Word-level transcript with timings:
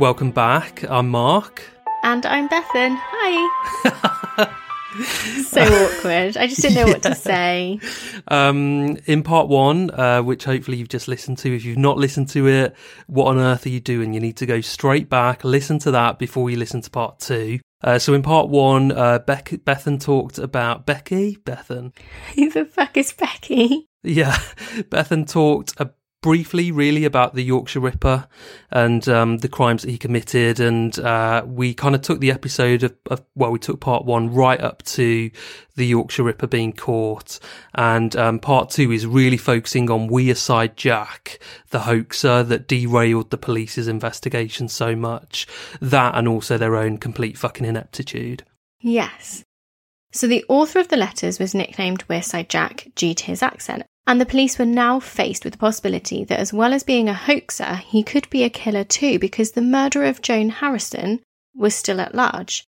Welcome 0.00 0.30
back. 0.30 0.82
I'm 0.88 1.10
Mark. 1.10 1.62
And 2.02 2.24
I'm 2.24 2.48
Bethan. 2.48 2.96
Hi. 2.98 4.50
so 5.42 5.60
awkward. 5.60 6.38
I 6.38 6.46
just 6.46 6.62
didn't 6.62 6.76
know 6.76 6.86
what 6.86 7.02
to 7.02 7.14
say. 7.14 7.78
Um, 8.28 8.96
in 9.04 9.22
part 9.22 9.48
one, 9.48 9.90
uh, 9.90 10.22
which 10.22 10.44
hopefully 10.44 10.78
you've 10.78 10.88
just 10.88 11.06
listened 11.06 11.36
to. 11.38 11.54
If 11.54 11.66
you've 11.66 11.76
not 11.76 11.98
listened 11.98 12.30
to 12.30 12.48
it, 12.48 12.74
what 13.08 13.26
on 13.26 13.38
earth 13.38 13.66
are 13.66 13.68
you 13.68 13.78
doing? 13.78 14.14
You 14.14 14.20
need 14.20 14.38
to 14.38 14.46
go 14.46 14.62
straight 14.62 15.10
back, 15.10 15.44
listen 15.44 15.78
to 15.80 15.90
that 15.90 16.18
before 16.18 16.48
you 16.48 16.56
listen 16.56 16.80
to 16.80 16.88
part 16.88 17.18
two. 17.18 17.60
Uh, 17.84 17.98
so 17.98 18.14
in 18.14 18.22
part 18.22 18.48
one, 18.48 18.92
uh, 18.92 19.18
Beck- 19.18 19.50
Bethan 19.66 20.00
talked 20.00 20.38
about 20.38 20.86
Becky. 20.86 21.36
Bethan. 21.36 21.92
Who 22.36 22.48
the 22.48 22.64
fuck 22.64 22.96
is 22.96 23.12
Becky? 23.12 23.86
Yeah, 24.02 24.32
Bethan 24.88 25.30
talked 25.30 25.78
briefly, 26.22 26.70
really, 26.70 27.04
about 27.04 27.34
the 27.34 27.42
Yorkshire 27.42 27.80
Ripper 27.80 28.28
and 28.70 29.08
um, 29.08 29.38
the 29.38 29.48
crimes 29.48 29.82
that 29.82 29.90
he 29.90 29.98
committed. 29.98 30.60
And 30.60 30.98
uh, 30.98 31.44
we 31.46 31.74
kind 31.74 31.94
of 31.94 32.02
took 32.02 32.20
the 32.20 32.30
episode 32.30 32.82
of, 32.82 32.94
of, 33.10 33.24
well, 33.34 33.50
we 33.50 33.58
took 33.58 33.80
part 33.80 34.04
one 34.04 34.32
right 34.32 34.60
up 34.60 34.82
to 34.84 35.30
the 35.76 35.86
Yorkshire 35.86 36.24
Ripper 36.24 36.46
being 36.46 36.72
caught. 36.72 37.38
And 37.74 38.14
um, 38.16 38.38
part 38.38 38.70
two 38.70 38.92
is 38.92 39.06
really 39.06 39.36
focusing 39.36 39.90
on 39.90 40.10
Wearside 40.10 40.76
Jack, 40.76 41.38
the 41.70 41.80
hoaxer 41.80 42.42
that 42.42 42.68
derailed 42.68 43.30
the 43.30 43.38
police's 43.38 43.88
investigation 43.88 44.68
so 44.68 44.94
much. 44.94 45.46
That 45.80 46.14
and 46.16 46.28
also 46.28 46.58
their 46.58 46.76
own 46.76 46.98
complete 46.98 47.38
fucking 47.38 47.66
ineptitude. 47.66 48.44
Yes. 48.80 49.44
So 50.12 50.26
the 50.26 50.44
author 50.48 50.80
of 50.80 50.88
the 50.88 50.96
letters 50.96 51.38
was 51.38 51.54
nicknamed 51.54 52.06
Wearside 52.08 52.48
Jack 52.48 52.88
due 52.96 53.14
to 53.14 53.24
his 53.24 53.42
accent, 53.42 53.84
and 54.06 54.20
the 54.20 54.26
police 54.26 54.58
were 54.58 54.66
now 54.66 54.98
faced 54.98 55.44
with 55.44 55.52
the 55.52 55.58
possibility 55.58 56.24
that 56.24 56.38
as 56.38 56.52
well 56.52 56.72
as 56.72 56.82
being 56.82 57.08
a 57.08 57.14
hoaxer, 57.14 57.76
he 57.76 58.02
could 58.02 58.28
be 58.30 58.42
a 58.42 58.50
killer 58.50 58.84
too 58.84 59.18
because 59.18 59.52
the 59.52 59.62
murder 59.62 60.04
of 60.04 60.22
Joan 60.22 60.48
Harrison 60.48 61.20
was 61.54 61.74
still 61.74 62.00
at 62.00 62.14
large. 62.14 62.64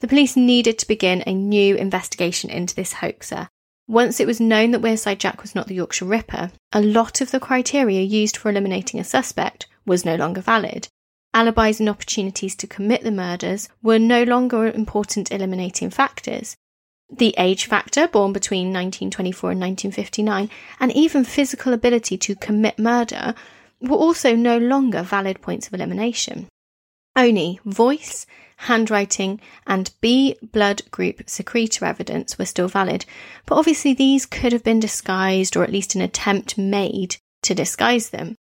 The 0.00 0.08
police 0.08 0.36
needed 0.36 0.78
to 0.78 0.88
begin 0.88 1.22
a 1.26 1.34
new 1.34 1.76
investigation 1.76 2.50
into 2.50 2.74
this 2.74 2.94
hoaxer. 2.94 3.48
Once 3.86 4.20
it 4.20 4.26
was 4.26 4.40
known 4.40 4.70
that 4.70 4.80
Wearside 4.80 5.18
Jack 5.18 5.42
was 5.42 5.54
not 5.54 5.66
the 5.66 5.74
Yorkshire 5.74 6.06
Ripper, 6.06 6.52
a 6.72 6.80
lot 6.80 7.20
of 7.20 7.30
the 7.30 7.40
criteria 7.40 8.02
used 8.02 8.36
for 8.36 8.48
eliminating 8.48 8.98
a 8.98 9.04
suspect 9.04 9.66
was 9.84 10.04
no 10.04 10.16
longer 10.16 10.40
valid. 10.40 10.88
Alibis 11.34 11.80
and 11.80 11.88
opportunities 11.88 12.54
to 12.56 12.66
commit 12.66 13.02
the 13.02 13.10
murders 13.10 13.68
were 13.82 13.98
no 13.98 14.22
longer 14.22 14.66
important 14.66 15.32
eliminating 15.32 15.90
factors 15.90 16.56
the 17.12 17.34
age 17.38 17.66
factor, 17.66 18.08
born 18.08 18.32
between 18.32 18.68
1924 18.68 19.52
and 19.52 19.60
1959, 19.60 20.50
and 20.80 20.92
even 20.92 21.24
physical 21.24 21.72
ability 21.72 22.16
to 22.18 22.34
commit 22.34 22.78
murder 22.78 23.34
were 23.80 23.96
also 23.96 24.34
no 24.34 24.58
longer 24.58 25.02
valid 25.02 25.40
points 25.42 25.66
of 25.66 25.74
elimination. 25.74 26.48
Only 27.14 27.60
voice, 27.64 28.26
handwriting, 28.56 29.40
and 29.66 29.90
B 30.00 30.36
blood 30.40 30.82
group 30.90 31.28
secretor 31.28 31.84
evidence 31.84 32.38
were 32.38 32.46
still 32.46 32.68
valid, 32.68 33.04
but 33.44 33.56
obviously 33.56 33.92
these 33.92 34.24
could 34.24 34.52
have 34.52 34.64
been 34.64 34.80
disguised 34.80 35.56
or 35.56 35.64
at 35.64 35.72
least 35.72 35.94
an 35.94 36.00
attempt 36.00 36.56
made 36.56 37.16
to 37.42 37.54
disguise 37.54 38.10
them. 38.10 38.36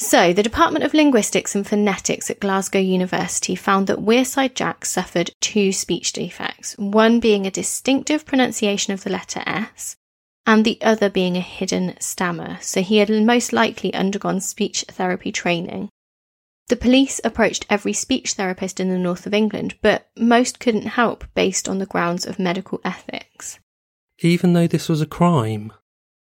So, 0.00 0.32
the 0.32 0.42
Department 0.42 0.82
of 0.82 0.94
Linguistics 0.94 1.54
and 1.54 1.66
Phonetics 1.66 2.30
at 2.30 2.40
Glasgow 2.40 2.78
University 2.78 3.54
found 3.54 3.86
that 3.86 3.98
Wearside 3.98 4.54
Jack 4.54 4.86
suffered 4.86 5.32
two 5.42 5.72
speech 5.72 6.14
defects, 6.14 6.74
one 6.78 7.20
being 7.20 7.46
a 7.46 7.50
distinctive 7.50 8.24
pronunciation 8.24 8.94
of 8.94 9.04
the 9.04 9.10
letter 9.10 9.42
S, 9.44 9.96
and 10.46 10.64
the 10.64 10.80
other 10.80 11.10
being 11.10 11.36
a 11.36 11.42
hidden 11.42 12.00
stammer, 12.00 12.56
so 12.62 12.80
he 12.80 12.96
had 12.96 13.10
most 13.10 13.52
likely 13.52 13.92
undergone 13.92 14.40
speech 14.40 14.86
therapy 14.88 15.30
training. 15.30 15.90
The 16.68 16.76
police 16.76 17.20
approached 17.22 17.66
every 17.68 17.92
speech 17.92 18.32
therapist 18.32 18.80
in 18.80 18.88
the 18.88 18.96
north 18.96 19.26
of 19.26 19.34
England, 19.34 19.74
but 19.82 20.08
most 20.16 20.60
couldn't 20.60 20.86
help 20.86 21.26
based 21.34 21.68
on 21.68 21.78
the 21.78 21.84
grounds 21.84 22.24
of 22.24 22.38
medical 22.38 22.80
ethics. 22.86 23.58
Even 24.20 24.54
though 24.54 24.66
this 24.66 24.88
was 24.88 25.02
a 25.02 25.06
crime? 25.06 25.74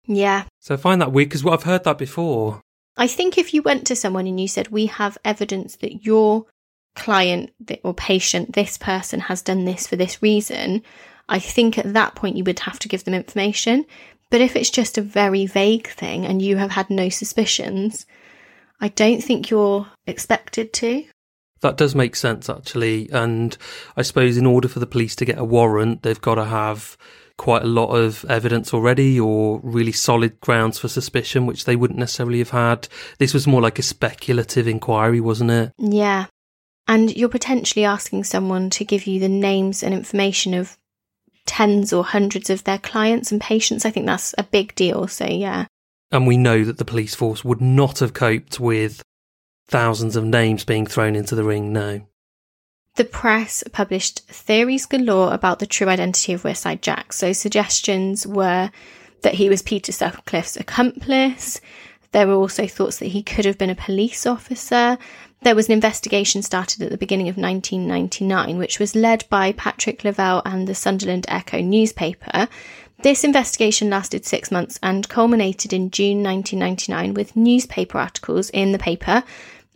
Yeah. 0.07 0.45
So 0.59 0.73
I 0.73 0.77
find 0.77 0.99
that 0.99 1.11
weird 1.11 1.29
because 1.29 1.45
I've 1.45 1.61
heard 1.61 1.83
that 1.83 1.99
before. 1.99 2.59
I 2.97 3.07
think 3.07 3.37
if 3.37 3.53
you 3.53 3.61
went 3.61 3.87
to 3.87 3.95
someone 3.95 4.27
and 4.27 4.39
you 4.39 4.47
said, 4.47 4.67
We 4.67 4.87
have 4.87 5.17
evidence 5.23 5.77
that 5.77 6.05
your 6.05 6.45
client 6.95 7.51
or 7.83 7.93
patient, 7.93 8.53
this 8.53 8.77
person 8.77 9.21
has 9.21 9.41
done 9.41 9.65
this 9.65 9.87
for 9.87 9.95
this 9.95 10.21
reason, 10.21 10.83
I 11.29 11.39
think 11.39 11.77
at 11.77 11.93
that 11.93 12.15
point 12.15 12.35
you 12.35 12.43
would 12.43 12.59
have 12.59 12.79
to 12.79 12.89
give 12.89 13.05
them 13.05 13.13
information. 13.13 13.85
But 14.29 14.41
if 14.41 14.55
it's 14.55 14.69
just 14.69 14.97
a 14.97 15.01
very 15.01 15.45
vague 15.45 15.87
thing 15.87 16.25
and 16.25 16.41
you 16.41 16.57
have 16.57 16.71
had 16.71 16.89
no 16.89 17.09
suspicions, 17.09 18.05
I 18.79 18.89
don't 18.89 19.21
think 19.21 19.49
you're 19.49 19.87
expected 20.07 20.73
to. 20.73 21.05
That 21.61 21.77
does 21.77 21.93
make 21.93 22.15
sense, 22.15 22.49
actually. 22.49 23.09
And 23.11 23.55
I 23.95 24.01
suppose 24.01 24.37
in 24.37 24.45
order 24.45 24.67
for 24.67 24.79
the 24.79 24.87
police 24.87 25.15
to 25.17 25.25
get 25.25 25.37
a 25.37 25.43
warrant, 25.43 26.01
they've 26.01 26.19
got 26.19 26.35
to 26.35 26.45
have 26.45 26.97
quite 27.37 27.63
a 27.63 27.67
lot 27.67 27.89
of 27.89 28.25
evidence 28.25 28.73
already 28.73 29.19
or 29.19 29.59
really 29.63 29.91
solid 29.91 30.39
grounds 30.39 30.77
for 30.79 30.87
suspicion, 30.87 31.45
which 31.45 31.65
they 31.65 31.75
wouldn't 31.75 31.99
necessarily 31.99 32.39
have 32.39 32.51
had. 32.51 32.87
This 33.17 33.33
was 33.33 33.47
more 33.47 33.61
like 33.61 33.79
a 33.79 33.83
speculative 33.83 34.67
inquiry, 34.67 35.19
wasn't 35.19 35.51
it? 35.51 35.71
Yeah. 35.77 36.27
And 36.87 37.15
you're 37.15 37.29
potentially 37.29 37.85
asking 37.85 38.25
someone 38.25 38.69
to 38.71 38.85
give 38.85 39.07
you 39.07 39.19
the 39.19 39.29
names 39.29 39.83
and 39.83 39.93
information 39.93 40.53
of 40.53 40.77
tens 41.45 41.93
or 41.93 42.03
hundreds 42.03 42.49
of 42.49 42.63
their 42.63 42.77
clients 42.77 43.31
and 43.31 43.41
patients. 43.41 43.85
I 43.85 43.91
think 43.91 44.05
that's 44.05 44.35
a 44.37 44.43
big 44.43 44.75
deal. 44.75 45.07
So, 45.07 45.25
yeah. 45.25 45.65
And 46.11 46.27
we 46.27 46.37
know 46.37 46.63
that 46.63 46.77
the 46.77 46.85
police 46.85 47.15
force 47.15 47.45
would 47.45 47.61
not 47.61 47.99
have 47.99 48.13
coped 48.13 48.59
with 48.59 49.01
thousands 49.67 50.15
of 50.15 50.25
names 50.25 50.65
being 50.65 50.85
thrown 50.85 51.15
into 51.15 51.35
the 51.35 51.43
ring, 51.43 51.71
no. 51.71 52.01
The 52.95 53.05
press 53.05 53.63
published 53.71 54.21
theories 54.27 54.85
galore 54.85 55.33
about 55.33 55.59
the 55.59 55.65
true 55.65 55.87
identity 55.87 56.33
of 56.33 56.43
Wearside 56.43 56.81
Jack. 56.81 57.13
So 57.13 57.31
suggestions 57.31 58.27
were 58.27 58.69
that 59.21 59.35
he 59.35 59.49
was 59.49 59.61
Peter 59.61 59.91
Sutcliffe's 59.91 60.57
accomplice. 60.57 61.61
There 62.11 62.27
were 62.27 62.33
also 62.33 62.67
thoughts 62.67 62.97
that 62.97 63.07
he 63.07 63.23
could 63.23 63.45
have 63.45 63.57
been 63.57 63.69
a 63.69 63.75
police 63.75 64.25
officer. 64.25 64.97
There 65.43 65.55
was 65.55 65.67
an 65.67 65.73
investigation 65.73 66.41
started 66.41 66.83
at 66.83 66.91
the 66.91 66.97
beginning 66.97 67.29
of 67.29 67.37
1999, 67.37 68.57
which 68.57 68.77
was 68.77 68.95
led 68.95 69.23
by 69.29 69.53
Patrick 69.53 70.03
Lavelle 70.03 70.41
and 70.45 70.67
the 70.67 70.75
Sunderland 70.75 71.25
Echo 71.29 71.61
newspaper. 71.61 72.47
This 73.01 73.23
investigation 73.23 73.89
lasted 73.89 74.25
six 74.25 74.51
months 74.51 74.77
and 74.83 75.09
culminated 75.09 75.73
in 75.73 75.89
June 75.89 76.21
1999 76.21 77.15
with 77.15 77.35
newspaper 77.35 77.97
articles 77.97 78.51
in 78.51 78.71
the 78.71 78.77
paper, 78.77 79.23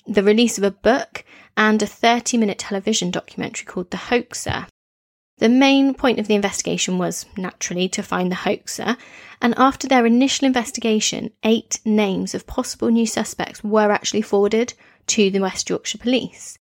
the 0.06 0.22
release 0.22 0.60
of 0.60 0.64
a 0.64 0.70
book, 0.70 1.25
and 1.58 1.82
a 1.82 1.88
30 1.88 2.38
minute 2.38 2.60
television 2.60 3.12
documentary 3.12 3.66
called 3.66 3.92
The 3.92 3.98
Hoaxer. 3.98 4.68
The 5.38 5.50
main 5.50 5.94
point 5.94 6.18
of 6.18 6.28
the 6.28 6.36
investigation 6.36 6.98
was, 6.98 7.26
naturally, 7.36 7.90
to 7.90 8.02
find 8.02 8.32
the 8.32 8.36
hoaxer, 8.36 8.96
and 9.42 9.54
after 9.58 9.86
their 9.86 10.06
initial 10.06 10.46
investigation, 10.46 11.32
eight 11.44 11.82
names 11.84 12.34
of 12.34 12.48
possible 12.48 12.88
new 12.88 13.06
suspects 13.06 13.62
were 13.62 13.92
actually 13.92 14.22
forwarded 14.22 14.74
to 15.08 15.30
the 15.30 15.42
West 15.42 15.70
Yorkshire 15.70 15.98
Police. 15.98 16.58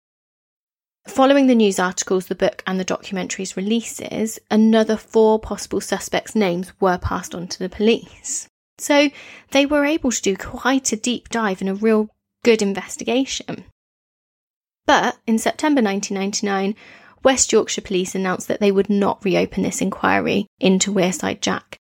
Following 1.07 1.49
the 1.49 1.55
news 1.55 1.79
articles, 1.79 2.27
the 2.27 2.35
book, 2.35 2.63
and 2.67 2.81
the 2.81 2.85
documentary's 2.85 3.57
releases, 3.59 4.39
another 4.51 4.97
four 4.97 5.39
possible 5.39 5.81
suspects' 5.81 6.35
names 6.35 6.73
were 6.81 6.97
passed 6.97 7.35
on 7.35 7.49
to 7.49 7.59
the 7.59 7.69
police. 7.69 8.49
So 8.79 9.11
they 9.51 9.67
were 9.67 9.85
able 9.85 10.13
to 10.13 10.23
do 10.23 10.37
quite 10.37 10.93
a 10.93 10.97
deep 10.97 11.29
dive 11.29 11.61
and 11.61 11.69
a 11.69 11.75
real 11.75 12.09
good 12.43 12.63
investigation. 12.63 13.67
But 14.93 15.17
in 15.27 15.39
September 15.39 15.81
1999, 15.81 16.75
West 17.25 17.51
Yorkshire 17.51 17.81
Police 17.81 18.15
announced 18.15 18.47
that 18.49 18.61
they 18.61 18.71
would 18.71 18.91
not 18.91 19.25
reopen 19.25 19.63
this 19.63 19.81
inquiry 19.81 20.47
into 20.61 20.93
Wearside 20.93 21.41
Jack. 21.41 21.79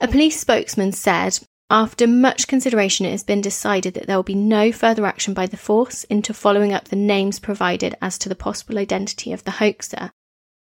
A 0.00 0.08
police 0.08 0.40
spokesman 0.40 0.92
said, 0.92 1.40
after 1.68 2.06
much 2.06 2.48
consideration, 2.48 3.04
it 3.04 3.10
has 3.10 3.22
been 3.22 3.42
decided 3.42 3.92
that 3.92 4.06
there 4.06 4.16
will 4.16 4.22
be 4.22 4.34
no 4.34 4.72
further 4.72 5.04
action 5.04 5.34
by 5.34 5.44
the 5.44 5.58
force 5.58 6.04
into 6.04 6.32
following 6.32 6.72
up 6.72 6.88
the 6.88 6.96
names 6.96 7.38
provided 7.38 7.94
as 8.00 8.16
to 8.16 8.30
the 8.30 8.34
possible 8.34 8.78
identity 8.78 9.30
of 9.30 9.44
the 9.44 9.50
hoaxer. 9.60 10.10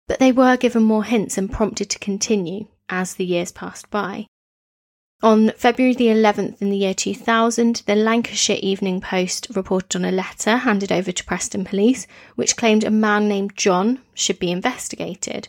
But 0.08 0.18
they 0.18 0.32
were 0.32 0.56
given 0.56 0.82
more 0.82 1.04
hints 1.04 1.38
and 1.38 1.52
prompted 1.52 1.88
to 1.90 2.00
continue 2.00 2.66
as 2.88 3.14
the 3.14 3.24
years 3.24 3.52
passed 3.52 3.88
by. 3.90 4.26
On 5.22 5.50
February 5.52 5.94
the 5.94 6.08
11th 6.08 6.60
in 6.60 6.68
the 6.68 6.76
year 6.76 6.92
2000, 6.92 7.82
the 7.86 7.94
Lancashire 7.94 8.58
Evening 8.60 9.00
Post 9.00 9.48
reported 9.54 9.96
on 9.96 10.04
a 10.04 10.12
letter 10.12 10.58
handed 10.58 10.92
over 10.92 11.10
to 11.10 11.24
Preston 11.24 11.64
Police, 11.64 12.06
which 12.34 12.56
claimed 12.56 12.84
a 12.84 12.90
man 12.90 13.26
named 13.26 13.56
John 13.56 14.00
should 14.12 14.38
be 14.38 14.50
investigated. 14.50 15.48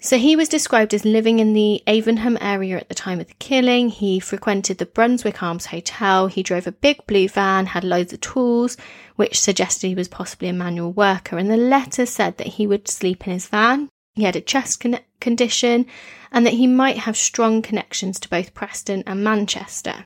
So 0.00 0.18
he 0.18 0.36
was 0.36 0.50
described 0.50 0.92
as 0.92 1.04
living 1.06 1.38
in 1.38 1.54
the 1.54 1.82
Avenham 1.86 2.36
area 2.40 2.76
at 2.76 2.88
the 2.88 2.94
time 2.94 3.20
of 3.20 3.26
the 3.26 3.34
killing. 3.40 3.88
He 3.88 4.20
frequented 4.20 4.78
the 4.78 4.86
Brunswick 4.86 5.42
Arms 5.42 5.66
Hotel. 5.66 6.28
He 6.28 6.42
drove 6.42 6.66
a 6.66 6.72
big 6.72 7.04
blue 7.06 7.28
van, 7.28 7.66
had 7.66 7.82
loads 7.82 8.12
of 8.12 8.20
tools, 8.20 8.76
which 9.16 9.40
suggested 9.40 9.88
he 9.88 9.96
was 9.96 10.06
possibly 10.06 10.46
a 10.48 10.52
manual 10.52 10.92
worker. 10.92 11.36
And 11.36 11.50
the 11.50 11.56
letter 11.56 12.06
said 12.06 12.36
that 12.36 12.46
he 12.46 12.66
would 12.66 12.86
sleep 12.86 13.26
in 13.26 13.32
his 13.32 13.48
van. 13.48 13.88
He 14.18 14.24
had 14.24 14.34
a 14.34 14.40
chest 14.40 14.80
con- 14.80 14.98
condition 15.20 15.86
and 16.32 16.44
that 16.44 16.54
he 16.54 16.66
might 16.66 16.98
have 16.98 17.16
strong 17.16 17.62
connections 17.62 18.18
to 18.18 18.28
both 18.28 18.52
Preston 18.52 19.04
and 19.06 19.22
Manchester. 19.22 20.04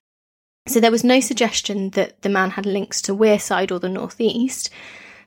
So 0.69 0.81
there 0.81 0.91
was 0.91 1.03
no 1.03 1.19
suggestion 1.19 1.89
that 1.91 2.21
the 2.21 2.29
man 2.29 2.51
had 2.51 2.67
links 2.67 3.01
to 3.03 3.17
Wearside 3.17 3.73
or 3.73 3.79
the 3.79 3.89
Northeast. 3.89 4.69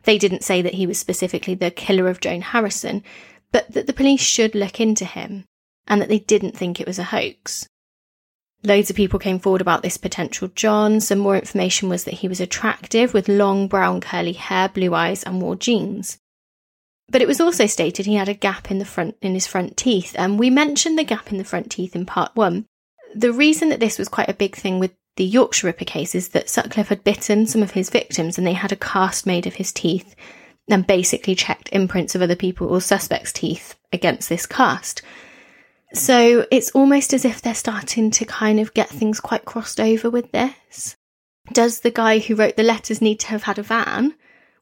They 0.04 0.20
didn't 0.20 0.44
say 0.44 0.62
that 0.62 0.76
he 0.76 0.86
was 0.86 1.00
specifically 1.00 1.56
the 1.56 1.72
killer 1.72 2.08
of 2.08 2.20
Joan 2.20 2.42
Harrison, 2.42 3.02
but 3.52 3.72
that 3.72 3.88
the 3.88 3.92
police 3.92 4.22
should 4.22 4.54
look 4.54 4.80
into 4.80 5.06
him 5.06 5.46
and 5.88 6.00
that 6.00 6.08
they 6.08 6.20
didn't 6.20 6.56
think 6.56 6.80
it 6.80 6.86
was 6.86 7.00
a 7.00 7.06
hoax. 7.06 7.68
Loads 8.64 8.92
of 8.92 8.96
people 8.96 9.18
came 9.18 9.40
forward 9.40 9.62
about 9.62 9.82
this 9.82 9.98
potential 9.98 10.50
John. 10.50 11.02
Some 11.02 11.18
more 11.18 11.36
information 11.36 11.90
was 11.90 12.04
that 12.04 12.14
he 12.14 12.28
was 12.28 12.40
attractive 12.40 13.16
with 13.16 13.28
long 13.28 13.68
brown 13.68 14.00
curly 14.00 14.34
hair, 14.34 14.70
blue 14.70 14.94
eyes, 14.94 15.24
and 15.24 15.42
wore 15.42 15.56
jeans. 15.56 16.20
But 17.10 17.22
it 17.22 17.28
was 17.28 17.40
also 17.40 17.68
stated 17.68 18.06
he 18.06 18.16
had 18.16 18.30
a 18.30 18.34
gap 18.34 18.72
in 18.72 18.80
the 18.80 18.86
front 18.86 19.16
in 19.22 19.34
his 19.34 19.48
front 19.48 19.78
teeth, 19.78 20.16
and 20.18 20.40
we 20.40 20.50
mentioned 20.50 20.98
the 20.98 21.04
gap 21.04 21.31
in 21.31 21.38
the 21.38 21.44
front 21.44 21.72
teeth 21.72 21.96
in 21.96 22.06
part 22.06 22.31
one. 22.36 22.66
The 23.13 23.31
reason 23.31 23.69
that 23.69 23.80
this 23.80 24.00
was 24.00 24.10
quite 24.10 24.30
a 24.30 24.34
big 24.34 24.56
thing 24.56 24.80
with 24.80 24.92
the 25.16 25.24
Yorkshire 25.24 25.68
Ripper 25.68 25.86
case 25.86 26.13
is 26.16 26.30
that 26.30 26.50
Sutcliffe 26.50 26.90
had 26.90 27.04
bitten 27.04 27.48
some 27.48 27.63
of 27.63 27.72
his 27.72 27.90
victims 27.90 28.38
and 28.38 28.46
they 28.46 28.54
had 28.54 28.72
a 28.72 28.78
cast 28.78 29.25
made 29.25 29.48
of 29.48 29.56
his 29.56 29.72
teeth 29.72 30.16
and 30.69 30.86
basically 30.86 31.36
checked 31.36 31.69
imprints 31.72 32.16
of 32.16 32.22
other 32.22 32.36
people 32.36 32.68
or 32.68 32.81
suspects' 32.81 33.31
teeth 33.31 33.75
against 33.94 34.28
this 34.28 34.46
cast. 34.46 35.01
So 35.94 36.46
it's 36.51 36.72
almost 36.72 37.13
as 37.13 37.24
if 37.24 37.42
they're 37.42 37.56
starting 37.56 38.12
to 38.12 38.25
kind 38.25 38.60
of 38.60 38.74
get 38.74 38.90
things 38.90 39.22
quite 39.22 39.46
crossed 39.46 39.80
over 39.80 40.10
with 40.10 40.31
this. 40.31 40.98
Does 41.54 41.81
the 41.81 41.92
guy 41.92 42.19
who 42.19 42.36
wrote 42.36 42.58
the 42.58 42.63
letters 42.63 43.01
need 43.01 43.19
to 43.22 43.28
have 43.28 43.44
had 43.44 43.60
a 43.60 43.63
van? 43.63 44.16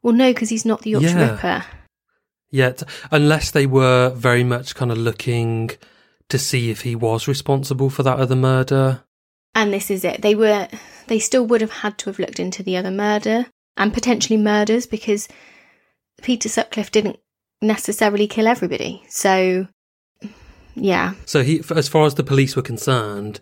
Well, 0.04 0.14
no, 0.14 0.32
because 0.32 0.50
he's 0.50 0.66
not 0.66 0.82
the 0.82 0.92
Yorkshire 0.92 1.18
Yeah. 1.18 1.32
Ripper. 1.32 1.66
Yet, 2.54 2.84
unless 3.10 3.50
they 3.50 3.66
were 3.66 4.12
very 4.12 4.44
much 4.44 4.76
kind 4.76 4.92
of 4.92 4.98
looking 5.00 5.72
to 6.30 6.38
see 6.38 6.70
if 6.70 6.82
he 6.82 6.96
was 6.96 7.28
responsible 7.28 7.90
for 7.90 8.04
that 8.04 8.20
other 8.20 8.36
murder. 8.36 9.04
And 9.56 9.74
this 9.74 9.90
is 9.90 10.06
it. 10.06 10.22
They 10.22 10.36
were, 10.36 10.68
they 11.08 11.18
still 11.18 11.48
would 11.48 11.62
have 11.62 11.72
had 11.72 11.98
to 11.98 12.12
have 12.12 12.20
looked 12.20 12.40
into 12.40 12.62
the 12.62 12.78
other 12.78 12.92
murder 12.92 13.48
and 13.76 13.92
potentially 13.92 14.38
murders 14.38 14.86
because 14.86 15.28
Peter 16.22 16.48
Sutcliffe 16.48 16.92
didn't 16.92 17.18
necessarily 17.60 18.28
kill 18.28 18.46
everybody. 18.46 19.04
So, 19.10 19.68
yeah, 20.76 21.14
So 21.26 21.42
he, 21.42 21.64
as 21.76 21.88
far 21.88 22.06
as 22.06 22.14
the 22.14 22.24
police 22.24 22.56
were 22.56 22.62
concerned, 22.62 23.40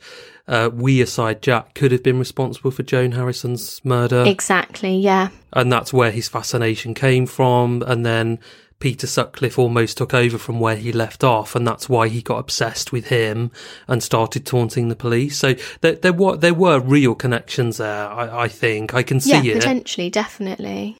uh, 0.48 0.69
Wearside 0.69 1.42
Jack 1.42 1.74
could 1.74 1.92
have 1.92 2.04
been 2.04 2.18
responsible 2.18 2.72
for 2.72 2.84
Joan 2.84 3.12
Harrison's 3.12 3.84
murder, 3.84 4.24
exactly. 4.25 4.98
Yeah. 4.98 5.30
and 5.52 5.69
that's 5.69 5.92
where 5.92 6.12
his 6.12 6.30
fascination 6.30 6.94
came 6.94 7.25
from. 7.25 7.84
And 7.86 8.06
then 8.06 8.40
Peter 8.81 9.07
Sutcliffe 9.07 9.57
almost 9.57 9.98
took 9.98 10.13
over 10.13 10.38
from 10.38 10.60
where 10.60 10.75
he 10.75 10.92
left 10.92 11.24
off, 11.24 11.56
and 11.56 11.66
that's 11.66 11.88
why 11.88 12.10
he 12.10 12.22
got 12.22 12.39
obsessed 12.39 12.92
with 12.92 13.07
him 13.07 13.51
and 13.88 14.04
started 14.04 14.45
taunting 14.45 14.89
the 14.89 14.95
police. 14.95 15.38
So 15.38 15.56
there, 15.80 15.95
there 15.95 16.12
were 16.13 16.36
there 16.36 16.54
were 16.54 16.80
real 16.80 17.16
connections 17.16 17.78
there. 17.78 18.10
I, 18.10 18.44
I 18.44 18.48
think 18.48 18.94
I 18.94 19.04
can 19.04 19.19
see 19.22 19.39
yeah, 19.39 19.54
it. 19.54 19.60
potentially, 19.60 20.10
definitely. 20.10 20.98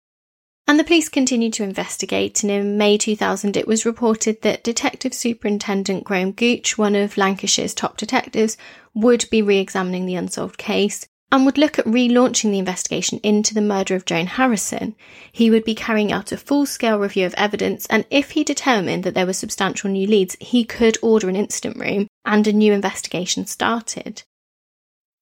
And 0.68 0.80
the 0.80 0.83
police 0.86 1.10
continued 1.10 1.54
to 1.54 1.63
investigate, 1.63 2.44
and 2.44 2.51
in 2.51 2.78
May 2.78 2.98
2000, 2.98 3.57
it 3.57 3.68
was 3.68 3.86
reported 3.86 4.42
that 4.44 4.63
Detective 4.63 5.13
Superintendent 5.13 6.06
Graham 6.06 6.31
Gooch, 6.31 6.78
one 6.78 6.95
of 6.95 7.18
Lancashire's 7.18 7.74
top 7.74 7.98
detectives, 7.98 8.56
would 8.94 9.25
be 9.30 9.42
re 9.42 9.57
examining 9.57 10.06
the 10.06 10.16
unsolved 10.16 10.57
case 10.57 11.07
and 11.31 11.45
would 11.45 11.57
look 11.57 11.80
at 11.80 11.86
relaunching 11.86 12.51
the 12.51 12.60
investigation 12.60 13.19
into 13.24 13.54
the 13.54 13.62
murder 13.62 13.95
of 13.95 14.06
Joan 14.06 14.28
Harrison. 14.28 14.95
He 15.31 15.50
would 15.50 15.63
be 15.63 15.75
carrying 15.75 16.12
out 16.12 16.31
a 16.31 16.38
full 16.38 16.66
scale 16.66 17.00
review 17.00 17.25
of 17.25 17.33
evidence, 17.36 17.86
and 17.88 18.06
if 18.10 18.31
he 18.31 18.44
determined 18.44 19.04
that 19.04 19.13
there 19.13 19.25
were 19.25 19.33
substantial 19.33 19.89
new 19.89 20.07
leads, 20.07 20.36
he 20.39 20.63
could 20.63 20.98
order 21.01 21.30
an 21.30 21.36
incident 21.36 21.78
room 21.78 22.07
and 22.25 22.45
a 22.48 22.54
new 22.54 22.74
investigation 22.74 23.45
started. 23.45 24.24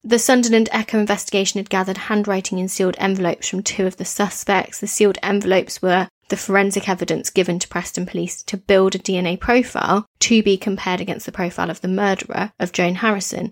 The 0.04 0.18
Sunderland 0.18 0.70
Echo 0.72 0.98
investigation 0.98 1.60
had 1.60 1.70
gathered 1.70 1.98
handwriting 1.98 2.58
in 2.58 2.70
sealed 2.70 2.96
envelopes 2.98 3.50
from 3.50 3.62
two 3.62 3.86
of 3.86 3.98
the 3.98 4.06
suspects. 4.06 4.80
The 4.80 4.88
sealed 4.88 5.18
envelopes 5.22 5.82
were 5.82 6.08
the 6.30 6.38
forensic 6.38 6.88
evidence 6.88 7.30
given 7.30 7.60
to 7.60 7.68
Preston 7.68 8.06
Police 8.06 8.42
to 8.44 8.56
build 8.56 8.96
a 8.96 9.00
DNA 9.00 9.38
profile 9.38 10.06
to 10.20 10.42
be 10.42 10.58
compared 10.58 11.02
against 11.02 11.26
the 11.26 11.32
profile 11.32 11.70
of 11.70 11.82
the 11.82 11.88
murderer 11.88 12.54
of 12.60 12.72
Joan 12.72 12.96
Harrison. 12.96 13.52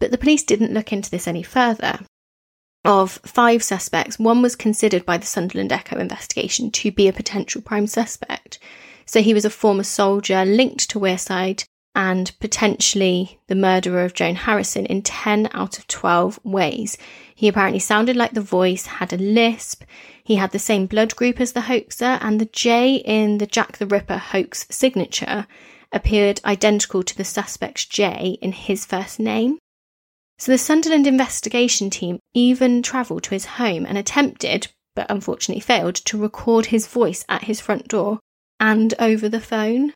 But 0.00 0.10
the 0.10 0.18
police 0.18 0.42
didn't 0.42 0.74
look 0.74 0.92
into 0.92 1.10
this 1.10 1.28
any 1.28 1.42
further. 1.42 2.00
Of 2.84 3.12
five 3.24 3.62
suspects, 3.62 4.18
one 4.18 4.42
was 4.42 4.56
considered 4.56 5.06
by 5.06 5.16
the 5.16 5.26
Sunderland 5.26 5.72
Echo 5.72 5.98
investigation 5.98 6.70
to 6.72 6.92
be 6.92 7.08
a 7.08 7.12
potential 7.12 7.62
prime 7.62 7.86
suspect. 7.86 8.58
So 9.06 9.22
he 9.22 9.32
was 9.32 9.44
a 9.44 9.50
former 9.50 9.84
soldier 9.84 10.44
linked 10.44 10.90
to 10.90 11.00
Wearside 11.00 11.64
and 11.94 12.32
potentially 12.40 13.38
the 13.46 13.54
murderer 13.54 14.04
of 14.04 14.14
Joan 14.14 14.34
Harrison 14.34 14.84
in 14.86 15.02
10 15.02 15.48
out 15.52 15.78
of 15.78 15.86
12 15.86 16.40
ways. 16.42 16.98
He 17.34 17.48
apparently 17.48 17.78
sounded 17.78 18.16
like 18.16 18.32
the 18.32 18.40
voice, 18.40 18.86
had 18.86 19.12
a 19.12 19.16
lisp, 19.16 19.84
he 20.22 20.36
had 20.36 20.50
the 20.50 20.58
same 20.58 20.86
blood 20.86 21.14
group 21.14 21.40
as 21.40 21.52
the 21.52 21.62
hoaxer, 21.62 22.18
and 22.20 22.40
the 22.40 22.46
J 22.46 22.96
in 22.96 23.38
the 23.38 23.46
Jack 23.46 23.78
the 23.78 23.86
Ripper 23.86 24.18
hoax 24.18 24.66
signature 24.70 25.46
appeared 25.92 26.40
identical 26.44 27.02
to 27.02 27.16
the 27.16 27.24
suspect's 27.24 27.84
J 27.84 28.38
in 28.40 28.52
his 28.52 28.84
first 28.84 29.20
name. 29.20 29.58
So 30.38 30.52
the 30.52 30.58
Sunderland 30.58 31.06
investigation 31.06 31.90
team 31.90 32.18
even 32.34 32.82
travelled 32.82 33.22
to 33.24 33.30
his 33.30 33.44
home 33.44 33.86
and 33.86 33.96
attempted, 33.96 34.68
but 34.94 35.10
unfortunately 35.10 35.60
failed, 35.60 35.94
to 35.96 36.18
record 36.18 36.66
his 36.66 36.86
voice 36.86 37.24
at 37.28 37.44
his 37.44 37.60
front 37.60 37.88
door 37.88 38.20
and 38.58 38.94
over 38.98 39.28
the 39.28 39.40
phone. 39.40 39.92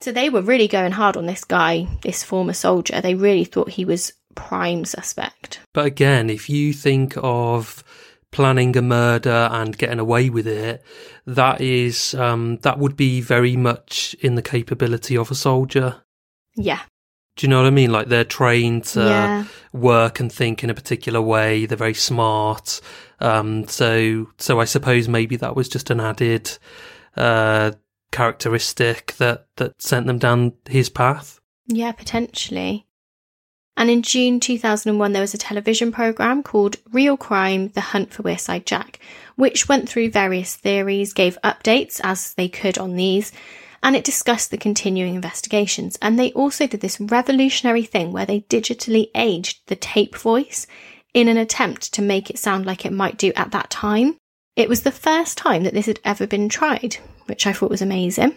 So 0.00 0.10
they 0.10 0.28
were 0.28 0.42
really 0.42 0.66
going 0.66 0.92
hard 0.92 1.16
on 1.16 1.26
this 1.26 1.44
guy, 1.44 1.86
this 2.02 2.24
former 2.24 2.52
soldier. 2.52 3.00
They 3.00 3.14
really 3.14 3.44
thought 3.44 3.70
he 3.70 3.84
was 3.84 4.12
prime 4.34 4.84
suspect. 4.84 5.60
But 5.72 5.86
again, 5.86 6.28
if 6.28 6.50
you 6.50 6.72
think 6.72 7.14
of 7.16 7.84
planning 8.32 8.76
a 8.76 8.82
murder 8.82 9.48
and 9.52 9.78
getting 9.78 10.00
away 10.00 10.30
with 10.30 10.48
it, 10.48 10.82
that 11.26 11.60
is 11.60 12.14
um, 12.14 12.56
that 12.62 12.78
would 12.78 12.96
be 12.96 13.20
very 13.20 13.56
much 13.56 14.14
in 14.20 14.34
the 14.34 14.42
capability 14.42 15.16
of 15.16 15.30
a 15.30 15.36
soldier. 15.36 16.02
Yeah. 16.56 16.80
Do 17.36 17.46
you 17.46 17.48
know 17.50 17.58
what 17.58 17.66
I 17.66 17.70
mean? 17.70 17.90
Like 17.90 18.08
they're 18.08 18.24
trained 18.24 18.84
to 18.84 19.00
Yeah. 19.00 19.44
work 19.72 20.20
and 20.20 20.30
think 20.30 20.62
in 20.62 20.70
a 20.70 20.74
particular 20.74 21.20
way. 21.20 21.64
They're 21.66 21.78
very 21.78 21.94
smart. 21.94 22.80
Um, 23.20 23.66
so, 23.68 24.28
so 24.38 24.60
I 24.60 24.64
suppose 24.66 25.08
maybe 25.08 25.36
that 25.36 25.56
was 25.56 25.68
just 25.68 25.90
an 25.90 26.00
added 26.00 26.50
uh, 27.16 27.72
characteristic 28.10 29.14
that 29.18 29.46
that 29.56 29.80
sent 29.80 30.06
them 30.06 30.18
down 30.18 30.52
his 30.68 30.88
path. 30.88 31.40
Yeah, 31.66 31.92
potentially. 31.92 32.86
And 33.76 33.88
in 33.88 34.02
June 34.02 34.38
2001, 34.38 35.12
there 35.12 35.22
was 35.22 35.32
a 35.32 35.38
television 35.38 35.92
programme 35.92 36.42
called 36.42 36.76
Real 36.92 37.16
Crime 37.16 37.68
The 37.68 37.80
Hunt 37.80 38.12
for 38.12 38.22
Wearside 38.22 38.66
Jack, 38.66 39.00
which 39.36 39.66
went 39.68 39.88
through 39.88 40.10
various 40.10 40.54
theories, 40.54 41.14
gave 41.14 41.38
updates 41.42 41.98
as 42.04 42.34
they 42.34 42.48
could 42.48 42.76
on 42.76 42.96
these, 42.96 43.32
and 43.82 43.96
it 43.96 44.04
discussed 44.04 44.50
the 44.50 44.58
continuing 44.58 45.14
investigations. 45.14 45.98
And 46.00 46.18
they 46.18 46.32
also 46.32 46.66
did 46.66 46.80
this 46.80 47.00
revolutionary 47.00 47.82
thing 47.84 48.12
where 48.12 48.26
they 48.26 48.42
digitally 48.42 49.10
aged 49.14 49.60
the 49.66 49.76
tape 49.76 50.16
voice 50.16 50.66
in 51.14 51.28
an 51.28 51.36
attempt 51.36 51.92
to 51.94 52.02
make 52.02 52.30
it 52.30 52.38
sound 52.38 52.64
like 52.64 52.86
it 52.86 52.92
might 52.92 53.18
do 53.18 53.32
at 53.36 53.50
that 53.50 53.70
time. 53.70 54.16
It 54.56 54.68
was 54.68 54.82
the 54.82 54.92
first 54.92 55.36
time 55.36 55.64
that 55.64 55.74
this 55.74 55.86
had 55.86 56.00
ever 56.04 56.26
been 56.26 56.48
tried, 56.48 56.96
which 57.26 57.46
I 57.46 57.52
thought 57.52 57.70
was 57.70 57.82
amazing. 57.82 58.34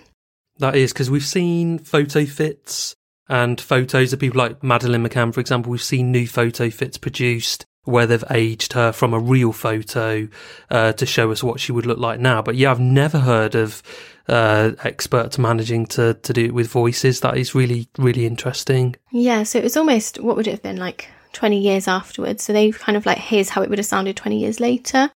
That 0.58 0.76
is 0.76 0.94
because 0.94 1.12
we've 1.12 1.26
seen 1.26 1.80
photo 1.80 2.26
fits 2.26 2.96
and 3.28 3.60
photos 3.60 4.14
of 4.14 4.20
people 4.20 4.40
like 4.40 4.64
Madeleine 4.64 5.06
McCann, 5.06 5.34
for 5.34 5.42
example. 5.42 5.72
We've 5.72 5.82
seen 5.82 6.12
new 6.12 6.28
photo 6.28 6.70
fits 6.70 6.98
produced 6.98 7.66
where 7.84 8.08
they've 8.08 8.24
aged 8.32 8.74
her 8.74 8.92
from 8.92 9.14
a 9.14 9.20
real 9.20 9.52
photo 9.52 10.28
uh, 10.70 10.94
to 10.94 11.06
show 11.06 11.32
us 11.32 11.44
what 11.44 11.60
she 11.60 11.72
would 11.72 11.86
look 11.86 12.00
like 12.00 12.20
now. 12.20 12.42
But 12.42 12.56
yeah, 12.56 12.72
I've 12.72 12.80
never 12.80 13.20
heard 13.20 13.56
of 13.56 13.84
uh, 14.28 14.72
experts 14.84 15.38
managing 15.38 15.86
to 15.88 16.16
to 16.16 16.34
do 16.34 16.46
it 16.46 16.54
with 16.54 16.68
voices. 16.68 17.20
That 17.20 17.38
is 17.38 17.56
really 17.56 17.88
really 17.98 18.26
interesting. 18.26 18.96
Yeah, 19.12 19.44
so 19.44 19.60
it 19.60 19.64
was 19.64 19.78
almost, 19.78 20.20
what 20.22 20.36
would 20.36 20.48
it 20.48 20.52
have 20.52 20.64
been, 20.64 20.78
like 20.78 21.10
20 21.34 21.60
years 21.60 21.88
afterwards? 21.88 22.44
So 22.44 22.54
they 22.54 22.72
kind 22.72 22.98
of 22.98 23.06
like, 23.06 23.18
here's 23.18 23.50
how 23.50 23.62
it 23.62 23.70
would 23.70 23.80
have 23.80 23.86
sounded 23.86 24.16
20 24.16 24.40
years 24.40 24.60
later. 24.60 25.12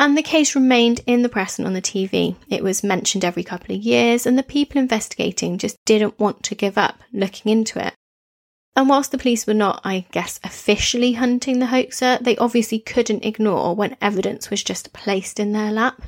And 0.00 0.16
the 0.16 0.22
case 0.22 0.54
remained 0.54 1.00
in 1.06 1.22
the 1.22 1.28
press 1.28 1.58
and 1.58 1.66
on 1.66 1.74
the 1.74 1.82
TV. 1.82 2.36
It 2.48 2.62
was 2.62 2.84
mentioned 2.84 3.24
every 3.24 3.42
couple 3.42 3.74
of 3.74 3.82
years, 3.82 4.26
and 4.26 4.38
the 4.38 4.44
people 4.44 4.80
investigating 4.80 5.58
just 5.58 5.76
didn't 5.84 6.20
want 6.20 6.44
to 6.44 6.54
give 6.54 6.78
up 6.78 7.00
looking 7.12 7.50
into 7.50 7.84
it. 7.84 7.94
And 8.76 8.88
whilst 8.88 9.10
the 9.10 9.18
police 9.18 9.44
were 9.44 9.54
not, 9.54 9.80
I 9.82 10.06
guess, 10.12 10.38
officially 10.44 11.14
hunting 11.14 11.58
the 11.58 11.66
hoaxer, 11.66 12.16
they 12.20 12.36
obviously 12.36 12.78
couldn't 12.78 13.24
ignore 13.24 13.74
when 13.74 13.96
evidence 14.00 14.50
was 14.50 14.62
just 14.62 14.92
placed 14.92 15.40
in 15.40 15.52
their 15.52 15.72
lap. 15.72 16.02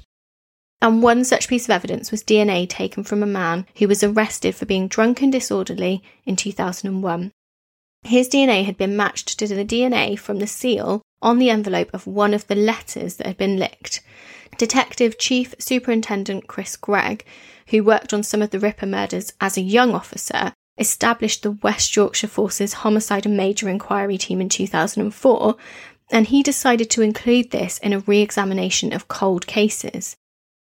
And 0.83 1.03
one 1.03 1.25
such 1.25 1.49
piece 1.49 1.65
of 1.65 1.71
evidence 1.71 2.11
was 2.11 2.25
DNA 2.25 2.69
taken 2.69 3.05
from 3.05 3.23
a 3.23 3.27
man 3.27 3.67
who 3.77 3.89
was 3.89 4.03
arrested 4.03 4.55
for 4.55 4.65
being 4.65 4.89
drunk 4.89 5.21
and 5.21 5.31
disorderly 5.31 6.03
in 6.25 6.37
2001. 6.37 7.33
His 8.03 8.29
DNA 8.31 8.65
had 8.65 8.79
been 8.79 8.97
matched 8.97 9.39
to 9.39 9.47
the 9.47 9.65
DNA 9.65 10.19
from 10.19 10.39
the 10.39 10.47
seal 10.47 11.03
on 11.21 11.39
the 11.39 11.51
envelope 11.51 11.91
of 11.93 12.07
one 12.07 12.33
of 12.33 12.47
the 12.47 12.55
letters 12.55 13.17
that 13.17 13.27
had 13.27 13.37
been 13.37 13.59
licked. 13.59 14.01
Detective 14.57 15.19
Chief 15.19 15.55
Superintendent 15.59 16.47
Chris 16.47 16.77
Gregg, 16.77 17.27
who 17.69 17.85
worked 17.85 18.15
on 18.15 18.23
some 18.23 18.41
of 18.41 18.51
the 18.51 18.59
Ripper 18.59 18.87
murders 18.87 19.33
as 19.41 19.59
a 19.59 19.63
young 19.63 19.95
officer, 19.95 20.55
established 20.79 21.43
the 21.43 21.53
West 21.53 21.95
Yorkshire 21.95 22.27
Forces 22.27 22.73
Homicide 22.73 23.27
and 23.27 23.37
Major 23.37 23.69
Inquiry 23.69 24.17
Team 24.17 24.41
in 24.41 24.49
2004, 24.49 25.57
and 26.11 26.27
he 26.27 26.43
decided 26.43 26.89
to 26.91 27.03
include 27.03 27.51
this 27.51 27.77
in 27.79 27.93
a 27.93 28.01
re 28.01 28.21
examination 28.21 28.95
of 28.95 29.09
cold 29.09 29.47
cases. 29.47 30.17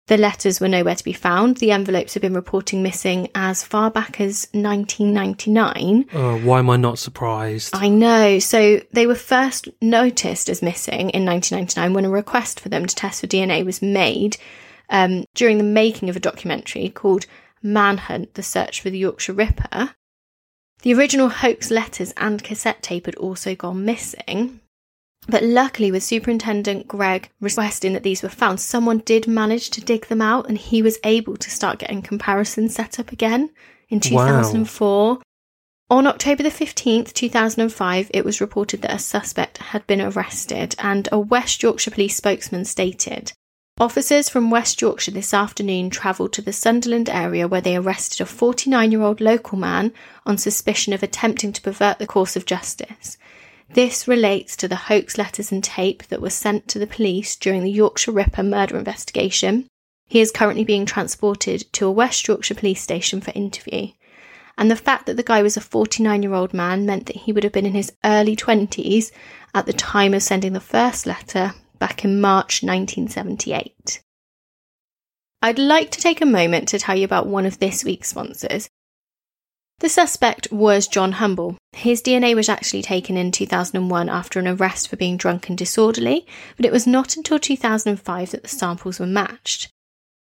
The 0.07 0.17
letters 0.17 0.61
were 0.61 0.69
nowhere 0.69 0.95
to 0.95 1.03
be 1.03 1.11
found. 1.11 1.57
The 1.57 1.71
envelopes 1.71 2.13
have 2.13 2.21
been 2.21 2.33
reporting 2.33 2.81
missing 2.81 3.29
as 3.35 3.63
far 3.63 3.91
back 3.91 4.21
as 4.21 4.47
1999. 4.53 6.05
Oh, 6.13 6.39
why 6.39 6.59
am 6.59 6.69
I 6.69 6.77
not 6.77 6.97
surprised? 6.97 7.75
I 7.75 7.89
know. 7.89 8.39
So 8.39 8.81
they 8.93 9.05
were 9.05 9.15
first 9.15 9.67
noticed 9.81 10.47
as 10.47 10.61
missing 10.61 11.09
in 11.09 11.25
1999 11.25 11.93
when 11.93 12.05
a 12.05 12.09
request 12.09 12.61
for 12.61 12.69
them 12.69 12.85
to 12.85 12.95
test 12.95 13.19
for 13.19 13.27
DNA 13.27 13.65
was 13.65 13.81
made 13.81 14.37
um, 14.89 15.25
during 15.35 15.57
the 15.57 15.63
making 15.65 16.09
of 16.09 16.15
a 16.15 16.21
documentary 16.21 16.87
called 16.87 17.25
Manhunt 17.61 18.35
The 18.35 18.43
Search 18.43 18.79
for 18.79 18.89
the 18.89 18.97
Yorkshire 18.97 19.33
Ripper. 19.33 19.93
The 20.83 20.93
original 20.93 21.27
hoax 21.27 21.69
letters 21.69 22.13
and 22.15 22.41
cassette 22.41 22.81
tape 22.81 23.07
had 23.07 23.15
also 23.15 23.55
gone 23.55 23.83
missing. 23.83 24.61
But 25.29 25.43
luckily, 25.43 25.91
with 25.91 26.03
Superintendent 26.03 26.87
Gregg 26.87 27.29
requesting 27.41 27.93
that 27.93 28.03
these 28.03 28.23
were 28.23 28.29
found, 28.29 28.59
someone 28.59 28.99
did 28.99 29.27
manage 29.27 29.69
to 29.71 29.81
dig 29.81 30.07
them 30.07 30.21
out 30.21 30.47
and 30.47 30.57
he 30.57 30.81
was 30.81 30.99
able 31.03 31.35
to 31.37 31.49
start 31.49 31.79
getting 31.79 32.01
comparisons 32.01 32.75
set 32.75 32.99
up 32.99 33.11
again 33.11 33.49
in 33.89 33.99
2004. 33.99 35.15
Wow. 35.15 35.21
On 35.89 36.07
October 36.07 36.43
the 36.43 36.49
15th, 36.49 37.13
2005, 37.13 38.11
it 38.13 38.25
was 38.25 38.41
reported 38.41 38.81
that 38.81 38.93
a 38.93 38.99
suspect 38.99 39.57
had 39.57 39.87
been 39.87 40.01
arrested, 40.01 40.75
and 40.79 41.07
a 41.11 41.19
West 41.19 41.63
Yorkshire 41.63 41.91
police 41.91 42.17
spokesman 42.17 42.65
stated 42.65 43.31
Officers 43.79 44.27
from 44.27 44.49
West 44.49 44.81
Yorkshire 44.81 45.11
this 45.11 45.35
afternoon 45.35 45.91
travelled 45.91 46.33
to 46.33 46.41
the 46.41 46.51
Sunderland 46.51 47.09
area 47.09 47.47
where 47.47 47.61
they 47.61 47.75
arrested 47.75 48.19
a 48.21 48.25
49 48.25 48.91
year 48.91 49.03
old 49.03 49.21
local 49.21 49.55
man 49.55 49.93
on 50.25 50.35
suspicion 50.39 50.93
of 50.93 51.03
attempting 51.03 51.53
to 51.53 51.61
pervert 51.61 51.99
the 51.99 52.07
course 52.07 52.35
of 52.35 52.47
justice. 52.47 53.19
This 53.69 54.07
relates 54.07 54.55
to 54.57 54.67
the 54.67 54.75
hoax 54.75 55.17
letters 55.17 55.51
and 55.51 55.63
tape 55.63 56.03
that 56.07 56.21
were 56.21 56.29
sent 56.29 56.67
to 56.69 56.79
the 56.79 56.87
police 56.87 57.35
during 57.35 57.63
the 57.63 57.71
Yorkshire 57.71 58.11
Ripper 58.11 58.43
murder 58.43 58.77
investigation. 58.77 59.67
He 60.07 60.21
is 60.21 60.31
currently 60.31 60.63
being 60.63 60.85
transported 60.85 61.71
to 61.73 61.85
a 61.85 61.91
West 61.91 62.27
Yorkshire 62.27 62.55
police 62.55 62.81
station 62.81 63.19
for 63.19 63.31
interview. 63.31 63.89
And 64.57 64.71
the 64.71 64.75
fact 64.75 65.05
that 65.05 65.17
the 65.17 65.23
guy 65.23 65.43
was 65.43 65.57
a 65.57 65.61
49 65.61 66.23
year 66.23 66.33
old 66.33 66.53
man 66.53 66.85
meant 66.85 67.05
that 67.07 67.17
he 67.17 67.31
would 67.31 67.43
have 67.43 67.53
been 67.53 67.65
in 67.65 67.73
his 67.73 67.91
early 68.03 68.35
20s 68.35 69.11
at 69.53 69.65
the 69.65 69.73
time 69.73 70.13
of 70.13 70.23
sending 70.23 70.53
the 70.53 70.59
first 70.59 71.05
letter 71.05 71.53
back 71.77 72.03
in 72.03 72.21
March 72.21 72.63
1978. 72.63 74.01
I'd 75.41 75.59
like 75.59 75.91
to 75.91 75.99
take 75.99 76.21
a 76.21 76.25
moment 76.25 76.67
to 76.69 76.79
tell 76.79 76.95
you 76.95 77.05
about 77.05 77.27
one 77.27 77.45
of 77.45 77.59
this 77.59 77.83
week's 77.83 78.09
sponsors, 78.09 78.69
the 79.79 79.89
suspect 79.89 80.51
was 80.51 80.87
John 80.87 81.13
Humble. 81.13 81.55
His 81.73 82.01
DNA 82.01 82.35
was 82.35 82.49
actually 82.49 82.81
taken 82.81 83.15
in 83.15 83.31
2001 83.31 84.09
after 84.09 84.39
an 84.39 84.47
arrest 84.47 84.87
for 84.87 84.95
being 84.95 85.17
drunk 85.17 85.49
and 85.49 85.57
disorderly, 85.57 86.25
but 86.55 86.65
it 86.65 86.71
was 86.71 86.87
not 86.87 87.15
until 87.15 87.37
2005 87.37 88.31
that 88.31 88.41
the 88.41 88.47
samples 88.47 88.99
were 88.99 89.05
matched. 89.05 89.69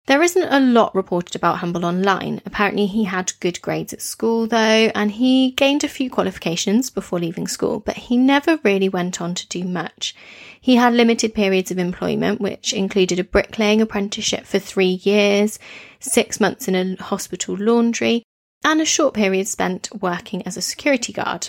There 0.07 0.23
isn't 0.23 0.53
a 0.53 0.59
lot 0.59 0.95
reported 0.95 1.37
about 1.37 1.59
Humble 1.59 1.85
online. 1.85 2.41
Apparently, 2.45 2.87
he 2.87 3.05
had 3.05 3.39
good 3.41 3.61
grades 3.63 3.93
at 3.93 4.03
school, 4.03 4.47
though, 4.49 4.91
and 4.95 5.13
he 5.13 5.53
gained 5.53 5.85
a 5.85 5.89
few 5.89 6.11
qualifications 6.11 6.91
before 6.91 7.21
leaving 7.21 7.47
school, 7.47 7.79
but 7.79 7.97
he 7.97 8.17
never 8.17 8.59
really 8.65 8.89
went 8.89 9.21
on 9.21 9.35
to 9.35 9.47
do 9.49 9.65
much. 9.65 10.15
He 10.61 10.75
had 10.77 10.95
limited 10.95 11.35
periods 11.35 11.71
of 11.71 11.79
employment, 11.79 12.41
which 12.41 12.73
included 12.73 13.21
a 13.21 13.25
bricklaying 13.25 13.81
apprenticeship 13.81 14.45
for 14.45 14.59
three 14.59 15.01
years, 15.05 15.59
six 16.01 16.41
months 16.41 16.67
in 16.67 16.75
a 16.75 17.03
hospital 17.03 17.57
laundry, 17.57 18.25
and 18.65 18.81
a 18.81 18.85
short 18.85 19.15
period 19.15 19.49
spent 19.49 19.89
working 20.01 20.43
as 20.47 20.57
a 20.57 20.63
security 20.63 21.13
guard. 21.13 21.49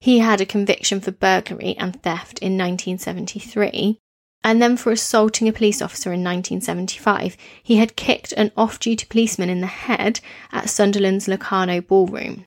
He 0.00 0.20
had 0.20 0.40
a 0.40 0.46
conviction 0.46 1.00
for 1.00 1.10
burglary 1.10 1.76
and 1.78 2.02
theft 2.02 2.38
in 2.38 2.56
1973, 2.56 3.98
and 4.42 4.62
then 4.62 4.76
for 4.76 4.92
assaulting 4.92 5.48
a 5.48 5.52
police 5.52 5.82
officer 5.82 6.10
in 6.12 6.24
1975. 6.24 7.36
He 7.62 7.76
had 7.76 7.96
kicked 7.96 8.32
an 8.32 8.52
off 8.56 8.80
duty 8.80 9.06
policeman 9.06 9.50
in 9.50 9.60
the 9.60 9.66
head 9.66 10.20
at 10.52 10.70
Sunderland's 10.70 11.28
Locarno 11.28 11.80
Ballroom. 11.80 12.46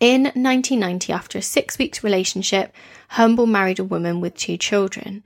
In 0.00 0.22
1990, 0.22 1.12
after 1.12 1.38
a 1.38 1.42
six 1.42 1.78
weeks 1.78 2.04
relationship, 2.04 2.74
Humble 3.10 3.46
married 3.46 3.78
a 3.78 3.84
woman 3.84 4.20
with 4.20 4.34
two 4.34 4.56
children. 4.56 5.22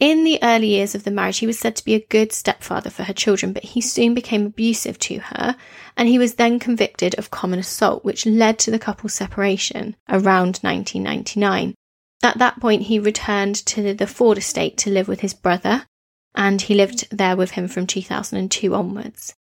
In 0.00 0.22
the 0.22 0.38
early 0.42 0.68
years 0.68 0.94
of 0.94 1.02
the 1.02 1.10
marriage, 1.10 1.38
he 1.38 1.46
was 1.46 1.58
said 1.58 1.74
to 1.76 1.84
be 1.84 1.94
a 1.94 2.06
good 2.06 2.32
stepfather 2.32 2.88
for 2.88 3.02
her 3.02 3.12
children, 3.12 3.52
but 3.52 3.64
he 3.64 3.80
soon 3.80 4.14
became 4.14 4.46
abusive 4.46 4.96
to 5.00 5.18
her, 5.18 5.56
and 5.96 6.08
he 6.08 6.18
was 6.18 6.34
then 6.34 6.60
convicted 6.60 7.18
of 7.18 7.32
common 7.32 7.58
assault, 7.58 8.04
which 8.04 8.24
led 8.24 8.60
to 8.60 8.70
the 8.70 8.78
couple's 8.78 9.14
separation 9.14 9.96
around 10.08 10.58
1999. 10.58 11.74
At 12.22 12.38
that 12.38 12.60
point, 12.60 12.82
he 12.82 13.00
returned 13.00 13.56
to 13.66 13.92
the 13.92 14.06
Ford 14.06 14.38
estate 14.38 14.76
to 14.78 14.90
live 14.90 15.08
with 15.08 15.20
his 15.20 15.34
brother, 15.34 15.84
and 16.32 16.62
he 16.62 16.74
lived 16.74 17.08
there 17.10 17.36
with 17.36 17.52
him 17.52 17.66
from 17.66 17.86
2002 17.86 18.74
onwards. 18.74 19.34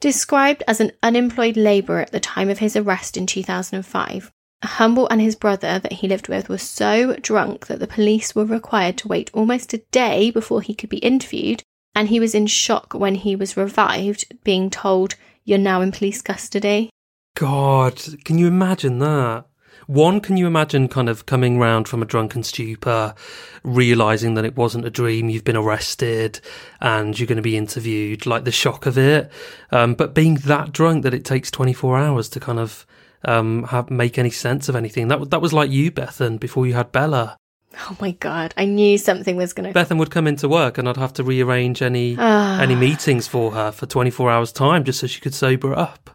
Described 0.00 0.62
as 0.66 0.80
an 0.80 0.92
unemployed 1.02 1.58
labourer 1.58 2.00
at 2.00 2.12
the 2.12 2.20
time 2.20 2.48
of 2.48 2.60
his 2.60 2.74
arrest 2.74 3.18
in 3.18 3.26
2005, 3.26 4.32
Humble 4.62 5.06
and 5.08 5.20
his 5.20 5.36
brother 5.36 5.78
that 5.78 5.92
he 5.92 6.08
lived 6.08 6.28
with 6.28 6.48
were 6.48 6.58
so 6.58 7.14
drunk 7.16 7.66
that 7.68 7.78
the 7.78 7.86
police 7.86 8.34
were 8.34 8.44
required 8.44 8.98
to 8.98 9.08
wait 9.08 9.30
almost 9.32 9.72
a 9.72 9.78
day 9.92 10.30
before 10.30 10.62
he 10.62 10.74
could 10.74 10.90
be 10.90 10.98
interviewed, 10.98 11.62
and 11.94 12.08
he 12.08 12.18
was 12.18 12.34
in 12.34 12.46
shock 12.46 12.92
when 12.92 13.14
he 13.14 13.36
was 13.36 13.56
revived, 13.56 14.24
being 14.42 14.68
told, 14.68 15.14
You're 15.44 15.58
now 15.58 15.80
in 15.80 15.92
police 15.92 16.22
custody. 16.22 16.90
God, 17.36 18.02
can 18.24 18.38
you 18.38 18.48
imagine 18.48 18.98
that? 18.98 19.44
One, 19.86 20.20
can 20.20 20.36
you 20.36 20.46
imagine 20.46 20.88
kind 20.88 21.08
of 21.08 21.24
coming 21.24 21.58
round 21.58 21.88
from 21.88 22.02
a 22.02 22.06
drunken 22.06 22.42
stupor, 22.42 23.14
realizing 23.62 24.34
that 24.34 24.44
it 24.44 24.56
wasn't 24.56 24.84
a 24.84 24.90
dream, 24.90 25.30
you've 25.30 25.44
been 25.44 25.56
arrested, 25.56 26.40
and 26.80 27.18
you're 27.18 27.26
going 27.26 27.36
to 27.36 27.42
be 27.42 27.56
interviewed, 27.56 28.26
like 28.26 28.44
the 28.44 28.52
shock 28.52 28.86
of 28.86 28.98
it. 28.98 29.30
Um, 29.70 29.94
but 29.94 30.14
being 30.14 30.34
that 30.34 30.72
drunk 30.72 31.04
that 31.04 31.14
it 31.14 31.24
takes 31.24 31.50
24 31.50 31.96
hours 31.96 32.28
to 32.30 32.40
kind 32.40 32.58
of 32.58 32.86
um, 33.24 33.64
have 33.64 33.90
make 33.90 34.18
any 34.18 34.30
sense 34.30 34.68
of 34.68 34.76
anything. 34.76 35.08
That 35.08 35.30
that 35.30 35.40
was 35.40 35.52
like 35.52 35.70
you, 35.70 35.90
Bethan, 35.90 36.38
before 36.38 36.66
you 36.66 36.74
had 36.74 36.92
Bella. 36.92 37.36
Oh 37.74 37.96
my 38.00 38.12
god! 38.12 38.54
I 38.56 38.64
knew 38.64 38.98
something 38.98 39.36
was 39.36 39.52
going 39.52 39.72
to. 39.72 39.78
Bethan 39.78 39.98
would 39.98 40.10
come 40.10 40.26
into 40.26 40.48
work, 40.48 40.78
and 40.78 40.88
I'd 40.88 40.96
have 40.96 41.12
to 41.14 41.24
rearrange 41.24 41.82
any 41.82 42.16
ah. 42.18 42.60
any 42.60 42.74
meetings 42.74 43.26
for 43.26 43.52
her 43.52 43.70
for 43.70 43.86
twenty 43.86 44.10
four 44.10 44.30
hours 44.30 44.52
time, 44.52 44.84
just 44.84 45.00
so 45.00 45.06
she 45.06 45.20
could 45.20 45.34
sober 45.34 45.74
up. 45.74 46.10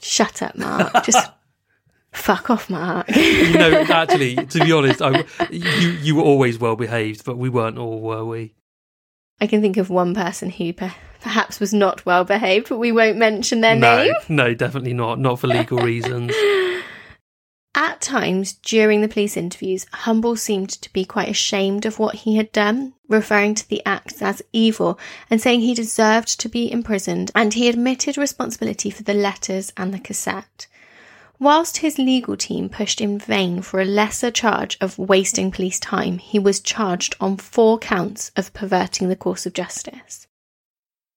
Shut 0.00 0.42
up, 0.42 0.56
Mark. 0.56 1.04
Just 1.04 1.30
fuck 2.12 2.48
off, 2.48 2.70
Mark. 2.70 3.14
you 3.14 3.52
know, 3.52 3.84
actually, 3.90 4.36
to 4.36 4.64
be 4.64 4.72
honest, 4.72 5.02
I, 5.02 5.24
you 5.50 5.90
you 6.02 6.14
were 6.16 6.22
always 6.22 6.58
well 6.58 6.76
behaved, 6.76 7.24
but 7.24 7.36
we 7.36 7.48
weren't 7.48 7.78
all, 7.78 8.00
were 8.00 8.24
we? 8.24 8.54
I 9.40 9.46
can 9.46 9.60
think 9.60 9.76
of 9.76 9.90
one 9.90 10.14
person 10.14 10.50
who 10.50 10.72
perhaps 11.20 11.60
was 11.60 11.72
not 11.72 12.04
well 12.06 12.24
behaved, 12.24 12.68
but 12.68 12.78
we 12.78 12.92
won't 12.92 13.16
mention 13.16 13.60
their 13.60 13.76
no, 13.76 13.96
name. 13.96 14.14
No, 14.28 14.44
no, 14.44 14.54
definitely 14.54 14.94
not. 14.94 15.18
Not 15.18 15.38
for 15.38 15.46
legal 15.46 15.78
reasons. 15.78 16.34
At 17.74 18.00
times 18.00 18.54
during 18.54 19.00
the 19.00 19.08
police 19.08 19.36
interviews, 19.36 19.86
Humble 19.92 20.34
seemed 20.34 20.70
to 20.70 20.92
be 20.92 21.04
quite 21.04 21.28
ashamed 21.28 21.86
of 21.86 22.00
what 22.00 22.16
he 22.16 22.36
had 22.36 22.50
done, 22.50 22.94
referring 23.08 23.54
to 23.54 23.68
the 23.68 23.80
acts 23.86 24.20
as 24.20 24.42
evil 24.52 24.98
and 25.30 25.40
saying 25.40 25.60
he 25.60 25.74
deserved 25.74 26.40
to 26.40 26.48
be 26.48 26.70
imprisoned, 26.70 27.30
and 27.32 27.54
he 27.54 27.68
admitted 27.68 28.18
responsibility 28.18 28.90
for 28.90 29.04
the 29.04 29.14
letters 29.14 29.72
and 29.76 29.94
the 29.94 30.00
cassette. 30.00 30.66
Whilst 31.38 31.78
his 31.78 31.96
legal 31.96 32.36
team 32.36 32.68
pushed 32.68 33.00
in 33.00 33.18
vain 33.18 33.62
for 33.62 33.80
a 33.80 33.84
lesser 33.86 34.30
charge 34.30 34.76
of 34.80 34.98
wasting 34.98 35.50
police 35.50 35.78
time, 35.78 36.18
he 36.18 36.38
was 36.38 36.60
charged 36.60 37.14
on 37.20 37.38
four 37.38 37.78
counts 37.78 38.30
of 38.36 38.52
perverting 38.52 39.08
the 39.08 39.16
course 39.16 39.46
of 39.46 39.54
justice. 39.54 40.26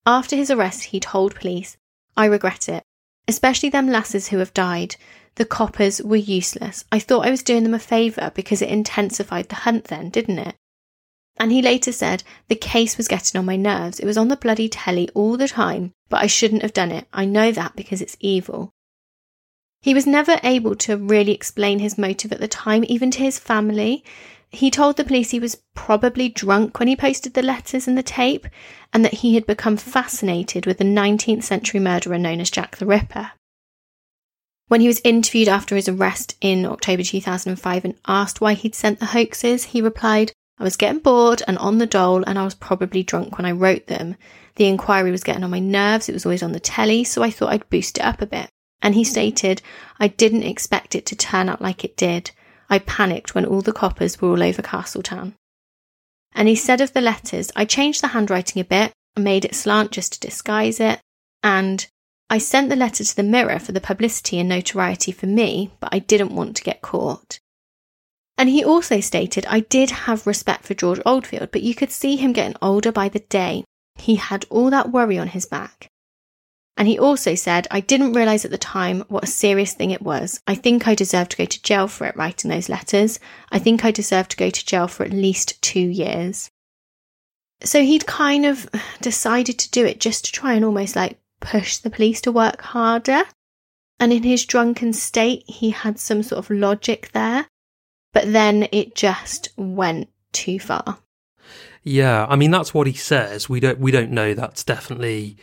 After 0.06 0.36
his 0.36 0.52
arrest, 0.52 0.86
he 0.86 1.00
told 1.00 1.36
police, 1.36 1.78
I 2.18 2.26
regret 2.26 2.68
it, 2.68 2.84
especially 3.28 3.70
them 3.70 3.88
lasses 3.88 4.28
who 4.28 4.38
have 4.40 4.54
died. 4.54 4.96
The 5.36 5.46
coppers 5.46 6.02
were 6.02 6.18
useless. 6.18 6.86
I 6.92 7.00
thought 7.00 7.26
I 7.26 7.32
was 7.32 7.42
doing 7.42 7.64
them 7.64 7.74
a 7.74 7.80
favour 7.80 8.32
because 8.36 8.62
it 8.62 8.70
intensified 8.70 9.50
the 9.50 9.56
hunt 9.56 9.86
then, 9.86 10.10
didn't 10.10 10.40
it? 10.40 10.56
And 11.38 11.52
he 11.52 11.62
later 11.62 11.92
said, 11.92 12.24
The 12.48 12.56
case 12.56 12.98
was 12.98 13.08
getting 13.08 13.40
on 13.40 13.46
my 13.46 13.56
nerves. 13.56 14.00
It 14.00 14.06
was 14.06 14.18
on 14.18 14.28
the 14.28 14.38
bloody 14.38 14.70
telly 14.70 15.10
all 15.16 15.38
the 15.38 15.48
time, 15.48 15.92
but 16.10 16.22
I 16.22 16.28
shouldn't 16.28 16.62
have 16.62 16.74
done 16.74 16.92
it. 16.92 17.08
I 17.12 17.26
know 17.26 17.52
that 17.52 17.76
because 17.76 18.02
it's 18.02 18.18
evil. 18.20 18.72
He 19.82 19.94
was 19.94 20.06
never 20.06 20.40
able 20.44 20.76
to 20.76 20.96
really 20.96 21.34
explain 21.34 21.80
his 21.80 21.98
motive 21.98 22.32
at 22.32 22.40
the 22.40 22.48
time, 22.48 22.86
even 22.88 23.10
to 23.12 23.20
his 23.20 23.40
family. 23.40 24.04
He 24.54 24.70
told 24.70 24.98
the 24.98 25.04
police 25.04 25.32
he 25.32 25.40
was 25.40 25.58
probably 25.74 26.30
drunk 26.30 26.78
when 26.78 26.88
he 26.88 26.96
posted 26.96 27.34
the 27.34 27.42
letters 27.42 27.88
and 27.88 27.98
the 27.98 28.04
tape, 28.04 28.46
and 28.94 29.04
that 29.04 29.16
he 29.16 29.34
had 29.34 29.48
become 29.48 29.78
fascinated 29.78 30.68
with 30.68 30.78
the 30.78 30.84
19th 30.84 31.42
century 31.42 31.80
murderer 31.80 32.20
known 32.20 32.40
as 32.40 32.52
Jack 32.52 32.78
the 32.78 32.86
Ripper. 32.86 33.32
When 34.68 34.80
he 34.80 34.88
was 34.88 35.02
interviewed 35.04 35.48
after 35.48 35.76
his 35.76 35.90
arrest 35.90 36.36
in 36.40 36.68
October 36.68 37.02
2005 37.02 37.84
and 37.84 37.96
asked 38.08 38.42
why 38.42 38.54
he'd 38.54 38.76
sent 38.76 39.00
the 39.00 39.08
hoaxes, 39.08 39.66
he 39.66 39.82
replied, 39.82 40.32
I 40.60 40.64
was 40.64 40.78
getting 40.78 41.02
bored 41.02 41.42
and 41.48 41.58
on 41.58 41.80
the 41.80 41.88
dole, 41.88 42.24
and 42.24 42.38
I 42.38 42.44
was 42.44 42.54
probably 42.54 43.02
drunk 43.02 43.38
when 43.40 43.48
I 43.48 43.52
wrote 43.52 43.88
them. 43.88 44.16
The 44.58 44.68
inquiry 44.68 45.10
was 45.10 45.24
getting 45.24 45.44
on 45.44 45.50
my 45.50 45.60
nerves, 45.60 46.10
it 46.10 46.14
was 46.14 46.28
always 46.28 46.44
on 46.44 46.52
the 46.52 46.60
telly, 46.60 47.04
so 47.04 47.24
I 47.24 47.32
thought 47.32 47.52
I'd 47.52 47.70
boost 47.72 47.98
it 47.98 48.06
up 48.06 48.22
a 48.22 48.28
bit. 48.28 48.50
And 48.84 48.94
he 48.94 49.04
stated, 49.04 49.64
I 50.00 50.10
didn't 50.10 50.44
expect 50.44 50.94
it 50.94 51.08
to 51.08 51.16
turn 51.16 51.50
out 51.50 51.60
like 51.60 51.84
it 51.84 51.98
did. 51.98 52.30
I 52.70 52.80
panicked 52.80 53.36
when 53.36 53.46
all 53.46 53.62
the 53.62 53.74
coppers 53.74 54.20
were 54.20 54.30
all 54.30 54.44
over 54.44 54.62
Castletown. 54.62 55.36
And 56.34 56.58
said 56.58 56.82
of 56.82 56.94
the 56.94 57.02
letters, 57.02 57.52
I 57.56 57.66
changed 57.66 58.02
the 58.02 58.08
handwriting 58.08 58.60
a 58.60 58.66
bit, 58.66 58.92
and 59.16 59.24
made 59.24 59.46
it 59.46 59.56
slant 59.56 59.92
just 59.92 60.14
to 60.14 60.20
disguise 60.20 60.80
it, 60.80 61.00
and 61.44 61.86
I 62.30 62.40
sent 62.40 62.70
the 62.70 62.76
letter 62.76 63.04
to 63.04 63.16
the 63.16 63.22
Mirror 63.22 63.60
for 63.60 63.74
the 63.74 63.82
publicity 63.82 64.40
and 64.40 64.50
notoriety 64.50 65.12
for 65.12 65.28
me, 65.28 65.70
but 65.80 65.90
I 65.94 66.00
didn't 66.00 66.36
want 66.36 66.56
to 66.58 66.64
get 66.64 66.82
caught. 66.82 67.40
And 68.38 68.50
he 68.50 68.64
also 68.64 69.00
stated, 69.00 69.46
I 69.46 69.60
did 69.60 69.92
have 69.92 70.26
respect 70.26 70.66
for 70.66 70.74
George 70.74 71.00
Oldfield, 71.06 71.52
but 71.52 71.62
you 71.62 71.76
could 71.76 71.92
see 71.92 72.16
him 72.16 72.34
getting 72.34 72.58
older 72.62 72.92
by 72.92 73.10
the 73.10 73.20
day. 73.20 73.64
He 73.96 74.16
had 74.16 74.46
all 74.50 74.72
that 74.72 74.92
worry 74.92 75.20
on 75.20 75.28
his 75.28 75.46
back. 75.46 75.88
And 76.76 76.88
he 76.88 76.98
also 76.98 77.36
said, 77.36 77.68
I 77.70 77.82
didn't 77.82 78.14
realise 78.14 78.46
at 78.46 78.52
the 78.52 78.58
time 78.58 79.04
what 79.08 79.26
a 79.26 79.28
serious 79.28 79.74
thing 79.74 79.92
it 79.92 80.02
was. 80.02 80.42
I 80.48 80.56
think 80.56 80.88
I 80.88 80.96
deserve 80.96 81.30
to 81.30 81.38
go 81.38 81.46
to 81.46 81.62
jail 81.62 81.88
for 81.88 82.08
it, 82.08 82.16
writing 82.16 82.50
those 82.50 82.70
letters. 82.70 83.20
I 83.52 83.60
think 83.60 83.86
I 83.86 83.92
deserve 83.92 84.28
to 84.30 84.38
go 84.38 84.50
to 84.50 84.66
jail 84.66 84.88
for 84.88 85.04
at 85.04 85.12
least 85.12 85.62
two 85.62 85.80
years. 85.80 86.50
So 87.64 87.84
he'd 87.84 88.08
kind 88.08 88.46
of 88.46 88.68
decided 89.02 89.60
to 89.60 89.72
do 89.72 89.86
it 89.86 90.00
just 90.00 90.26
to 90.26 90.32
try 90.32 90.54
and 90.54 90.66
almost 90.66 90.96
like 90.96 91.20
push 91.40 91.78
the 91.78 91.92
police 91.92 92.22
to 92.22 92.32
work 92.32 92.62
harder. 92.62 93.24
And 94.00 94.12
in 94.12 94.24
his 94.24 94.46
drunken 94.46 94.94
state, 94.94 95.44
he 95.48 95.70
had 95.70 96.00
some 96.00 96.24
sort 96.24 96.40
of 96.40 96.50
logic 96.50 97.12
there. 97.14 97.48
But 98.14 98.34
then 98.34 98.68
it 98.72 98.96
just 98.96 99.50
went 99.58 100.10
too 100.32 100.60
far. 100.60 100.98
Yeah, 101.84 102.26
I 102.28 102.36
mean 102.36 102.52
that's 102.52 102.74
what 102.74 102.88
he 102.88 102.94
says. 102.94 103.50
We 103.50 103.60
don't 103.60 103.80
we 103.80 103.92
don't 103.92 104.12
know 104.12 104.34
that's 104.34 104.64
definitely 104.64 105.38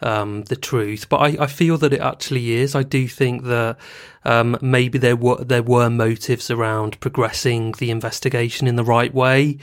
um, 0.00 0.42
the 0.44 0.56
truth, 0.56 1.08
but 1.08 1.16
I, 1.18 1.44
I, 1.44 1.46
feel 1.46 1.78
that 1.78 1.92
it 1.92 2.00
actually 2.00 2.52
is. 2.52 2.74
I 2.74 2.82
do 2.82 3.08
think 3.08 3.44
that 3.44 3.78
um, 4.24 4.58
maybe 4.60 4.98
there 4.98 5.16
were 5.16 5.42
there 5.42 5.62
were 5.62 5.88
motives 5.88 6.50
around 6.50 7.00
progressing 7.00 7.72
the 7.78 7.90
investigation 7.90 8.66
in 8.66 8.76
the 8.76 8.84
right 8.84 9.14
way, 9.14 9.58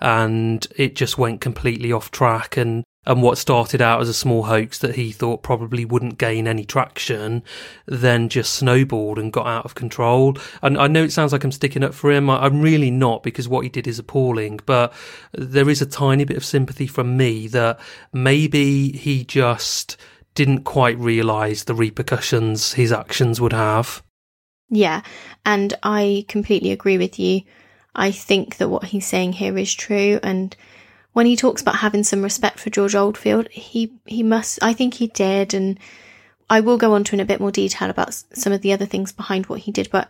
and 0.00 0.66
it 0.76 0.94
just 0.94 1.16
went 1.16 1.40
completely 1.40 1.90
off 1.90 2.10
track. 2.10 2.56
And 2.56 2.84
and 3.06 3.22
what 3.22 3.38
started 3.38 3.80
out 3.80 4.00
as 4.00 4.08
a 4.08 4.14
small 4.14 4.44
hoax 4.44 4.78
that 4.78 4.96
he 4.96 5.12
thought 5.12 5.42
probably 5.42 5.84
wouldn't 5.84 6.18
gain 6.18 6.46
any 6.46 6.64
traction 6.64 7.42
then 7.86 8.28
just 8.28 8.54
snowballed 8.54 9.18
and 9.18 9.32
got 9.32 9.46
out 9.46 9.64
of 9.64 9.74
control. 9.74 10.36
And 10.62 10.76
I 10.76 10.88
know 10.88 11.04
it 11.04 11.12
sounds 11.12 11.32
like 11.32 11.42
I'm 11.42 11.52
sticking 11.52 11.82
up 11.82 11.94
for 11.94 12.10
him. 12.10 12.28
I'm 12.28 12.60
really 12.60 12.90
not 12.90 13.22
because 13.22 13.48
what 13.48 13.62
he 13.62 13.70
did 13.70 13.86
is 13.86 13.98
appalling, 13.98 14.60
but 14.66 14.92
there 15.32 15.70
is 15.70 15.80
a 15.80 15.86
tiny 15.86 16.24
bit 16.24 16.36
of 16.36 16.44
sympathy 16.44 16.86
from 16.86 17.16
me 17.16 17.48
that 17.48 17.80
maybe 18.12 18.92
he 18.92 19.24
just 19.24 19.96
didn't 20.34 20.64
quite 20.64 20.98
realize 20.98 21.64
the 21.64 21.74
repercussions 21.74 22.74
his 22.74 22.92
actions 22.92 23.40
would 23.40 23.52
have. 23.52 24.02
Yeah, 24.70 25.00
and 25.46 25.72
I 25.82 26.26
completely 26.28 26.72
agree 26.72 26.98
with 26.98 27.18
you. 27.18 27.40
I 27.94 28.10
think 28.10 28.58
that 28.58 28.68
what 28.68 28.84
he's 28.84 29.06
saying 29.06 29.32
here 29.32 29.56
is 29.56 29.74
true 29.74 30.20
and 30.22 30.54
when 31.12 31.26
he 31.26 31.36
talks 31.36 31.62
about 31.62 31.76
having 31.76 32.04
some 32.04 32.22
respect 32.22 32.58
for 32.58 32.70
George 32.70 32.94
Oldfield, 32.94 33.48
he 33.48 33.92
he 34.06 34.22
must. 34.22 34.58
I 34.62 34.72
think 34.72 34.94
he 34.94 35.08
did, 35.08 35.54
and 35.54 35.78
I 36.50 36.60
will 36.60 36.78
go 36.78 36.94
on 36.94 37.04
to 37.04 37.14
in 37.14 37.20
a 37.20 37.24
bit 37.24 37.40
more 37.40 37.50
detail 37.50 37.90
about 37.90 38.14
some 38.32 38.52
of 38.52 38.62
the 38.62 38.72
other 38.72 38.86
things 38.86 39.12
behind 39.12 39.46
what 39.46 39.60
he 39.60 39.72
did. 39.72 39.90
But 39.90 40.08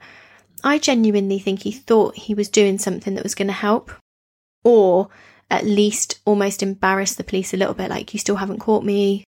I 0.63 0.79
genuinely 0.79 1.39
think 1.39 1.63
he 1.63 1.73
thought 1.73 2.17
he 2.17 2.35
was 2.35 2.49
doing 2.49 2.79
something 2.79 3.15
that 3.15 3.23
was 3.23 3.35
going 3.35 3.49
to 3.49 3.55
help, 3.55 3.93
or 4.65 5.09
at 5.51 5.65
least 5.65 6.21
almost 6.25 6.63
embarrass 6.63 7.15
the 7.15 7.25
police 7.25 7.55
a 7.55 7.57
little 7.57 7.75
bit. 7.75 7.91
Like 7.91 8.13
you 8.13 8.19
still 8.19 8.37
haven't 8.37 8.61
caught 8.61 8.85
me. 8.85 9.25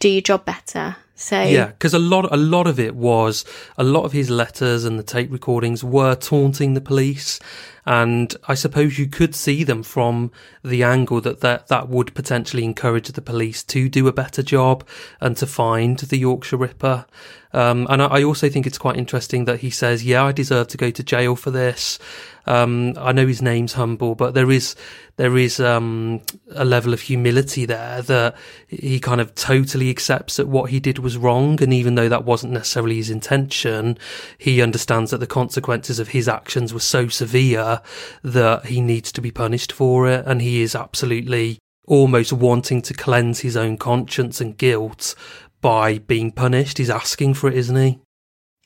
Do 0.00 0.08
your 0.08 0.22
job 0.22 0.44
better. 0.44 0.96
So 1.20 1.42
yeah, 1.42 1.66
because 1.66 1.94
a 1.94 1.98
lot 1.98 2.32
a 2.32 2.36
lot 2.36 2.68
of 2.68 2.78
it 2.78 2.94
was 2.94 3.44
a 3.76 3.82
lot 3.82 4.04
of 4.04 4.12
his 4.12 4.30
letters 4.30 4.84
and 4.84 4.96
the 4.98 5.02
tape 5.02 5.32
recordings 5.32 5.82
were 5.82 6.14
taunting 6.14 6.74
the 6.74 6.80
police 6.80 7.40
and 7.88 8.36
I 8.46 8.52
suppose 8.52 8.98
you 8.98 9.06
could 9.06 9.34
see 9.34 9.64
them 9.64 9.82
from 9.82 10.30
the 10.62 10.82
angle 10.82 11.22
that 11.22 11.40
that, 11.40 11.68
that 11.68 11.88
would 11.88 12.14
potentially 12.14 12.62
encourage 12.62 13.08
the 13.08 13.22
police 13.22 13.64
to 13.64 13.88
do 13.88 14.06
a 14.06 14.12
better 14.12 14.42
job 14.42 14.86
and 15.22 15.34
to 15.38 15.46
find 15.46 15.98
the 15.98 16.18
Yorkshire 16.18 16.58
Ripper. 16.58 17.06
Um, 17.54 17.86
and 17.88 18.02
I, 18.02 18.06
I, 18.06 18.22
also 18.24 18.50
think 18.50 18.66
it's 18.66 18.76
quite 18.76 18.98
interesting 18.98 19.46
that 19.46 19.60
he 19.60 19.70
says, 19.70 20.04
"Yeah, 20.04 20.22
I 20.22 20.32
deserve 20.32 20.68
to 20.68 20.76
go 20.76 20.90
to 20.90 21.02
jail 21.02 21.34
for 21.34 21.50
this." 21.50 21.98
Um, 22.44 22.92
I 22.98 23.12
know 23.12 23.26
his 23.26 23.40
name's 23.40 23.72
humble, 23.72 24.14
but 24.14 24.34
there 24.34 24.50
is 24.50 24.76
there 25.16 25.38
is 25.38 25.58
um, 25.58 26.20
a 26.54 26.66
level 26.66 26.92
of 26.92 27.00
humility 27.00 27.64
there 27.64 28.02
that 28.02 28.36
he 28.66 29.00
kind 29.00 29.22
of 29.22 29.34
totally 29.34 29.88
accepts 29.88 30.36
that 30.36 30.46
what 30.46 30.68
he 30.68 30.78
did 30.78 30.98
was 30.98 31.07
wrong, 31.16 31.62
and 31.62 31.72
even 31.72 31.94
though 31.94 32.08
that 32.08 32.24
wasn't 32.24 32.52
necessarily 32.52 32.96
his 32.96 33.10
intention, 33.10 33.96
he 34.36 34.60
understands 34.60 35.10
that 35.10 35.18
the 35.18 35.26
consequences 35.26 35.98
of 35.98 36.08
his 36.08 36.28
actions 36.28 36.74
were 36.74 36.80
so 36.80 37.08
severe 37.08 37.80
that 38.22 38.66
he 38.66 38.80
needs 38.80 39.10
to 39.12 39.20
be 39.20 39.30
punished 39.30 39.72
for 39.72 40.08
it, 40.08 40.24
and 40.26 40.42
he 40.42 40.60
is 40.60 40.74
absolutely 40.74 41.58
almost 41.86 42.32
wanting 42.32 42.82
to 42.82 42.94
cleanse 42.94 43.40
his 43.40 43.56
own 43.56 43.76
conscience 43.76 44.40
and 44.40 44.58
guilt 44.58 45.14
by 45.60 45.98
being 45.98 46.30
punished. 46.30 46.78
He's 46.78 46.90
asking 46.90 47.34
for 47.34 47.48
it, 47.48 47.56
isn't 47.56 47.76
he? 47.76 48.00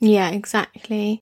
Yeah, 0.00 0.30
exactly. 0.30 1.20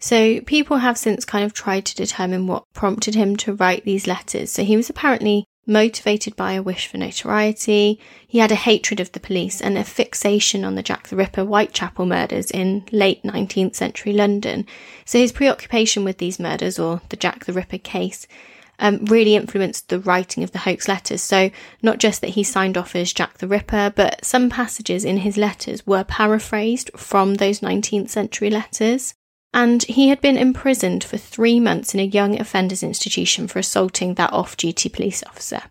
So 0.00 0.40
people 0.42 0.78
have 0.78 0.98
since 0.98 1.24
kind 1.24 1.44
of 1.44 1.54
tried 1.54 1.86
to 1.86 1.94
determine 1.94 2.46
what 2.46 2.64
prompted 2.74 3.14
him 3.14 3.36
to 3.36 3.54
write 3.54 3.84
these 3.84 4.06
letters. 4.06 4.50
So 4.50 4.62
he 4.64 4.76
was 4.76 4.90
apparently 4.90 5.46
motivated 5.66 6.36
by 6.36 6.52
a 6.52 6.62
wish 6.62 6.86
for 6.86 6.96
notoriety. 6.96 7.98
He 8.26 8.38
had 8.38 8.52
a 8.52 8.56
hatred 8.56 9.00
of 9.00 9.12
the 9.12 9.20
police 9.20 9.60
and 9.60 9.76
a 9.76 9.84
fixation 9.84 10.64
on 10.64 10.74
the 10.74 10.82
Jack 10.82 11.08
the 11.08 11.16
Ripper 11.16 11.44
Whitechapel 11.44 12.06
murders 12.06 12.50
in 12.50 12.84
late 12.92 13.22
19th 13.22 13.74
century 13.74 14.12
London. 14.12 14.66
So 15.04 15.18
his 15.18 15.32
preoccupation 15.32 16.04
with 16.04 16.18
these 16.18 16.38
murders 16.38 16.78
or 16.78 17.00
the 17.08 17.16
Jack 17.16 17.44
the 17.44 17.52
Ripper 17.52 17.78
case 17.78 18.26
um, 18.78 19.04
really 19.06 19.34
influenced 19.34 19.88
the 19.88 20.00
writing 20.00 20.42
of 20.42 20.52
the 20.52 20.58
hoax 20.60 20.88
letters. 20.88 21.22
So, 21.22 21.50
not 21.82 21.98
just 21.98 22.20
that 22.20 22.30
he 22.30 22.42
signed 22.42 22.76
off 22.76 22.94
as 22.94 23.12
Jack 23.12 23.38
the 23.38 23.48
Ripper, 23.48 23.92
but 23.94 24.24
some 24.24 24.50
passages 24.50 25.04
in 25.04 25.18
his 25.18 25.36
letters 25.36 25.86
were 25.86 26.04
paraphrased 26.04 26.90
from 26.96 27.34
those 27.34 27.60
19th 27.60 28.10
century 28.10 28.50
letters. 28.50 29.14
And 29.56 29.84
he 29.84 30.08
had 30.10 30.20
been 30.20 30.36
imprisoned 30.36 31.02
for 31.02 31.16
three 31.16 31.60
months 31.60 31.94
in 31.94 32.00
a 32.00 32.02
young 32.02 32.38
offenders 32.38 32.82
institution 32.82 33.48
for 33.48 33.58
assaulting 33.58 34.12
that 34.14 34.30
off 34.30 34.54
duty 34.54 34.90
police 34.90 35.24
officer. 35.24 35.62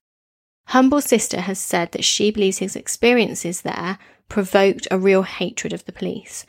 Humble's 0.70 1.06
sister 1.06 1.42
has 1.42 1.60
said 1.60 1.92
that 1.92 2.04
she 2.04 2.32
believes 2.32 2.58
his 2.58 2.76
experiences 2.76 3.62
there 3.62 4.00
provoked 4.28 4.88
a 4.90 4.98
real 4.98 5.22
hatred 5.22 5.72
of 5.72 5.86
the 5.86 5.92
police. 5.92 6.48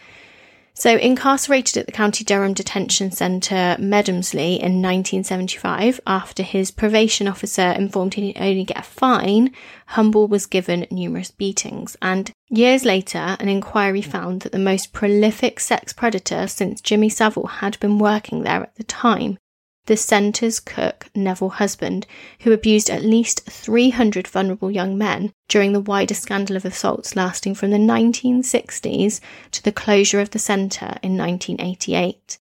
So, 0.78 0.98
incarcerated 0.98 1.78
at 1.78 1.86
the 1.86 1.92
County 1.92 2.22
Durham 2.22 2.52
Detention 2.52 3.10
Centre, 3.10 3.76
Medomsley, 3.80 4.58
in 4.58 4.82
1975, 4.82 6.00
after 6.06 6.42
his 6.42 6.70
probation 6.70 7.26
officer 7.26 7.70
informed 7.70 8.12
he'd 8.12 8.36
only 8.36 8.64
get 8.64 8.80
a 8.80 8.82
fine, 8.82 9.54
Humble 9.86 10.28
was 10.28 10.44
given 10.44 10.86
numerous 10.90 11.30
beatings. 11.30 11.96
And 12.02 12.30
years 12.50 12.84
later, 12.84 13.38
an 13.40 13.48
inquiry 13.48 14.02
found 14.02 14.42
that 14.42 14.52
the 14.52 14.58
most 14.58 14.92
prolific 14.92 15.60
sex 15.60 15.94
predator 15.94 16.46
since 16.46 16.82
Jimmy 16.82 17.08
Savile 17.08 17.46
had 17.46 17.80
been 17.80 17.98
working 17.98 18.42
there 18.42 18.62
at 18.62 18.74
the 18.74 18.84
time 18.84 19.38
the 19.87 19.96
centre's 19.96 20.61
cook, 20.61 21.07
Neville 21.14 21.51
Husband, 21.51 22.07
who 22.40 22.53
abused 22.53 22.90
at 22.90 23.05
least 23.05 23.44
300 23.46 24.27
vulnerable 24.29 24.70
young 24.70 24.99
men 24.99 25.33
during 25.49 25.72
the 25.72 25.81
wider 25.81 26.14
scandal 26.14 26.57
of 26.57 26.64
assaults 26.64 27.16
lasting 27.16 27.55
from 27.55 27.70
the 27.70 27.79
1960s 27.79 29.20
to 29.53 29.62
the 29.62 29.72
closure 29.72 30.20
of 30.20 30.31
the 30.31 30.38
centre 30.38 30.99
in 31.03 31.16
1988. 31.16 32.38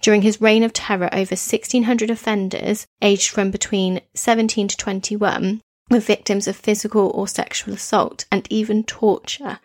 During 0.00 0.22
his 0.22 0.40
reign 0.40 0.62
of 0.62 0.72
terror, 0.72 1.08
over 1.12 1.34
1,600 1.34 2.10
offenders, 2.10 2.86
aged 3.02 3.30
from 3.30 3.50
between 3.50 4.00
17 4.14 4.68
to 4.68 4.76
21, 4.76 5.60
were 5.90 6.00
victims 6.00 6.46
of 6.46 6.56
physical 6.56 7.10
or 7.14 7.26
sexual 7.26 7.74
assault 7.74 8.24
and 8.30 8.46
even 8.50 8.84
torture. 8.84 9.58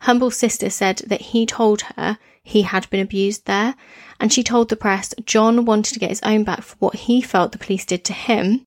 Humble's 0.00 0.36
sister 0.36 0.70
said 0.70 1.02
that 1.06 1.20
he 1.20 1.46
told 1.46 1.82
her 1.96 2.18
he 2.48 2.62
had 2.62 2.88
been 2.88 3.00
abused 3.00 3.44
there, 3.44 3.74
and 4.18 4.32
she 4.32 4.42
told 4.42 4.70
the 4.70 4.76
press 4.76 5.12
John 5.26 5.66
wanted 5.66 5.92
to 5.92 6.00
get 6.00 6.08
his 6.08 6.22
own 6.22 6.44
back 6.44 6.62
for 6.62 6.76
what 6.78 6.94
he 6.94 7.20
felt 7.20 7.52
the 7.52 7.58
police 7.58 7.84
did 7.84 8.06
to 8.06 8.14
him, 8.14 8.64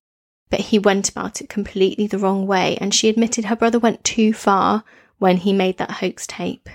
but 0.50 0.60
he 0.60 0.78
went 0.78 1.08
about 1.08 1.40
it 1.40 1.48
completely 1.48 2.06
the 2.06 2.18
wrong 2.18 2.46
way, 2.46 2.78
and 2.80 2.94
she 2.94 3.08
admitted 3.08 3.46
her 3.46 3.56
brother 3.56 3.80
went 3.80 4.04
too 4.04 4.32
far 4.32 4.84
when 5.18 5.38
he 5.38 5.52
made 5.52 5.78
that 5.78 5.90
hoax 5.90 6.28
tape. 6.28 6.68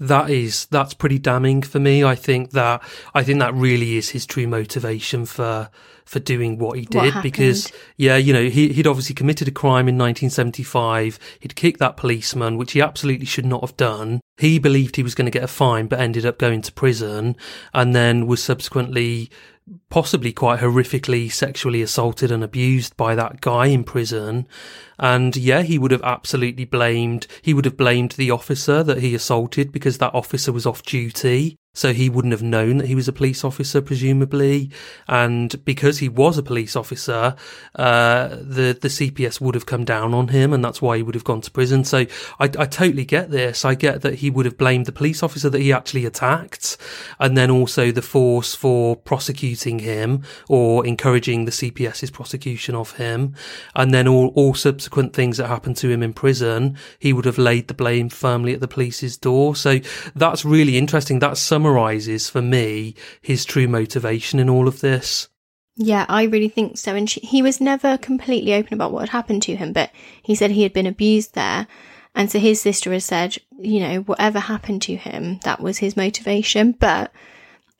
That 0.00 0.28
is 0.28 0.66
that's 0.66 0.92
pretty 0.92 1.20
damning 1.20 1.62
for 1.62 1.78
me. 1.78 2.02
I 2.02 2.16
think 2.16 2.50
that 2.50 2.82
i 3.14 3.22
think 3.22 3.38
that 3.38 3.54
really 3.54 3.96
is 3.96 4.10
his 4.10 4.26
true 4.26 4.48
motivation 4.48 5.26
for 5.26 5.70
for 6.04 6.18
doing 6.20 6.58
what 6.58 6.78
he 6.78 6.84
did 6.84 7.14
what 7.14 7.22
because 7.22 7.72
yeah 7.96 8.16
you 8.16 8.32
know 8.32 8.44
he, 8.44 8.72
he'd 8.72 8.86
obviously 8.86 9.14
committed 9.14 9.48
a 9.48 9.50
crime 9.50 9.88
in 9.88 9.96
1975 9.96 11.18
he'd 11.40 11.56
kicked 11.56 11.80
that 11.80 11.96
policeman 11.96 12.56
which 12.56 12.72
he 12.72 12.80
absolutely 12.80 13.26
should 13.26 13.46
not 13.46 13.62
have 13.62 13.76
done 13.76 14.20
he 14.36 14.58
believed 14.58 14.96
he 14.96 15.02
was 15.02 15.14
going 15.14 15.26
to 15.26 15.30
get 15.30 15.42
a 15.42 15.48
fine 15.48 15.86
but 15.86 16.00
ended 16.00 16.26
up 16.26 16.38
going 16.38 16.60
to 16.60 16.72
prison 16.72 17.36
and 17.72 17.94
then 17.94 18.26
was 18.26 18.42
subsequently 18.42 19.30
possibly 19.88 20.32
quite 20.32 20.60
horrifically 20.60 21.30
sexually 21.30 21.80
assaulted 21.80 22.30
and 22.30 22.44
abused 22.44 22.96
by 22.96 23.14
that 23.14 23.40
guy 23.40 23.66
in 23.66 23.84
prison. 23.84 24.46
And 24.98 25.36
yeah, 25.36 25.62
he 25.62 25.78
would 25.78 25.90
have 25.90 26.02
absolutely 26.02 26.64
blamed, 26.64 27.26
he 27.42 27.54
would 27.54 27.64
have 27.64 27.76
blamed 27.76 28.12
the 28.12 28.30
officer 28.30 28.82
that 28.82 28.98
he 28.98 29.14
assaulted 29.14 29.72
because 29.72 29.98
that 29.98 30.14
officer 30.14 30.52
was 30.52 30.66
off 30.66 30.82
duty. 30.82 31.56
So 31.74 31.92
he 31.92 32.08
wouldn't 32.08 32.32
have 32.32 32.42
known 32.42 32.78
that 32.78 32.86
he 32.86 32.94
was 32.94 33.08
a 33.08 33.12
police 33.12 33.44
officer, 33.44 33.82
presumably. 33.82 34.70
And 35.08 35.62
because 35.64 35.98
he 35.98 36.08
was 36.08 36.38
a 36.38 36.42
police 36.42 36.76
officer, 36.76 37.34
uh, 37.74 38.28
the, 38.28 38.78
the 38.80 38.88
CPS 38.88 39.40
would 39.40 39.56
have 39.56 39.66
come 39.66 39.84
down 39.84 40.14
on 40.14 40.28
him 40.28 40.52
and 40.52 40.64
that's 40.64 40.80
why 40.80 40.96
he 40.96 41.02
would 41.02 41.16
have 41.16 41.24
gone 41.24 41.40
to 41.42 41.50
prison. 41.50 41.84
So 41.84 41.98
I, 42.38 42.44
I 42.44 42.66
totally 42.66 43.04
get 43.04 43.30
this. 43.30 43.64
I 43.64 43.74
get 43.74 44.02
that 44.02 44.14
he 44.16 44.30
would 44.30 44.46
have 44.46 44.56
blamed 44.56 44.86
the 44.86 44.92
police 44.92 45.22
officer 45.22 45.50
that 45.50 45.60
he 45.60 45.72
actually 45.72 46.06
attacked 46.06 46.76
and 47.18 47.36
then 47.36 47.50
also 47.50 47.90
the 47.90 48.02
force 48.02 48.54
for 48.54 48.94
prosecuting 48.94 49.80
him 49.80 50.22
or 50.48 50.86
encouraging 50.86 51.44
the 51.44 51.50
CPS's 51.50 52.10
prosecution 52.10 52.76
of 52.76 52.92
him. 52.92 53.34
And 53.74 53.92
then 53.92 54.06
all, 54.06 54.28
all 54.36 54.54
subsequent 54.54 55.12
things 55.12 55.38
that 55.38 55.48
happened 55.48 55.76
to 55.78 55.90
him 55.90 56.02
in 56.04 56.12
prison, 56.12 56.78
he 57.00 57.12
would 57.12 57.24
have 57.24 57.38
laid 57.38 57.66
the 57.66 57.74
blame 57.74 58.08
firmly 58.08 58.54
at 58.54 58.60
the 58.60 58.68
police's 58.68 59.16
door. 59.16 59.56
So 59.56 59.80
that's 60.14 60.44
really 60.44 60.78
interesting. 60.78 61.18
That's 61.18 61.40
some 61.40 61.63
summarizes 61.64 62.28
for 62.28 62.42
me 62.42 62.94
his 63.22 63.44
true 63.44 63.66
motivation 63.66 64.38
in 64.38 64.50
all 64.50 64.68
of 64.68 64.80
this. 64.80 65.28
Yeah, 65.76 66.04
I 66.08 66.24
really 66.24 66.48
think 66.48 66.76
so. 66.78 66.94
And 66.94 67.08
she, 67.08 67.20
he 67.20 67.42
was 67.42 67.60
never 67.60 67.96
completely 67.98 68.54
open 68.54 68.74
about 68.74 68.92
what 68.92 69.00
had 69.00 69.08
happened 69.08 69.42
to 69.44 69.56
him, 69.56 69.72
but 69.72 69.90
he 70.22 70.34
said 70.34 70.50
he 70.50 70.62
had 70.62 70.72
been 70.72 70.86
abused 70.86 71.34
there. 71.34 71.66
And 72.14 72.30
so 72.30 72.38
his 72.38 72.60
sister 72.60 72.92
has 72.92 73.04
said, 73.04 73.38
you 73.58 73.80
know, 73.80 74.00
whatever 74.02 74.38
happened 74.38 74.82
to 74.82 74.94
him, 74.94 75.40
that 75.42 75.60
was 75.60 75.78
his 75.78 75.96
motivation. 75.96 76.72
But 76.72 77.12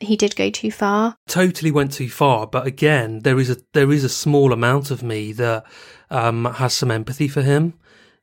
he 0.01 0.17
did 0.17 0.35
go 0.35 0.51
too 0.51 0.73
far. 0.73 1.17
Totally 1.29 1.71
went 1.71 1.93
too 1.93 2.09
far. 2.09 2.47
But 2.49 2.67
again, 2.67 3.21
there 3.21 3.39
is 3.39 3.51
a 3.51 3.59
there 3.75 3.93
is 3.93 4.03
a 4.03 4.09
small 4.09 4.53
amount 4.53 4.91
of 4.91 5.05
me 5.05 5.33
that 5.33 5.65
um, 6.11 6.47
has 6.47 6.75
some 6.75 6.91
empathy 6.91 7.29
for 7.29 7.43
him 7.43 7.75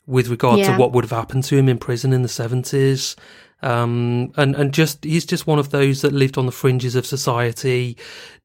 with 0.06 0.28
regard 0.28 0.60
yeah. 0.60 0.74
to 0.74 0.78
what 0.78 0.92
would 0.92 1.06
have 1.06 1.18
happened 1.18 1.46
to 1.46 1.58
him 1.58 1.70
in 1.70 1.78
prison 1.78 2.12
in 2.12 2.24
the 2.24 2.28
seventies. 2.28 3.16
Um, 3.62 4.32
and, 4.38 4.56
and 4.56 4.74
just, 4.74 5.04
he's 5.04 5.26
just 5.26 5.48
one 5.48 5.60
of 5.60 5.70
those 5.70 6.02
that 6.02 6.14
lived 6.14 6.38
on 6.38 6.46
the 6.46 6.52
fringes 6.52 6.96
of 6.96 7.06
society, 7.06 7.98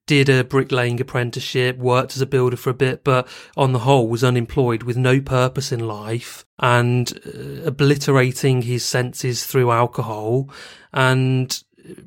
did 0.07 0.29
a 0.29 0.44
bricklaying 0.44 1.00
apprenticeship, 1.00 1.79
worked 1.79 2.14
as 2.14 2.22
a 2.22 2.26
builder 2.26 2.57
for 2.57 2.70
a 2.70 2.74
bit, 2.74 3.02
but 3.02 3.26
on 3.57 3.72
the 3.72 3.81
whole 3.81 4.09
was 4.09 4.22
unemployed 4.22 4.85
with 4.85 4.96
no 4.96 5.20
purpose 5.20 5.72
in 5.72 5.87
life 5.87 6.44
and 6.59 7.18
uh, 7.26 7.66
obliterating 7.66 8.62
his 8.62 8.85
senses 8.85 9.44
through 9.44 9.70
alcohol. 9.70 10.48
And 10.92 11.61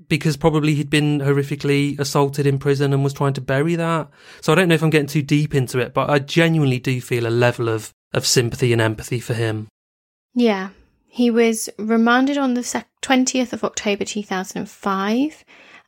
because 0.08 0.38
probably 0.38 0.76
he'd 0.76 0.90
been 0.90 1.20
horrifically 1.20 2.00
assaulted 2.00 2.46
in 2.46 2.60
prison 2.60 2.94
and 2.94 3.04
was 3.04 3.14
trying 3.14 3.34
to 3.34 3.42
bury 3.42 3.76
that. 3.76 4.10
So 4.42 4.52
I 4.52 4.56
don't 4.56 4.68
know 4.68 4.76
if 4.76 4.84
I'm 4.84 4.90
getting 4.90 5.08
too 5.08 5.22
deep 5.22 5.56
into 5.56 5.80
it, 5.80 5.94
but 5.94 6.10
I 6.10 6.20
genuinely 6.20 6.80
do 6.80 7.00
feel 7.02 7.28
a 7.28 7.30
level 7.30 7.70
of, 7.70 7.92
of 8.14 8.26
sympathy 8.26 8.74
and 8.74 8.82
empathy 8.82 9.20
for 9.20 9.34
him. 9.34 9.68
Yeah, 10.34 10.70
he 11.12 11.32
was 11.32 11.70
remanded 11.80 12.38
on 12.38 12.54
the 12.54 12.62
20th 13.02 13.52
of 13.52 13.64
October 13.64 14.06
2005. 14.06 15.44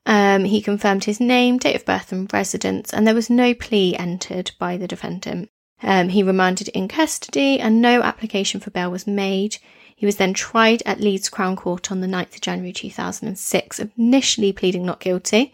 Um, 0.07 0.45
he 0.45 0.61
confirmed 0.61 1.03
his 1.03 1.19
name, 1.19 1.59
date 1.59 1.75
of 1.75 1.85
birth, 1.85 2.11
and 2.11 2.31
residence, 2.33 2.91
and 2.91 3.05
there 3.05 3.13
was 3.13 3.29
no 3.29 3.53
plea 3.53 3.95
entered 3.95 4.51
by 4.57 4.77
the 4.77 4.87
defendant. 4.87 5.49
Um, 5.83 6.09
he 6.09 6.23
remanded 6.23 6.69
in 6.69 6.87
custody, 6.87 7.59
and 7.59 7.81
no 7.81 8.01
application 8.01 8.59
for 8.59 8.71
bail 8.71 8.89
was 8.89 9.05
made. 9.05 9.57
He 9.95 10.07
was 10.07 10.15
then 10.15 10.33
tried 10.33 10.81
at 10.87 10.99
Leeds 10.99 11.29
Crown 11.29 11.55
Court 11.55 11.91
on 11.91 12.01
the 12.01 12.07
9th 12.07 12.35
of 12.35 12.41
January 12.41 12.73
2006, 12.73 13.79
initially 13.97 14.51
pleading 14.51 14.83
not 14.83 14.99
guilty, 14.99 15.53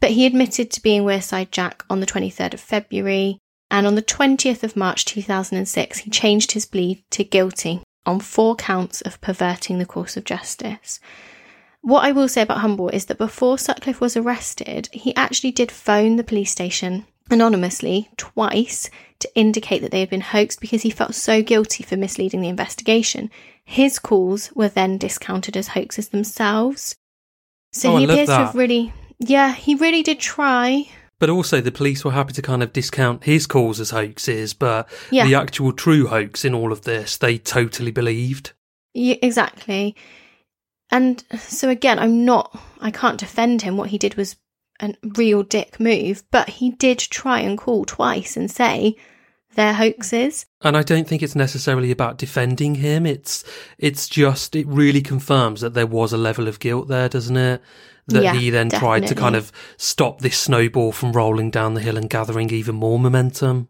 but 0.00 0.12
he 0.12 0.24
admitted 0.24 0.70
to 0.70 0.82
being 0.82 1.02
Wearside 1.02 1.50
Jack 1.50 1.84
on 1.90 2.00
the 2.00 2.06
23rd 2.06 2.54
of 2.54 2.60
February, 2.60 3.38
and 3.70 3.86
on 3.86 3.96
the 3.96 4.02
20th 4.02 4.62
of 4.62 4.76
March 4.76 5.04
2006, 5.04 5.98
he 5.98 6.10
changed 6.10 6.52
his 6.52 6.64
plea 6.64 7.04
to 7.10 7.22
guilty 7.22 7.82
on 8.08 8.18
four 8.20 8.56
counts 8.56 9.02
of 9.02 9.20
perverting 9.20 9.78
the 9.78 9.86
course 9.86 10.16
of 10.16 10.24
justice. 10.24 10.98
What 11.82 12.04
I 12.04 12.12
will 12.12 12.26
say 12.26 12.42
about 12.42 12.58
Humble 12.58 12.88
is 12.88 13.04
that 13.06 13.18
before 13.18 13.58
Sutcliffe 13.58 14.00
was 14.00 14.16
arrested, 14.16 14.88
he 14.92 15.14
actually 15.14 15.52
did 15.52 15.70
phone 15.70 16.16
the 16.16 16.24
police 16.24 16.50
station 16.50 17.06
anonymously 17.30 18.08
twice 18.16 18.88
to 19.18 19.30
indicate 19.34 19.82
that 19.82 19.90
they 19.90 20.00
had 20.00 20.10
been 20.10 20.22
hoaxed 20.22 20.60
because 20.60 20.82
he 20.82 20.90
felt 20.90 21.14
so 21.14 21.42
guilty 21.42 21.84
for 21.84 21.96
misleading 21.96 22.40
the 22.40 22.48
investigation. 22.48 23.30
His 23.64 23.98
calls 23.98 24.50
were 24.54 24.68
then 24.68 24.96
discounted 24.96 25.56
as 25.56 25.68
hoaxes 25.68 26.08
themselves. 26.08 26.96
So 27.72 27.92
oh, 27.92 27.96
he 27.98 28.04
appears 28.04 28.28
to 28.28 28.34
have 28.34 28.54
really, 28.54 28.92
yeah, 29.18 29.52
he 29.52 29.74
really 29.74 30.02
did 30.02 30.18
try. 30.18 30.88
But 31.18 31.30
also, 31.30 31.60
the 31.60 31.72
police 31.72 32.04
were 32.04 32.12
happy 32.12 32.32
to 32.34 32.42
kind 32.42 32.62
of 32.62 32.72
discount 32.72 33.24
his 33.24 33.46
calls 33.46 33.80
as 33.80 33.90
hoaxes, 33.90 34.54
but 34.54 34.88
yeah. 35.10 35.26
the 35.26 35.34
actual 35.34 35.72
true 35.72 36.06
hoax 36.06 36.44
in 36.44 36.54
all 36.54 36.70
of 36.70 36.82
this, 36.82 37.16
they 37.16 37.38
totally 37.38 37.90
believed. 37.90 38.52
Yeah, 38.94 39.16
exactly. 39.20 39.96
And 40.90 41.24
so, 41.36 41.68
again, 41.68 41.98
I'm 41.98 42.24
not, 42.24 42.56
I 42.80 42.90
can't 42.90 43.18
defend 43.18 43.62
him. 43.62 43.76
What 43.76 43.90
he 43.90 43.98
did 43.98 44.14
was 44.14 44.36
a 44.80 44.94
real 45.16 45.42
dick 45.42 45.80
move, 45.80 46.22
but 46.30 46.48
he 46.48 46.70
did 46.70 46.98
try 46.98 47.40
and 47.40 47.58
call 47.58 47.84
twice 47.84 48.36
and 48.36 48.50
say, 48.50 48.96
they're 49.54 49.74
hoaxes. 49.74 50.46
And 50.62 50.76
I 50.76 50.82
don't 50.82 51.08
think 51.08 51.22
it's 51.22 51.34
necessarily 51.34 51.90
about 51.90 52.18
defending 52.18 52.76
him. 52.76 53.06
It's 53.06 53.44
it's 53.76 54.08
just 54.08 54.54
it 54.54 54.66
really 54.68 55.00
confirms 55.00 55.62
that 55.62 55.74
there 55.74 55.86
was 55.86 56.12
a 56.12 56.18
level 56.18 56.46
of 56.46 56.60
guilt 56.60 56.86
there, 56.88 57.08
doesn't 57.08 57.36
it? 57.36 57.62
That 58.08 58.22
yeah, 58.22 58.34
he 58.34 58.50
then 58.50 58.68
definitely. 58.68 59.00
tried 59.00 59.08
to 59.08 59.14
kind 59.14 59.36
of 59.36 59.52
stop 59.76 60.20
this 60.20 60.38
snowball 60.38 60.92
from 60.92 61.12
rolling 61.12 61.50
down 61.50 61.74
the 61.74 61.80
hill 61.80 61.96
and 61.96 62.10
gathering 62.10 62.50
even 62.50 62.74
more 62.74 62.98
momentum. 62.98 63.68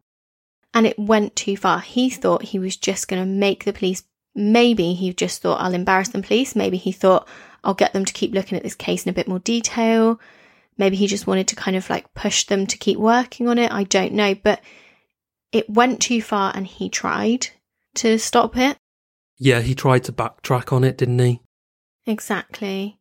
And 0.72 0.86
it 0.86 0.98
went 0.98 1.34
too 1.34 1.56
far. 1.56 1.80
He 1.80 2.08
thought 2.08 2.42
he 2.42 2.58
was 2.58 2.76
just 2.76 3.08
going 3.08 3.22
to 3.22 3.26
make 3.26 3.64
the 3.64 3.72
police. 3.72 4.04
Maybe 4.34 4.94
he 4.94 5.12
just 5.12 5.42
thought, 5.42 5.60
I'll 5.60 5.74
embarrass 5.74 6.10
the 6.10 6.22
police. 6.22 6.54
Maybe 6.54 6.76
he 6.76 6.92
thought, 6.92 7.26
I'll 7.64 7.74
get 7.74 7.92
them 7.92 8.04
to 8.04 8.12
keep 8.12 8.32
looking 8.32 8.56
at 8.56 8.62
this 8.62 8.74
case 8.74 9.04
in 9.04 9.10
a 9.10 9.14
bit 9.14 9.28
more 9.28 9.40
detail. 9.40 10.20
Maybe 10.76 10.96
he 10.96 11.08
just 11.08 11.26
wanted 11.26 11.48
to 11.48 11.56
kind 11.56 11.76
of 11.76 11.90
like 11.90 12.14
push 12.14 12.44
them 12.44 12.66
to 12.68 12.78
keep 12.78 12.98
working 12.98 13.48
on 13.48 13.58
it. 13.58 13.72
I 13.72 13.82
don't 13.84 14.12
know. 14.12 14.34
But 14.34 14.60
it 15.50 15.68
went 15.68 16.00
too 16.00 16.22
far 16.22 16.52
and 16.54 16.66
he 16.66 16.88
tried 16.88 17.48
to 17.96 18.18
stop 18.18 18.56
it. 18.56 18.76
Yeah, 19.38 19.60
he 19.60 19.74
tried 19.74 20.04
to 20.04 20.12
backtrack 20.12 20.72
on 20.72 20.84
it, 20.84 20.98
didn't 20.98 21.18
he? 21.18 21.40
Exactly. 22.06 22.97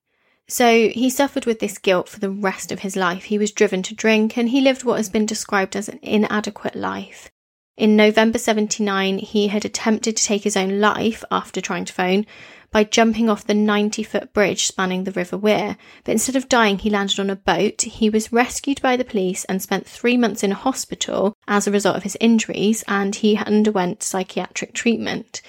So 0.50 0.90
he 0.90 1.10
suffered 1.10 1.46
with 1.46 1.60
this 1.60 1.78
guilt 1.78 2.08
for 2.08 2.20
the 2.20 2.30
rest 2.30 2.72
of 2.72 2.80
his 2.80 2.96
life. 2.96 3.26
He 3.26 3.38
was 3.38 3.52
driven 3.52 3.84
to 3.84 3.96
drink 3.96 4.38
and 4.38 4.50
he 4.50 4.62
lived 4.62 4.84
what 4.84 4.98
has 4.98 5.10
been 5.10 5.26
described 5.26 5.76
as 5.76 5.90
an 5.90 6.00
inadequate 6.02 6.76
life. 6.76 7.30
In 7.76 7.96
November 7.96 8.40
79, 8.40 9.20
he 9.20 9.50
had 9.50 9.64
attempted 9.64 10.18
to 10.18 10.24
take 10.24 10.44
his 10.44 10.58
own 10.58 10.80
life 10.80 11.24
after 11.30 11.62
trying 11.62 11.86
to 11.86 11.94
phone 11.94 12.26
by 12.72 12.84
jumping 12.84 13.30
off 13.30 13.46
the 13.46 13.54
90 13.54 14.04
foot 14.04 14.34
bridge 14.34 14.66
spanning 14.66 15.04
the 15.04 15.12
River 15.12 15.38
Wear. 15.38 15.78
But 16.04 16.14
instead 16.14 16.36
of 16.36 16.50
dying, 16.50 16.80
he 16.80 16.90
landed 16.90 17.20
on 17.20 17.30
a 17.30 17.36
boat. 17.36 17.84
He 17.84 18.10
was 18.10 18.34
rescued 18.34 18.82
by 18.82 18.98
the 18.98 19.06
police 19.06 19.46
and 19.46 19.62
spent 19.62 19.86
three 19.86 20.18
months 20.18 20.44
in 20.44 20.52
a 20.52 20.56
hospital 20.56 21.36
as 21.48 21.68
a 21.68 21.72
result 21.72 21.98
of 21.98 22.04
his 22.04 22.18
injuries, 22.20 22.84
and 22.88 23.14
he 23.16 23.38
underwent 23.38 24.02
psychiatric 24.02 24.74
treatment. 24.74 25.42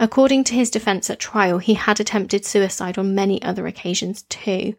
According 0.00 0.44
to 0.44 0.54
his 0.54 0.70
defence 0.70 1.08
at 1.08 1.20
trial, 1.20 1.58
he 1.58 1.74
had 1.74 2.00
attempted 2.00 2.44
suicide 2.44 2.98
on 2.98 3.14
many 3.14 3.40
other 3.42 3.66
occasions 3.66 4.22
too. 4.22 4.74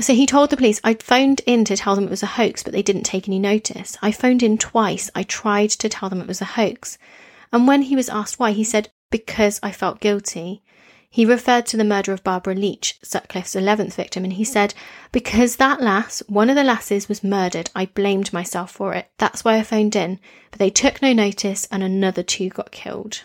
So 0.00 0.14
he 0.14 0.26
told 0.26 0.50
the 0.50 0.56
police, 0.56 0.80
I'd 0.82 1.02
phoned 1.02 1.40
in 1.46 1.64
to 1.66 1.76
tell 1.76 1.94
them 1.94 2.04
it 2.04 2.10
was 2.10 2.22
a 2.22 2.26
hoax, 2.26 2.62
but 2.62 2.72
they 2.72 2.82
didn't 2.82 3.04
take 3.04 3.28
any 3.28 3.38
notice. 3.38 3.96
I 4.02 4.12
phoned 4.12 4.42
in 4.42 4.58
twice. 4.58 5.10
I 5.14 5.22
tried 5.22 5.70
to 5.70 5.88
tell 5.88 6.08
them 6.08 6.20
it 6.20 6.26
was 6.26 6.40
a 6.40 6.56
hoax. 6.56 6.98
And 7.52 7.68
when 7.68 7.82
he 7.82 7.96
was 7.96 8.08
asked 8.08 8.38
why, 8.38 8.52
he 8.52 8.64
said, 8.64 8.90
because 9.10 9.60
I 9.62 9.70
felt 9.70 10.00
guilty. 10.00 10.62
He 11.08 11.24
referred 11.24 11.66
to 11.66 11.76
the 11.76 11.84
murder 11.84 12.12
of 12.12 12.24
Barbara 12.24 12.56
Leach, 12.56 12.98
Sutcliffe's 13.04 13.54
11th 13.54 13.94
victim, 13.94 14.24
and 14.24 14.32
he 14.32 14.42
said, 14.42 14.74
Because 15.12 15.56
that 15.56 15.80
lass, 15.80 16.24
one 16.26 16.50
of 16.50 16.56
the 16.56 16.64
lasses, 16.64 17.08
was 17.08 17.22
murdered, 17.22 17.70
I 17.76 17.86
blamed 17.86 18.32
myself 18.32 18.72
for 18.72 18.94
it. 18.94 19.08
That's 19.18 19.44
why 19.44 19.56
I 19.56 19.62
phoned 19.62 19.94
in. 19.94 20.18
But 20.50 20.58
they 20.58 20.70
took 20.70 21.00
no 21.00 21.12
notice, 21.12 21.68
and 21.70 21.84
another 21.84 22.24
two 22.24 22.48
got 22.48 22.72
killed. 22.72 23.22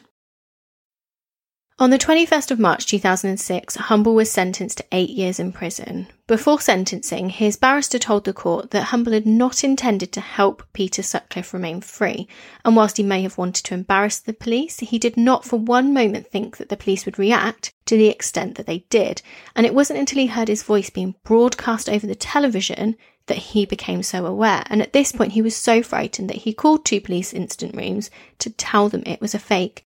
On 1.80 1.92
the 1.92 1.98
21st 1.98 2.52
of 2.52 2.60
March 2.60 2.88
2006, 2.88 3.78
Humble 3.78 4.14
was 4.14 4.30
sentenced 4.30 4.80
to 4.80 4.86
eight 4.92 5.12
years 5.12 5.40
in 5.40 5.54
prison. 5.54 6.08
Before 6.28 6.60
sentencing, 6.60 7.30
his 7.30 7.56
barrister 7.56 7.98
told 7.98 8.26
the 8.26 8.34
court 8.34 8.72
that 8.72 8.92
Humble 8.92 9.14
had 9.14 9.26
not 9.26 9.64
intended 9.64 10.12
to 10.12 10.20
help 10.20 10.62
Peter 10.74 11.02
Sutcliffe 11.02 11.54
remain 11.54 11.80
free, 11.80 12.28
and 12.66 12.76
whilst 12.76 12.98
he 12.98 13.04
may 13.04 13.22
have 13.22 13.38
wanted 13.38 13.64
to 13.64 13.74
embarrass 13.76 14.20
the 14.20 14.34
police, 14.34 14.80
he 14.80 15.00
did 15.00 15.16
not 15.16 15.46
for 15.46 15.58
one 15.58 15.94
moment 15.94 16.28
think 16.28 16.58
that 16.58 16.68
the 16.68 16.76
police 16.76 17.06
would 17.06 17.18
react 17.18 17.72
to 17.86 17.96
the 17.96 18.10
extent 18.10 18.56
that 18.56 18.66
they 18.66 18.80
did. 18.90 19.22
And 19.56 19.66
it 19.66 19.74
wasn't 19.74 20.00
until 20.00 20.20
he 20.20 20.28
heard 20.28 20.50
his 20.50 20.64
voice 20.64 20.90
being 20.90 21.16
broadcast 21.24 21.88
over 21.88 22.06
the 22.06 22.14
television 22.14 22.98
that 23.28 23.38
he 23.38 23.66
became 23.66 24.04
so 24.04 24.26
aware. 24.26 24.64
And 24.66 24.82
at 24.82 24.92
this 24.92 25.14
point, 25.14 25.32
he 25.32 25.42
was 25.42 25.56
so 25.56 25.82
frightened 25.82 26.30
that 26.30 26.38
he 26.40 26.52
called 26.52 26.84
two 26.84 27.00
police 27.00 27.34
incident 27.34 27.78
rooms 27.78 28.12
to 28.40 28.50
tell 28.50 28.90
them 28.90 29.04
it 29.06 29.22
was 29.22 29.34
a 29.34 29.40
fake 29.40 29.86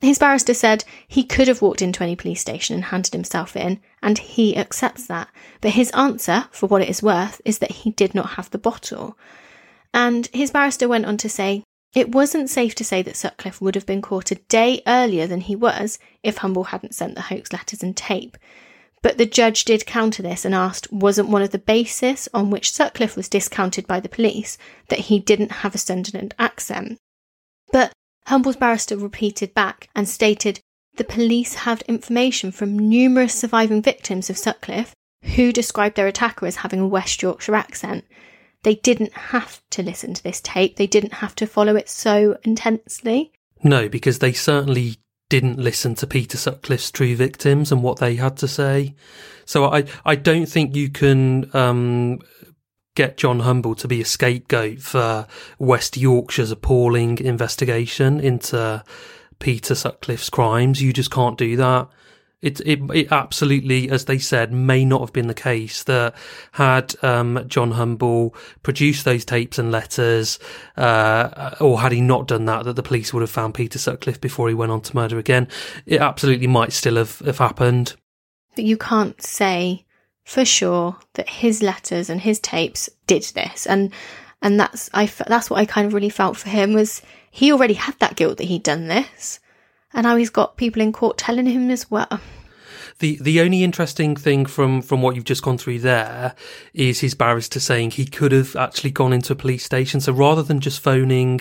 His 0.00 0.18
barrister 0.18 0.54
said 0.54 0.84
he 1.08 1.24
could 1.24 1.48
have 1.48 1.60
walked 1.60 1.82
into 1.82 2.02
any 2.02 2.14
police 2.14 2.40
station 2.40 2.74
and 2.74 2.84
handed 2.84 3.12
himself 3.12 3.56
in, 3.56 3.80
and 4.00 4.16
he 4.18 4.56
accepts 4.56 5.06
that. 5.06 5.28
But 5.60 5.72
his 5.72 5.90
answer, 5.90 6.46
for 6.52 6.66
what 6.68 6.82
it 6.82 6.88
is 6.88 7.02
worth, 7.02 7.40
is 7.44 7.58
that 7.58 7.72
he 7.72 7.90
did 7.90 8.14
not 8.14 8.30
have 8.30 8.50
the 8.50 8.58
bottle. 8.58 9.18
And 9.92 10.28
his 10.32 10.52
barrister 10.52 10.86
went 10.86 11.06
on 11.06 11.16
to 11.16 11.28
say, 11.28 11.64
it 11.94 12.12
wasn't 12.12 12.50
safe 12.50 12.74
to 12.76 12.84
say 12.84 13.02
that 13.02 13.16
Sutcliffe 13.16 13.60
would 13.60 13.74
have 13.74 13.86
been 13.86 14.02
caught 14.02 14.30
a 14.30 14.36
day 14.36 14.82
earlier 14.86 15.26
than 15.26 15.40
he 15.40 15.56
was 15.56 15.98
if 16.22 16.38
Humble 16.38 16.64
hadn't 16.64 16.94
sent 16.94 17.14
the 17.14 17.22
hoax 17.22 17.52
letters 17.52 17.82
and 17.82 17.96
tape. 17.96 18.36
But 19.02 19.16
the 19.16 19.26
judge 19.26 19.64
did 19.64 19.86
counter 19.86 20.22
this 20.22 20.44
and 20.44 20.54
asked, 20.54 20.92
wasn't 20.92 21.28
one 21.28 21.42
of 21.42 21.50
the 21.50 21.58
basis 21.58 22.28
on 22.34 22.50
which 22.50 22.72
Sutcliffe 22.72 23.16
was 23.16 23.28
discounted 23.28 23.86
by 23.86 24.00
the 24.00 24.08
police 24.08 24.58
that 24.88 24.98
he 24.98 25.18
didn't 25.18 25.52
have 25.52 25.74
a 25.74 25.78
Sunderland 25.78 26.34
accent? 26.38 26.98
But 27.72 27.92
Humble's 28.28 28.56
barrister 28.56 28.98
repeated 28.98 29.54
back 29.54 29.88
and 29.96 30.06
stated 30.06 30.60
the 30.96 31.04
police 31.04 31.54
had 31.54 31.80
information 31.88 32.52
from 32.52 32.78
numerous 32.78 33.32
surviving 33.34 33.80
victims 33.80 34.28
of 34.28 34.36
Sutcliffe 34.36 34.94
who 35.22 35.50
described 35.50 35.96
their 35.96 36.06
attacker 36.06 36.44
as 36.44 36.56
having 36.56 36.80
a 36.80 36.86
West 36.86 37.22
Yorkshire 37.22 37.54
accent. 37.54 38.04
They 38.64 38.74
didn't 38.74 39.14
have 39.14 39.62
to 39.70 39.82
listen 39.82 40.12
to 40.12 40.22
this 40.22 40.42
tape, 40.42 40.76
they 40.76 40.86
didn't 40.86 41.14
have 41.14 41.34
to 41.36 41.46
follow 41.46 41.74
it 41.74 41.88
so 41.88 42.36
intensely. 42.44 43.32
No, 43.64 43.88
because 43.88 44.18
they 44.18 44.34
certainly 44.34 44.96
didn't 45.30 45.58
listen 45.58 45.94
to 45.94 46.06
Peter 46.06 46.36
Sutcliffe's 46.36 46.90
true 46.90 47.16
victims 47.16 47.72
and 47.72 47.82
what 47.82 47.98
they 47.98 48.16
had 48.16 48.36
to 48.38 48.48
say. 48.48 48.94
So 49.46 49.72
I, 49.72 49.84
I 50.04 50.16
don't 50.16 50.46
think 50.46 50.76
you 50.76 50.90
can 50.90 51.50
um, 51.56 52.18
get 52.98 53.16
John 53.16 53.40
Humble 53.40 53.76
to 53.76 53.86
be 53.86 54.00
a 54.00 54.04
scapegoat 54.04 54.80
for 54.80 55.28
West 55.60 55.96
Yorkshire's 55.96 56.50
appalling 56.50 57.18
investigation 57.18 58.18
into 58.18 58.82
Peter 59.38 59.76
Sutcliffe's 59.76 60.28
crimes. 60.28 60.82
You 60.82 60.92
just 60.92 61.12
can't 61.12 61.38
do 61.38 61.54
that. 61.56 61.88
It, 62.42 62.60
it, 62.60 62.80
it 62.92 63.12
absolutely, 63.12 63.88
as 63.88 64.06
they 64.06 64.18
said, 64.18 64.52
may 64.52 64.84
not 64.84 65.00
have 65.00 65.12
been 65.12 65.28
the 65.28 65.34
case 65.34 65.84
that 65.84 66.16
had 66.52 66.96
um, 67.04 67.44
John 67.46 67.70
Humble 67.70 68.34
produced 68.64 69.04
those 69.04 69.24
tapes 69.24 69.60
and 69.60 69.70
letters, 69.70 70.40
uh, 70.76 71.54
or 71.60 71.80
had 71.80 71.92
he 71.92 72.00
not 72.00 72.26
done 72.26 72.46
that, 72.46 72.64
that 72.64 72.74
the 72.74 72.82
police 72.82 73.14
would 73.14 73.20
have 73.20 73.30
found 73.30 73.54
Peter 73.54 73.78
Sutcliffe 73.78 74.20
before 74.20 74.48
he 74.48 74.54
went 74.54 74.72
on 74.72 74.80
to 74.80 74.96
murder 74.96 75.18
again. 75.18 75.46
It 75.86 76.00
absolutely 76.00 76.48
might 76.48 76.72
still 76.72 76.96
have, 76.96 77.20
have 77.20 77.38
happened. 77.38 77.94
But 78.56 78.64
you 78.64 78.76
can't 78.76 79.22
say 79.22 79.84
for 80.28 80.44
sure 80.44 80.94
that 81.14 81.26
his 81.26 81.62
letters 81.62 82.10
and 82.10 82.20
his 82.20 82.38
tapes 82.38 82.90
did 83.06 83.22
this, 83.34 83.66
and 83.66 83.90
and 84.42 84.60
that's 84.60 84.90
I 84.92 85.06
that's 85.26 85.48
what 85.48 85.58
I 85.58 85.64
kind 85.64 85.86
of 85.86 85.94
really 85.94 86.10
felt 86.10 86.36
for 86.36 86.50
him 86.50 86.74
was 86.74 87.00
he 87.30 87.50
already 87.50 87.72
had 87.72 87.98
that 88.00 88.16
guilt 88.16 88.36
that 88.36 88.44
he'd 88.44 88.62
done 88.62 88.88
this 88.88 89.40
and 89.94 90.04
now 90.04 90.16
he's 90.16 90.30
got 90.30 90.58
people 90.58 90.82
in 90.82 90.92
court 90.92 91.16
telling 91.16 91.46
him 91.46 91.70
as 91.70 91.90
well. 91.90 92.20
The 92.98 93.18
the 93.22 93.40
only 93.40 93.64
interesting 93.64 94.16
thing 94.16 94.44
from 94.44 94.82
from 94.82 95.00
what 95.00 95.14
you've 95.14 95.24
just 95.24 95.42
gone 95.42 95.56
through 95.56 95.78
there 95.78 96.34
is 96.74 97.00
his 97.00 97.14
barrister 97.14 97.60
saying 97.60 97.92
he 97.92 98.04
could 98.04 98.32
have 98.32 98.54
actually 98.54 98.90
gone 98.90 99.14
into 99.14 99.32
a 99.32 99.36
police 99.36 99.64
station. 99.64 100.00
So 100.00 100.12
rather 100.12 100.42
than 100.42 100.60
just 100.60 100.80
phoning 100.80 101.40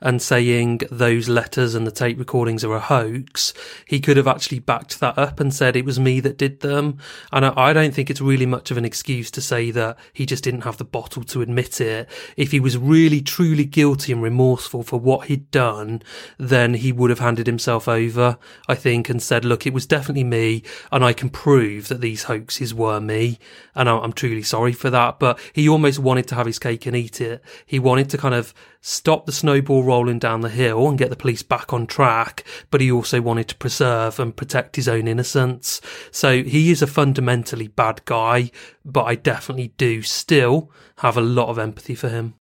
and 0.00 0.20
saying 0.20 0.80
those 0.90 1.28
letters 1.28 1.74
and 1.74 1.86
the 1.86 1.90
tape 1.90 2.18
recordings 2.18 2.64
are 2.64 2.74
a 2.74 2.80
hoax, 2.80 3.52
he 3.86 4.00
could 4.00 4.16
have 4.16 4.26
actually 4.26 4.58
backed 4.58 5.00
that 5.00 5.18
up 5.18 5.40
and 5.40 5.54
said 5.54 5.76
it 5.76 5.84
was 5.84 5.98
me 5.98 6.20
that 6.20 6.38
did 6.38 6.60
them. 6.60 6.98
And 7.32 7.46
I, 7.46 7.52
I 7.56 7.72
don't 7.72 7.94
think 7.94 8.10
it's 8.10 8.20
really 8.20 8.46
much 8.46 8.70
of 8.70 8.76
an 8.76 8.84
excuse 8.84 9.30
to 9.32 9.40
say 9.40 9.70
that 9.70 9.98
he 10.12 10.26
just 10.26 10.44
didn't 10.44 10.62
have 10.62 10.76
the 10.76 10.84
bottle 10.84 11.24
to 11.24 11.42
admit 11.42 11.80
it. 11.80 12.08
If 12.36 12.52
he 12.52 12.60
was 12.60 12.76
really 12.76 13.20
truly 13.20 13.64
guilty 13.64 14.12
and 14.12 14.22
remorseful 14.22 14.82
for 14.82 15.00
what 15.00 15.28
he'd 15.28 15.50
done, 15.50 16.02
then 16.38 16.74
he 16.74 16.92
would 16.92 17.10
have 17.10 17.18
handed 17.18 17.46
himself 17.46 17.88
over, 17.88 18.38
I 18.68 18.74
think, 18.74 19.08
and 19.08 19.22
said, 19.22 19.44
look, 19.44 19.66
it 19.66 19.72
was 19.72 19.86
definitely 19.86 20.24
me 20.24 20.62
and 20.92 21.04
I 21.04 21.12
can 21.12 21.30
prove 21.30 21.88
that 21.88 22.00
these 22.00 22.24
hoaxes 22.24 22.74
were 22.74 23.00
me. 23.00 23.38
And 23.74 23.88
I'm 23.88 24.12
truly 24.12 24.42
sorry 24.42 24.72
for 24.72 24.90
that. 24.90 25.18
But 25.18 25.38
he 25.52 25.68
almost 25.68 25.98
wanted 25.98 26.26
to 26.28 26.34
have 26.34 26.46
his 26.46 26.58
cake 26.58 26.86
and 26.86 26.96
eat 26.96 27.20
it. 27.20 27.42
He 27.64 27.78
wanted 27.78 28.10
to 28.10 28.18
kind 28.18 28.34
of 28.34 28.54
stop 28.80 29.26
the 29.26 29.32
snowball 29.32 29.82
rolling 29.86 30.18
down 30.18 30.40
the 30.42 30.48
hill 30.48 30.88
and 30.88 30.98
get 30.98 31.10
the 31.10 31.16
police 31.16 31.42
back 31.42 31.72
on 31.72 31.86
track, 31.86 32.44
but 32.70 32.80
he 32.80 32.90
also 32.90 33.20
wanted 33.20 33.48
to 33.48 33.56
preserve 33.56 34.20
and 34.20 34.36
protect 34.36 34.76
his 34.76 34.88
own 34.88 35.08
innocence. 35.08 35.80
So 36.10 36.42
he 36.42 36.70
is 36.70 36.82
a 36.82 36.86
fundamentally 36.86 37.68
bad 37.68 38.04
guy, 38.04 38.50
but 38.84 39.04
I 39.04 39.14
definitely 39.14 39.72
do 39.78 40.02
still 40.02 40.70
have 40.98 41.16
a 41.16 41.22
lot 41.22 41.48
of 41.48 41.58
empathy 41.58 41.94
for 41.94 42.08
him. 42.08 42.34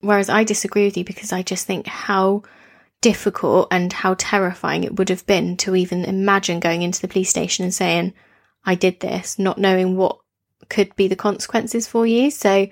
Whereas 0.00 0.28
I 0.28 0.44
disagree 0.44 0.84
with 0.84 0.96
you 0.96 1.04
because 1.04 1.32
I 1.32 1.42
just 1.42 1.66
think 1.66 1.86
how 1.86 2.42
difficult 3.00 3.68
and 3.70 3.92
how 3.92 4.14
terrifying 4.18 4.84
it 4.84 4.96
would 4.96 5.08
have 5.08 5.26
been 5.26 5.56
to 5.58 5.74
even 5.74 6.04
imagine 6.04 6.60
going 6.60 6.82
into 6.82 7.00
the 7.00 7.08
police 7.08 7.30
station 7.30 7.64
and 7.64 7.74
saying, 7.74 8.12
I 8.64 8.74
did 8.74 9.00
this, 9.00 9.38
not 9.38 9.58
knowing 9.58 9.96
what 9.96 10.18
could 10.68 10.94
be 10.96 11.08
the 11.08 11.16
consequences 11.16 11.86
for 11.86 12.06
you. 12.06 12.30
So 12.30 12.68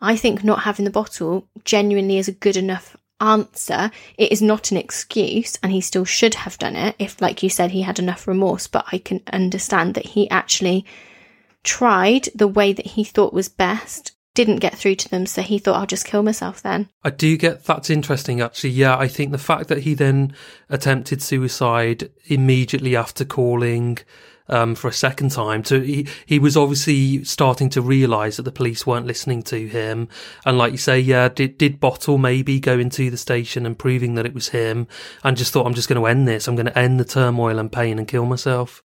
I 0.00 0.16
think 0.16 0.42
not 0.42 0.60
having 0.60 0.84
the 0.84 0.90
bottle 0.90 1.48
genuinely 1.64 2.18
is 2.18 2.28
a 2.28 2.32
good 2.32 2.56
enough 2.56 2.96
answer. 3.20 3.90
It 4.16 4.32
is 4.32 4.42
not 4.42 4.70
an 4.70 4.76
excuse, 4.76 5.58
and 5.62 5.72
he 5.72 5.80
still 5.80 6.04
should 6.04 6.34
have 6.34 6.58
done 6.58 6.76
it 6.76 6.96
if, 6.98 7.20
like 7.20 7.42
you 7.42 7.48
said, 7.48 7.70
he 7.70 7.82
had 7.82 7.98
enough 7.98 8.26
remorse. 8.26 8.66
But 8.66 8.86
I 8.92 8.98
can 8.98 9.22
understand 9.32 9.94
that 9.94 10.06
he 10.06 10.30
actually 10.30 10.84
tried 11.62 12.28
the 12.34 12.48
way 12.48 12.72
that 12.72 12.86
he 12.86 13.04
thought 13.04 13.32
was 13.32 13.48
best 13.48 14.12
didn't 14.34 14.56
get 14.56 14.76
through 14.76 14.94
to 14.94 15.08
them, 15.08 15.26
so 15.26 15.42
he 15.42 15.58
thought 15.58 15.76
I'll 15.76 15.86
just 15.86 16.06
kill 16.06 16.22
myself 16.22 16.62
then. 16.62 16.88
I 17.02 17.10
do 17.10 17.36
get 17.36 17.64
that's 17.64 17.90
interesting 17.90 18.40
actually. 18.40 18.70
Yeah, 18.70 18.96
I 18.96 19.08
think 19.08 19.32
the 19.32 19.38
fact 19.38 19.68
that 19.68 19.78
he 19.78 19.94
then 19.94 20.34
attempted 20.68 21.20
suicide 21.20 22.10
immediately 22.26 22.94
after 22.94 23.24
calling 23.24 23.98
um, 24.50 24.74
for 24.74 24.88
a 24.88 24.92
second 24.92 25.30
time. 25.30 25.64
So 25.64 25.80
he, 25.80 26.06
he 26.26 26.38
was 26.38 26.56
obviously 26.56 27.24
starting 27.24 27.70
to 27.70 27.80
realise 27.80 28.36
that 28.36 28.42
the 28.42 28.52
police 28.52 28.86
weren't 28.86 29.06
listening 29.06 29.42
to 29.44 29.66
him. 29.66 30.08
And 30.44 30.58
like 30.58 30.72
you 30.72 30.78
say, 30.78 31.00
yeah, 31.00 31.28
did, 31.28 31.56
did 31.56 31.80
Bottle 31.80 32.18
maybe 32.18 32.60
go 32.60 32.78
into 32.78 33.10
the 33.10 33.16
station 33.16 33.64
and 33.64 33.78
proving 33.78 34.14
that 34.16 34.26
it 34.26 34.34
was 34.34 34.48
him 34.48 34.88
and 35.24 35.36
just 35.36 35.52
thought, 35.52 35.66
I'm 35.66 35.74
just 35.74 35.88
going 35.88 36.00
to 36.00 36.06
end 36.06 36.28
this. 36.28 36.46
I'm 36.46 36.56
going 36.56 36.66
to 36.66 36.78
end 36.78 37.00
the 37.00 37.04
turmoil 37.04 37.58
and 37.58 37.72
pain 37.72 37.98
and 37.98 38.06
kill 38.06 38.26
myself. 38.26 38.82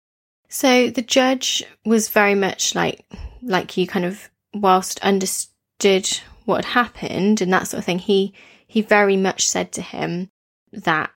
So 0.48 0.90
the 0.90 1.02
judge 1.02 1.64
was 1.86 2.10
very 2.10 2.34
much 2.34 2.74
like, 2.74 3.06
like 3.40 3.76
you 3.76 3.86
kind 3.86 4.04
of, 4.04 4.28
whilst 4.52 5.00
understood 5.00 6.08
what 6.44 6.64
had 6.64 6.72
happened 6.72 7.40
and 7.40 7.52
that 7.52 7.68
sort 7.68 7.78
of 7.78 7.84
thing, 7.84 8.00
he, 8.00 8.34
he 8.66 8.82
very 8.82 9.16
much 9.16 9.48
said 9.48 9.72
to 9.72 9.82
him 9.82 10.28
that 10.72 11.10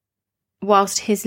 whilst 0.63 1.01
his 1.01 1.27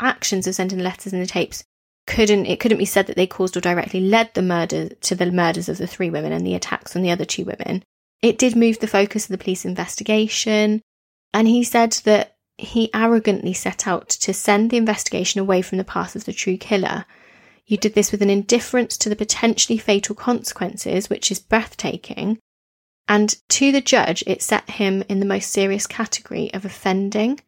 actions 0.00 0.46
of 0.46 0.54
sending 0.54 0.78
letters 0.78 1.12
and 1.12 1.20
the 1.20 1.26
tapes 1.26 1.64
couldn't 2.08 2.46
it 2.46 2.58
couldn't 2.58 2.78
be 2.78 2.84
said 2.84 3.06
that 3.06 3.16
they 3.16 3.26
caused 3.26 3.56
or 3.56 3.60
directly 3.60 4.00
led 4.00 4.32
the 4.34 4.42
murder 4.42 4.88
to 4.88 5.14
the 5.14 5.30
murders 5.30 5.68
of 5.68 5.78
the 5.78 5.86
three 5.86 6.10
women 6.10 6.32
and 6.32 6.44
the 6.44 6.54
attacks 6.54 6.96
on 6.96 7.02
the 7.02 7.10
other 7.10 7.24
two 7.24 7.44
women. 7.44 7.84
It 8.22 8.38
did 8.38 8.56
move 8.56 8.80
the 8.80 8.88
focus 8.88 9.24
of 9.24 9.30
the 9.30 9.38
police 9.38 9.64
investigation, 9.64 10.82
and 11.32 11.46
he 11.46 11.62
said 11.62 11.92
that 12.04 12.36
he 12.56 12.90
arrogantly 12.92 13.52
set 13.52 13.86
out 13.86 14.08
to 14.08 14.34
send 14.34 14.70
the 14.70 14.76
investigation 14.76 15.40
away 15.40 15.62
from 15.62 15.78
the 15.78 15.84
path 15.84 16.16
of 16.16 16.24
the 16.24 16.32
true 16.32 16.56
killer. 16.56 17.04
You 17.66 17.76
did 17.76 17.94
this 17.94 18.10
with 18.10 18.22
an 18.22 18.30
indifference 18.30 18.96
to 18.98 19.08
the 19.08 19.14
potentially 19.14 19.78
fatal 19.78 20.16
consequences, 20.16 21.08
which 21.08 21.30
is 21.30 21.38
breathtaking. 21.38 22.38
And 23.06 23.36
to 23.50 23.70
the 23.70 23.80
judge, 23.80 24.24
it 24.26 24.42
set 24.42 24.68
him 24.70 25.04
in 25.08 25.20
the 25.20 25.26
most 25.26 25.52
serious 25.52 25.86
category 25.86 26.52
of 26.52 26.64
offending. 26.64 27.40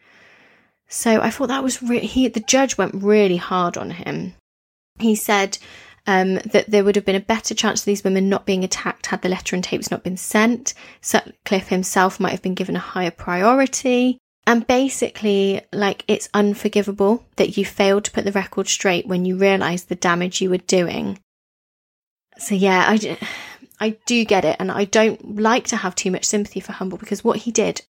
So 0.89 1.21
I 1.21 1.31
thought 1.31 1.49
that 1.49 1.65
was 1.65 1.83
really, 1.83 2.07
he, 2.07 2.29
the 2.29 2.41
judge 2.41 2.79
went 2.79 2.95
really 2.95 3.39
hard 3.39 3.77
on 3.77 3.91
him. 3.91 4.35
He 5.01 5.15
said 5.15 5.59
um, 6.07 6.35
that 6.37 6.67
there 6.69 6.85
would 6.85 6.97
have 6.97 7.05
been 7.05 7.17
a 7.17 7.21
better 7.21 7.55
chance 7.55 7.81
of 7.81 7.85
these 7.87 8.05
women 8.05 8.29
not 8.29 8.47
being 8.47 8.65
attacked 8.65 9.07
had 9.07 9.23
the 9.23 9.29
letter 9.29 9.55
and 9.55 9.63
tapes 9.63 9.91
not 9.91 10.03
been 10.03 10.17
sent. 10.17 10.75
Sutcliffe 11.01 11.69
himself 11.69 12.19
might 12.19 12.33
have 12.33 12.43
been 12.43 12.55
given 12.55 12.77
a 12.77 12.81
higher 12.81 13.11
priority. 13.11 14.19
And 14.47 14.67
basically, 14.67 15.61
like, 15.73 16.05
it's 16.09 16.29
unforgivable 16.33 17.25
that 17.37 17.57
you 17.57 17.65
failed 17.65 18.05
to 18.05 18.11
put 18.11 18.25
the 18.25 18.33
record 18.33 18.69
straight 18.69 19.07
when 19.07 19.25
you 19.25 19.37
realised 19.37 19.89
the 19.89 19.95
damage 19.95 20.41
you 20.41 20.51
were 20.51 20.59
doing. 20.59 21.19
So, 22.39 22.55
yeah, 22.55 22.87
I, 22.89 23.19
I 23.79 23.91
do 24.07 24.25
get 24.25 24.45
it. 24.45 24.57
And 24.59 24.73
I 24.73 24.87
don't 24.87 25.37
like 25.37 25.67
to 25.69 25.77
have 25.77 25.95
too 25.95 26.11
much 26.11 26.25
sympathy 26.25 26.61
for 26.61 26.73
Humble 26.73 26.99
because 26.99 27.23
what 27.23 27.39
he 27.39 27.53
did 27.53 27.83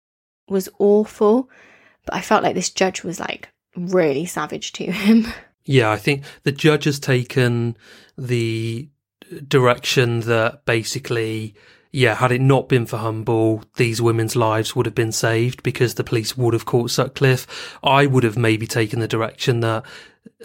was 0.49 0.69
awful. 0.79 1.51
But 2.07 2.15
I 2.15 2.23
felt 2.23 2.43
like 2.43 2.55
this 2.55 2.71
judge 2.71 3.05
was, 3.05 3.21
like, 3.21 3.51
really 3.77 4.25
savage 4.25 4.73
to 4.73 4.91
him. 4.91 5.27
Yeah, 5.69 5.91
I 5.91 5.99
think 5.99 6.25
the 6.45 6.51
judge 6.51 6.85
has 6.85 6.99
taken 6.99 7.77
the 8.17 8.89
direction 9.47 10.21
that 10.21 10.65
basically, 10.65 11.55
yeah, 11.93 12.15
had 12.15 12.33
it 12.33 12.41
not 12.41 12.71
been 12.71 12.87
for 12.87 12.97
Humble, 12.97 13.63
these 13.77 14.01
women's 14.01 14.35
lives 14.35 14.75
would 14.75 14.87
have 14.87 14.95
been 14.95 15.13
saved 15.13 15.63
because 15.63 15.95
the 15.95 16.05
police 16.05 16.39
would 16.39 16.55
have 16.55 16.65
caught 16.65 16.91
Sutcliffe. 16.91 17.77
I 17.85 18.07
would 18.07 18.25
have 18.25 18.39
maybe 18.39 18.67
taken 18.67 19.01
the 19.01 19.07
direction 19.07 19.61
that 19.61 19.85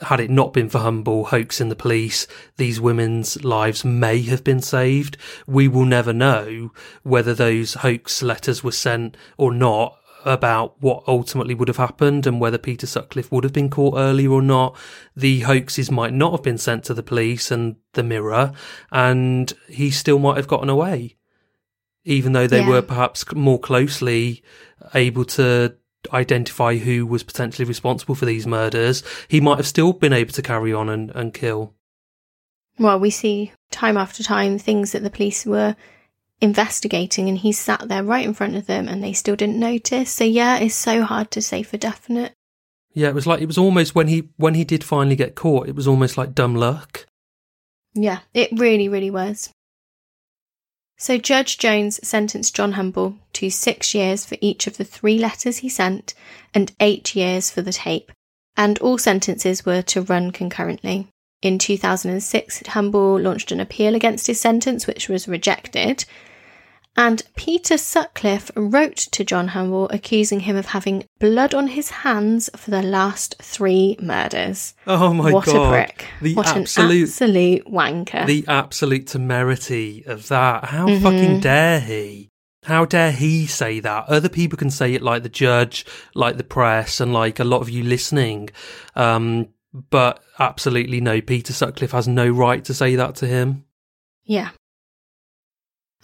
had 0.01 0.19
it 0.19 0.29
not 0.29 0.51
been 0.51 0.67
for 0.67 0.79
Humble 0.79 1.23
hoaxing 1.23 1.69
the 1.69 1.75
police, 1.75 2.27
these 2.57 2.81
women's 2.81 3.45
lives 3.45 3.85
may 3.85 4.23
have 4.23 4.43
been 4.43 4.61
saved. 4.61 5.15
We 5.47 5.69
will 5.69 5.85
never 5.85 6.11
know 6.11 6.73
whether 7.03 7.33
those 7.33 7.75
hoax 7.75 8.21
letters 8.21 8.61
were 8.61 8.73
sent 8.73 9.15
or 9.37 9.53
not 9.53 9.97
about 10.25 10.81
what 10.81 11.03
ultimately 11.07 11.53
would 11.53 11.67
have 11.67 11.77
happened 11.77 12.25
and 12.25 12.39
whether 12.39 12.57
Peter 12.57 12.87
Sutcliffe 12.87 13.31
would 13.31 13.43
have 13.43 13.53
been 13.53 13.69
caught 13.69 13.97
earlier 13.97 14.31
or 14.31 14.41
not. 14.41 14.77
The 15.15 15.41
hoaxes 15.41 15.91
might 15.91 16.13
not 16.13 16.31
have 16.31 16.43
been 16.43 16.57
sent 16.57 16.85
to 16.85 16.93
the 16.93 17.03
police 17.03 17.51
and 17.51 17.75
the 17.93 18.03
Mirror, 18.03 18.53
and 18.91 19.51
he 19.67 19.91
still 19.91 20.19
might 20.19 20.37
have 20.37 20.47
gotten 20.47 20.69
away, 20.69 21.17
even 22.03 22.33
though 22.33 22.47
they 22.47 22.61
Yeah. 22.61 22.69
were 22.69 22.81
perhaps 22.81 23.25
more 23.33 23.59
closely 23.59 24.43
able 24.93 25.25
to 25.25 25.75
identify 26.11 26.75
who 26.77 27.05
was 27.05 27.23
potentially 27.23 27.65
responsible 27.65 28.15
for 28.15 28.25
these 28.25 28.45
murders. 28.45 29.03
He 29.27 29.39
might 29.39 29.57
have 29.57 29.67
still 29.67 29.93
been 29.93 30.11
able 30.13 30.33
to 30.33 30.41
carry 30.41 30.73
on 30.73 30.89
and, 30.89 31.11
and 31.11 31.33
kill. 31.33 31.73
Well, 32.77 32.99
we 32.99 33.09
see 33.09 33.51
time 33.71 33.97
after 33.97 34.23
time 34.23 34.57
things 34.57 34.91
that 34.91 35.03
the 35.03 35.09
police 35.09 35.45
were 35.45 35.75
investigating, 36.43 37.29
and 37.29 37.37
he 37.37 37.53
sat 37.53 37.87
there 37.87 38.03
right 38.03 38.25
in 38.25 38.33
front 38.33 38.55
of 38.55 38.67
them 38.67 38.87
and 38.87 39.01
they 39.01 39.13
still 39.13 39.35
didn't 39.35 39.59
notice. 39.59 40.11
So, 40.11 40.25
yeah, 40.25 40.57
it's 40.57 40.75
so 40.75 41.03
hard 41.03 41.31
to 41.31 41.41
say 41.41 41.63
for 41.63 41.77
definite. 41.77 42.33
Yeah, 42.93 43.07
it 43.07 43.15
was 43.15 43.25
like 43.25 43.41
it 43.41 43.47
was 43.47 43.57
almost 43.57 43.95
when 43.95 44.07
he 44.07 44.29
when 44.37 44.53
he 44.53 44.63
did 44.63 44.83
finally 44.83 45.15
get 45.15 45.33
caught, 45.33 45.67
it 45.67 45.75
was 45.75 45.87
almost 45.87 46.17
like 46.17 46.35
dumb 46.35 46.53
luck. 46.53 47.07
Yeah, 47.95 48.19
it 48.33 48.49
really, 48.51 48.87
really 48.87 49.09
was. 49.09 49.49
So 50.97 51.17
Judge 51.17 51.57
Jones 51.57 51.99
sentenced 52.07 52.55
John 52.55 52.73
Humble 52.73 53.15
to 53.33 53.49
six 53.49 53.95
years 53.95 54.25
for 54.25 54.37
each 54.41 54.67
of 54.67 54.77
the 54.77 54.83
three 54.83 55.17
letters 55.17 55.57
he 55.57 55.69
sent 55.69 56.13
and 56.53 56.71
eight 56.79 57.15
years 57.15 57.49
for 57.49 57.61
the 57.61 57.73
tape, 57.73 58.11
and 58.55 58.77
all 58.79 58.97
sentences 58.97 59.65
were 59.65 59.81
to 59.83 60.01
run 60.01 60.31
concurrently. 60.31 61.07
In 61.41 61.57
2006, 61.57 62.67
Humble 62.67 63.19
launched 63.19 63.51
an 63.51 63.59
appeal 63.59 63.95
against 63.95 64.27
his 64.27 64.39
sentence, 64.39 64.87
which 64.87 65.09
was 65.09 65.27
rejected. 65.27 66.05
And 66.95 67.23
Peter 67.35 67.77
Sutcliffe 67.77 68.51
wrote 68.55 68.97
to 68.97 69.23
John 69.23 69.47
Humble 69.49 69.89
accusing 69.89 70.41
him 70.41 70.55
of 70.55 70.67
having 70.67 71.05
blood 71.19 71.55
on 71.55 71.67
his 71.69 71.89
hands 71.89 72.51
for 72.55 72.69
the 72.69 72.83
last 72.83 73.35
three 73.41 73.97
murders. 73.99 74.75
Oh 74.85 75.11
my 75.11 75.31
what 75.31 75.45
god! 75.45 75.55
a 75.55 75.69
prick. 75.69 76.05
The 76.21 76.35
what 76.35 76.47
absolute 76.55 76.95
an 76.97 77.03
absolute 77.07 77.65
wanker. 77.65 78.27
the 78.27 78.45
absolute 78.47 79.07
temerity 79.07 80.03
of 80.05 80.27
that. 80.27 80.65
How 80.65 80.85
Mhm. 80.87 81.01
fucking 81.01 81.39
dare 81.39 81.79
he? 81.79 82.29
How 82.65 82.85
dare 82.85 83.11
he 83.11 83.47
say 83.47 83.79
that? 83.79 84.05
Other 84.07 84.29
people 84.29 84.57
can 84.57 84.69
say 84.69 84.93
it 84.93 85.01
like 85.01 85.23
the 85.23 85.29
judge, 85.29 85.85
like 86.13 86.37
the 86.37 86.43
press, 86.43 87.01
and 87.01 87.11
like 87.11 87.39
a 87.39 87.43
lot 87.43 87.61
of 87.61 87.69
you 87.71 87.83
listening. 87.83 88.51
Um, 88.95 89.47
but 89.89 90.21
absolutely 90.37 91.01
no, 91.01 91.19
Peter 91.21 91.53
Sutcliffe 91.53 91.91
has 91.91 92.07
no 92.07 92.29
right 92.29 92.63
to 92.65 92.73
say 92.75 92.95
that 92.95 93.15
to 93.15 93.25
him. 93.27 93.65
Yeah. 94.23 94.51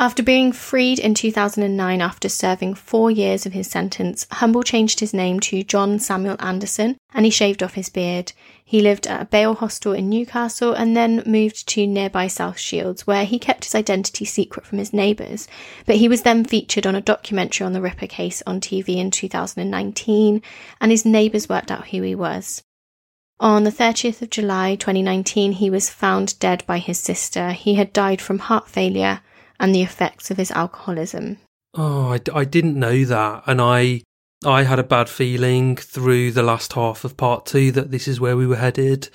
After 0.02 0.24
being 0.24 0.54
freed 0.54 0.98
in 0.98 1.14
2009 1.14 2.00
after 2.00 2.30
serving 2.30 2.76
four 2.76 3.12
years 3.12 3.46
of 3.46 3.52
his 3.52 3.70
sentence, 3.70 4.26
Humble 4.32 4.64
changed 4.64 5.02
his 5.02 5.14
name 5.14 5.42
to 5.42 5.62
John 5.62 6.00
Samuel 6.00 6.38
Anderson 6.40 6.96
and 7.14 7.26
he 7.26 7.30
shaved 7.30 7.62
off 7.62 7.74
his 7.74 7.90
beard. 7.90 8.32
He 8.64 8.80
lived 8.80 9.08
at 9.08 9.22
a 9.22 9.26
bail 9.26 9.56
hostel 9.56 9.92
in 9.92 10.08
Newcastle 10.08 10.72
and 10.72 10.96
then 10.96 11.22
moved 11.26 11.68
to 11.70 11.86
nearby 11.86 12.28
South 12.28 12.58
Shields, 12.58 13.06
where 13.06 13.26
he 13.26 13.38
kept 13.38 13.66
his 13.66 13.76
identity 13.76 14.24
secret 14.24 14.66
from 14.66 14.78
his 14.78 14.94
neighbours. 14.94 15.50
But 15.86 15.98
he 15.98 16.08
was 16.08 16.22
then 16.22 16.46
featured 16.46 16.88
on 16.88 16.96
a 16.96 17.02
documentary 17.02 17.66
on 17.66 17.74
the 17.74 17.82
Ripper 17.82 18.08
case 18.08 18.42
on 18.48 18.62
TV 18.62 18.96
in 18.96 19.12
2019, 19.12 20.42
and 20.80 20.92
his 20.92 21.04
neighbours 21.04 21.50
worked 21.50 21.72
out 21.72 21.90
who 21.90 22.04
he 22.04 22.16
was. 22.16 22.64
On 23.42 23.66
the 23.66 23.72
30th 23.72 24.22
of 24.22 24.30
July 24.30 24.76
2019, 24.76 25.54
he 25.54 25.70
was 25.70 25.90
found 25.90 26.40
dead 26.40 26.64
by 26.66 26.78
his 26.78 27.00
sister. 27.00 27.52
He 27.52 27.76
had 27.76 27.92
died 27.92 28.22
from 28.22 28.40
heart 28.40 28.70
failure 28.70 29.20
and 29.60 29.74
the 29.76 29.82
effects 29.82 30.32
of 30.32 30.38
his 30.38 30.52
alcoholism. 30.52 31.38
Oh, 31.76 32.14
I, 32.14 32.20
I 32.34 32.46
didn't 32.46 32.80
know 32.80 33.06
that, 33.06 33.44
and 33.46 33.62
I 33.62 34.02
I 34.46 34.64
had 34.64 34.80
a 34.80 34.84
bad 34.84 35.10
feeling 35.10 35.76
through 35.76 36.32
the 36.32 36.44
last 36.44 36.74
half 36.74 37.04
of 37.04 37.18
part 37.18 37.46
two 37.46 37.72
that 37.74 37.92
this 37.92 38.08
is 38.08 38.20
where 38.20 38.38
we 38.38 38.48
were 38.48 38.56
headed, 38.56 39.10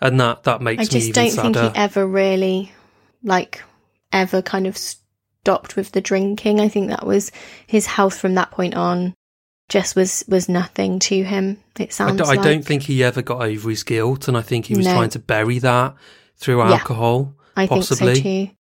and 0.00 0.18
that 0.20 0.44
that 0.44 0.60
makes 0.62 0.80
I 0.80 0.82
me 0.82 0.88
just 0.88 1.08
even 1.08 1.12
don't 1.24 1.30
sadder. 1.54 1.60
think 1.60 1.74
he 1.76 1.80
ever 1.82 2.06
really, 2.06 2.72
like, 3.22 3.62
ever 4.12 4.42
kind 4.42 4.66
of 4.66 4.76
stopped 4.76 5.76
with 5.76 5.92
the 5.92 6.00
drinking. 6.00 6.60
I 6.60 6.68
think 6.68 6.88
that 6.88 7.06
was 7.06 7.30
his 7.66 7.86
health 7.86 8.18
from 8.18 8.34
that 8.34 8.50
point 8.50 8.74
on. 8.74 9.14
Just 9.68 9.94
was 9.96 10.24
was 10.28 10.48
nothing 10.48 10.98
to 11.00 11.22
him. 11.22 11.58
It 11.78 11.88
I, 11.88 11.92
sounds. 11.92 12.16
d- 12.20 12.24
I 12.24 12.34
like. 12.34 12.42
don't 12.42 12.64
think 12.64 12.82
he 12.82 13.02
ever 13.04 13.22
got 13.22 13.42
over 13.42 13.70
his 13.70 13.84
guilt, 13.84 14.26
and 14.28 14.36
I 14.36 14.42
think 14.42 14.66
he 14.66 14.74
was 14.74 14.86
No. 14.86 14.92
trying 14.94 15.10
to 15.10 15.18
bury 15.18 15.60
that 15.60 15.94
through 16.36 16.58
Yeah. 16.58 16.72
alcohol. 16.72 17.34
I 17.56 17.66
possibly. 17.68 18.14
think 18.14 18.16
so 18.16 18.22
too. 18.52 18.56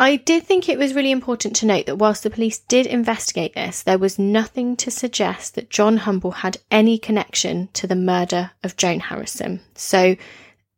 I 0.00 0.14
did 0.14 0.44
think 0.44 0.68
it 0.68 0.78
was 0.78 0.94
really 0.94 1.10
important 1.10 1.56
to 1.56 1.66
note 1.66 1.86
that 1.86 1.96
whilst 1.96 2.22
the 2.22 2.30
police 2.30 2.60
did 2.60 2.86
investigate 2.86 3.56
this, 3.56 3.82
there 3.82 3.98
was 3.98 4.16
nothing 4.16 4.76
to 4.76 4.92
suggest 4.92 5.56
that 5.56 5.70
John 5.70 5.96
Humble 5.96 6.30
had 6.30 6.58
any 6.70 6.98
connection 6.98 7.68
to 7.72 7.88
the 7.88 7.96
murder 7.96 8.52
of 8.62 8.76
Joan 8.76 9.00
Harrison. 9.00 9.60
So 9.74 10.14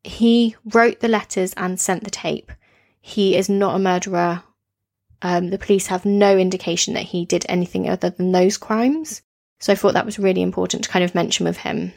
he 0.02 0.56
wrote 0.64 1.00
the 1.00 1.08
letters 1.08 1.52
and 1.58 1.78
sent 1.78 2.04
the 2.04 2.10
tape. 2.10 2.50
He 3.02 3.36
is 3.36 3.50
not 3.50 3.76
a 3.76 3.78
murderer. 3.78 4.42
Um, 5.20 5.50
the 5.50 5.58
police 5.58 5.88
have 5.88 6.06
no 6.06 6.38
indication 6.38 6.94
that 6.94 7.02
he 7.02 7.26
did 7.26 7.44
anything 7.46 7.90
other 7.90 8.08
than 8.08 8.32
those 8.32 8.56
crimes. 8.56 9.20
So 9.58 9.70
I 9.70 9.76
thought 9.76 9.92
that 9.92 10.06
was 10.06 10.18
really 10.18 10.40
important 10.40 10.84
to 10.84 10.90
kind 10.90 11.04
of 11.04 11.14
mention 11.14 11.44
with 11.44 11.58
him. 11.58 11.92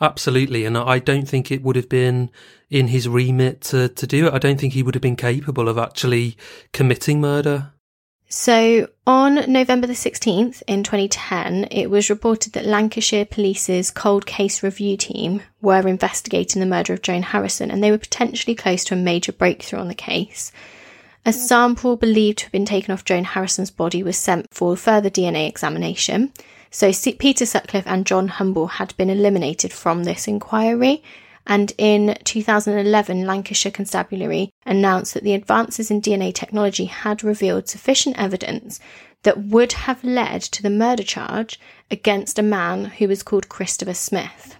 Absolutely, 0.00 0.64
and 0.64 0.78
I 0.78 1.00
don't 1.00 1.28
think 1.28 1.50
it 1.50 1.62
would 1.62 1.76
have 1.76 1.88
been 1.88 2.30
in 2.70 2.88
his 2.88 3.08
remit 3.08 3.60
to, 3.62 3.88
to 3.88 4.06
do 4.06 4.26
it. 4.26 4.34
I 4.34 4.38
don't 4.38 4.60
think 4.60 4.72
he 4.72 4.82
would 4.82 4.94
have 4.94 5.02
been 5.02 5.16
capable 5.16 5.68
of 5.68 5.76
actually 5.76 6.36
committing 6.72 7.20
murder. 7.20 7.72
So, 8.30 8.88
on 9.06 9.50
November 9.50 9.86
the 9.86 9.94
16th 9.94 10.62
in 10.66 10.82
2010, 10.82 11.68
it 11.70 11.86
was 11.86 12.10
reported 12.10 12.52
that 12.52 12.66
Lancashire 12.66 13.24
Police's 13.24 13.90
cold 13.90 14.26
case 14.26 14.62
review 14.62 14.98
team 14.98 15.40
were 15.62 15.88
investigating 15.88 16.60
the 16.60 16.66
murder 16.66 16.92
of 16.92 17.00
Joan 17.00 17.22
Harrison 17.22 17.70
and 17.70 17.82
they 17.82 17.90
were 17.90 17.96
potentially 17.96 18.54
close 18.54 18.84
to 18.84 18.94
a 18.94 18.98
major 18.98 19.32
breakthrough 19.32 19.80
on 19.80 19.88
the 19.88 19.94
case. 19.94 20.52
A 21.24 21.32
sample 21.32 21.96
believed 21.96 22.38
to 22.38 22.44
have 22.44 22.52
been 22.52 22.66
taken 22.66 22.92
off 22.92 23.04
Joan 23.04 23.24
Harrison's 23.24 23.70
body 23.70 24.02
was 24.02 24.18
sent 24.18 24.46
for 24.52 24.76
further 24.76 25.10
DNA 25.10 25.48
examination. 25.48 26.32
So, 26.70 26.92
Peter 26.92 27.46
Sutcliffe 27.46 27.86
and 27.86 28.06
John 28.06 28.28
Humble 28.28 28.66
had 28.66 28.96
been 28.96 29.10
eliminated 29.10 29.72
from 29.72 30.04
this 30.04 30.28
inquiry. 30.28 31.02
And 31.46 31.72
in 31.78 32.18
2011, 32.24 33.26
Lancashire 33.26 33.72
Constabulary 33.72 34.50
announced 34.66 35.14
that 35.14 35.22
the 35.22 35.32
advances 35.32 35.90
in 35.90 36.02
DNA 36.02 36.34
technology 36.34 36.84
had 36.84 37.24
revealed 37.24 37.68
sufficient 37.68 38.18
evidence 38.18 38.80
that 39.22 39.44
would 39.44 39.72
have 39.72 40.04
led 40.04 40.42
to 40.42 40.62
the 40.62 40.70
murder 40.70 41.02
charge 41.02 41.58
against 41.90 42.38
a 42.38 42.42
man 42.42 42.84
who 42.84 43.08
was 43.08 43.22
called 43.22 43.48
Christopher 43.48 43.94
Smith. 43.94 44.56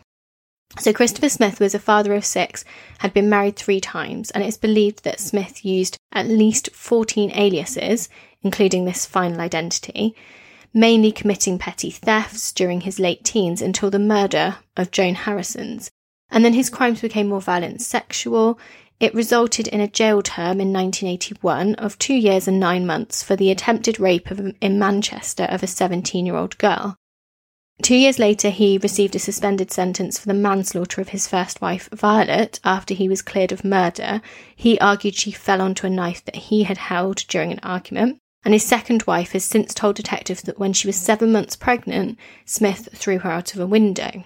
So, 0.79 0.93
Christopher 0.93 1.29
Smith 1.29 1.61
was 1.61 1.75
a 1.75 1.79
father 1.79 2.15
of 2.15 2.25
six, 2.25 2.65
had 2.99 3.13
been 3.13 3.29
married 3.29 3.57
three 3.57 3.81
times, 3.81 4.31
and 4.31 4.43
it's 4.43 4.57
believed 4.57 5.05
that 5.05 5.21
Smith 5.21 5.65
used 5.65 5.97
at 6.13 6.27
least 6.27 6.71
14 6.73 7.33
aliases, 7.35 8.09
including 8.43 8.85
this 8.85 9.05
final 9.05 9.41
identity, 9.41 10.15
mainly 10.73 11.13
committing 11.13 11.59
petty 11.59 11.91
thefts 11.91 12.53
during 12.53 12.83
his 12.83 12.99
late 12.99 13.25
teens 13.25 13.63
until 13.63 13.91
the 13.91 13.99
murder 13.99 14.57
of 14.77 14.91
Joan 14.91 15.15
Harrison's. 15.15 15.91
And 16.31 16.45
then 16.45 16.55
his 16.55 16.71
crimes 16.71 17.01
became 17.01 17.29
more 17.29 17.41
violent 17.41 17.81
sexual. 17.81 18.59
It 19.01 19.15
resulted 19.15 19.69
in 19.69 19.81
a 19.81 19.89
jail 19.89 20.23
term 20.23 20.61
in 20.61 20.73
1981 20.73 21.75
of 21.77 21.99
two 21.99 22.15
years 22.15 22.49
and 22.49 22.59
nine 22.59 22.87
months 22.87 23.23
for 23.23 23.37
the 23.37 23.51
attempted 23.51 24.01
rape 24.01 24.31
of, 24.31 24.41
in 24.61 24.79
Manchester 24.79 25.45
of 25.45 25.63
a 25.63 25.67
17 25.67 26.27
year 26.27 26.37
old 26.37 26.59
girl. 26.59 26.97
Two 27.81 27.95
years 27.95 28.19
later, 28.19 28.51
he 28.51 28.77
received 28.77 29.15
a 29.15 29.21
suspended 29.21 29.71
sentence 29.71 30.19
for 30.19 30.27
the 30.27 30.35
manslaughter 30.35 31.01
of 31.01 31.11
his 31.11 31.29
first 31.29 31.61
wife, 31.61 31.89
Violet, 31.93 32.59
after 32.65 32.93
he 32.93 33.09
was 33.09 33.23
cleared 33.23 33.53
of 33.53 33.65
murder. 33.65 34.21
He 34.57 34.81
argued 34.81 35.15
she 35.15 35.31
fell 35.31 35.63
onto 35.63 35.87
a 35.87 35.91
knife 35.91 36.25
that 36.25 36.35
he 36.35 36.65
had 36.65 36.77
held 36.77 37.19
during 37.29 37.53
an 37.53 37.61
argument. 37.63 38.19
And 38.45 38.55
his 38.55 38.65
second 38.65 39.03
wife 39.03 39.33
has 39.33 39.45
since 39.45 39.75
told 39.75 39.97
detectives 39.97 40.43
that 40.43 40.59
when 40.59 40.73
she 40.73 40.87
was 40.87 40.97
seven 40.97 41.33
months 41.33 41.57
pregnant, 41.57 42.19
Smith 42.45 42.89
threw 42.95 43.19
her 43.19 43.31
out 43.31 43.55
of 43.55 43.61
a 43.61 43.67
window. 43.67 44.25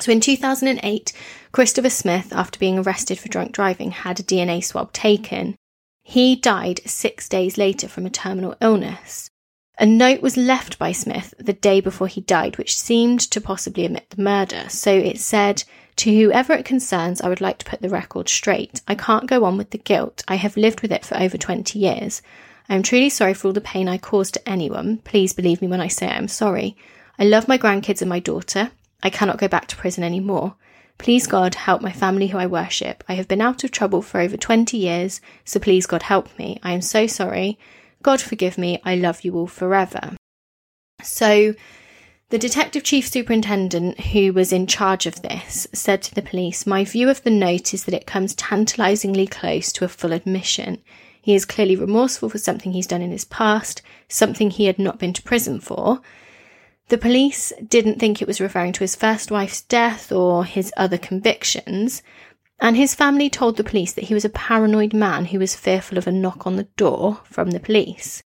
So 0.00 0.12
in 0.12 0.20
2008, 0.20 1.12
Christopher 1.52 1.90
Smith, 1.90 2.32
after 2.32 2.58
being 2.58 2.78
arrested 2.78 3.18
for 3.18 3.28
drunk 3.28 3.52
driving, 3.52 3.92
had 3.92 4.18
a 4.18 4.24
DNA 4.24 4.62
swab 4.62 4.92
taken. 4.92 5.56
He 6.02 6.36
died 6.36 6.80
six 6.84 7.28
days 7.28 7.56
later 7.56 7.88
from 7.88 8.06
a 8.06 8.10
terminal 8.10 8.56
illness. 8.60 9.30
A 9.78 9.86
note 9.86 10.20
was 10.20 10.36
left 10.36 10.78
by 10.78 10.92
Smith 10.92 11.34
the 11.38 11.52
day 11.52 11.80
before 11.80 12.06
he 12.06 12.20
died, 12.20 12.58
which 12.58 12.78
seemed 12.78 13.20
to 13.30 13.40
possibly 13.40 13.84
admit 13.84 14.10
the 14.10 14.22
murder. 14.22 14.66
So 14.68 14.92
it 14.92 15.18
said, 15.18 15.64
To 15.96 16.14
whoever 16.14 16.52
it 16.52 16.64
concerns, 16.64 17.20
I 17.20 17.28
would 17.28 17.40
like 17.40 17.58
to 17.58 17.64
put 17.64 17.80
the 17.80 17.88
record 17.88 18.28
straight. 18.28 18.82
I 18.86 18.94
can't 18.94 19.26
go 19.26 19.44
on 19.44 19.56
with 19.56 19.70
the 19.70 19.78
guilt. 19.78 20.22
I 20.28 20.36
have 20.36 20.56
lived 20.56 20.80
with 20.80 20.92
it 20.92 21.04
for 21.04 21.18
over 21.18 21.36
20 21.36 21.78
years. 21.78 22.22
I 22.68 22.74
am 22.74 22.82
truly 22.82 23.10
sorry 23.10 23.34
for 23.34 23.48
all 23.48 23.52
the 23.52 23.60
pain 23.60 23.88
I 23.88 23.98
caused 23.98 24.34
to 24.34 24.48
anyone. 24.48 24.98
Please 24.98 25.32
believe 25.32 25.60
me 25.60 25.68
when 25.68 25.80
I 25.80 25.88
say 25.88 26.06
I 26.06 26.16
am 26.16 26.28
sorry. 26.28 26.76
I 27.18 27.24
love 27.24 27.48
my 27.48 27.58
grandkids 27.58 28.00
and 28.00 28.08
my 28.08 28.20
daughter. 28.20 28.70
I 29.02 29.10
cannot 29.10 29.38
go 29.38 29.48
back 29.48 29.68
to 29.68 29.76
prison 29.76 30.02
anymore. 30.02 30.56
Please, 30.96 31.26
God, 31.26 31.54
help 31.54 31.82
my 31.82 31.92
family 31.92 32.28
who 32.28 32.38
I 32.38 32.46
worship. 32.46 33.04
I 33.08 33.14
have 33.14 33.28
been 33.28 33.40
out 33.40 33.64
of 33.64 33.70
trouble 33.70 34.00
for 34.00 34.20
over 34.20 34.36
20 34.36 34.76
years, 34.76 35.20
so 35.44 35.60
please, 35.60 35.86
God, 35.86 36.02
help 36.04 36.38
me. 36.38 36.58
I 36.62 36.72
am 36.72 36.80
so 36.80 37.06
sorry. 37.06 37.58
God, 38.02 38.20
forgive 38.20 38.56
me. 38.56 38.80
I 38.84 38.94
love 38.94 39.22
you 39.22 39.34
all 39.36 39.46
forever. 39.46 40.16
So, 41.02 41.54
the 42.30 42.38
detective 42.38 42.82
chief 42.84 43.06
superintendent 43.06 44.00
who 44.00 44.32
was 44.32 44.52
in 44.52 44.66
charge 44.66 45.06
of 45.06 45.20
this 45.22 45.66
said 45.72 46.02
to 46.02 46.14
the 46.14 46.22
police, 46.22 46.66
My 46.66 46.84
view 46.84 47.10
of 47.10 47.22
the 47.22 47.30
note 47.30 47.74
is 47.74 47.84
that 47.84 47.94
it 47.94 48.06
comes 48.06 48.34
tantalizingly 48.34 49.26
close 49.26 49.72
to 49.72 49.84
a 49.84 49.88
full 49.88 50.12
admission. 50.12 50.82
He 51.24 51.34
is 51.34 51.46
clearly 51.46 51.74
remorseful 51.74 52.28
for 52.28 52.36
something 52.36 52.72
he's 52.72 52.86
done 52.86 53.00
in 53.00 53.10
his 53.10 53.24
past, 53.24 53.80
something 54.10 54.50
he 54.50 54.66
had 54.66 54.78
not 54.78 54.98
been 54.98 55.14
to 55.14 55.22
prison 55.22 55.58
for. 55.58 56.02
The 56.88 56.98
police 56.98 57.50
didn't 57.66 57.98
think 57.98 58.20
it 58.20 58.28
was 58.28 58.42
referring 58.42 58.74
to 58.74 58.84
his 58.84 58.94
first 58.94 59.30
wife's 59.30 59.62
death 59.62 60.12
or 60.12 60.44
his 60.44 60.70
other 60.76 60.98
convictions, 60.98 62.02
and 62.60 62.76
his 62.76 62.94
family 62.94 63.30
told 63.30 63.56
the 63.56 63.64
police 63.64 63.94
that 63.94 64.04
he 64.04 64.12
was 64.12 64.26
a 64.26 64.28
paranoid 64.28 64.92
man 64.92 65.24
who 65.24 65.38
was 65.38 65.56
fearful 65.56 65.96
of 65.96 66.06
a 66.06 66.12
knock 66.12 66.46
on 66.46 66.56
the 66.56 66.68
door 66.76 67.22
from 67.24 67.52
the 67.52 67.58
police. 67.58 68.22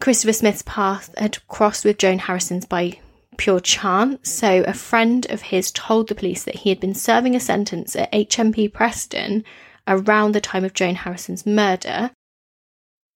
Christopher 0.00 0.32
Smith's 0.32 0.62
path 0.62 1.12
had 1.18 1.44
crossed 1.48 1.84
with 1.84 1.98
Joan 1.98 2.20
Harrison's 2.20 2.66
by 2.66 3.00
pure 3.36 3.58
chance, 3.58 4.30
so 4.30 4.62
a 4.62 4.74
friend 4.74 5.26
of 5.28 5.42
his 5.42 5.72
told 5.72 6.08
the 6.08 6.14
police 6.14 6.44
that 6.44 6.54
he 6.54 6.68
had 6.68 6.78
been 6.78 6.94
serving 6.94 7.34
a 7.34 7.40
sentence 7.40 7.96
at 7.96 8.12
HMP 8.12 8.72
Preston 8.72 9.44
around 9.90 10.32
the 10.32 10.40
time 10.40 10.64
of 10.64 10.72
Joan 10.72 10.94
Harrison's 10.94 11.44
murder. 11.44 12.12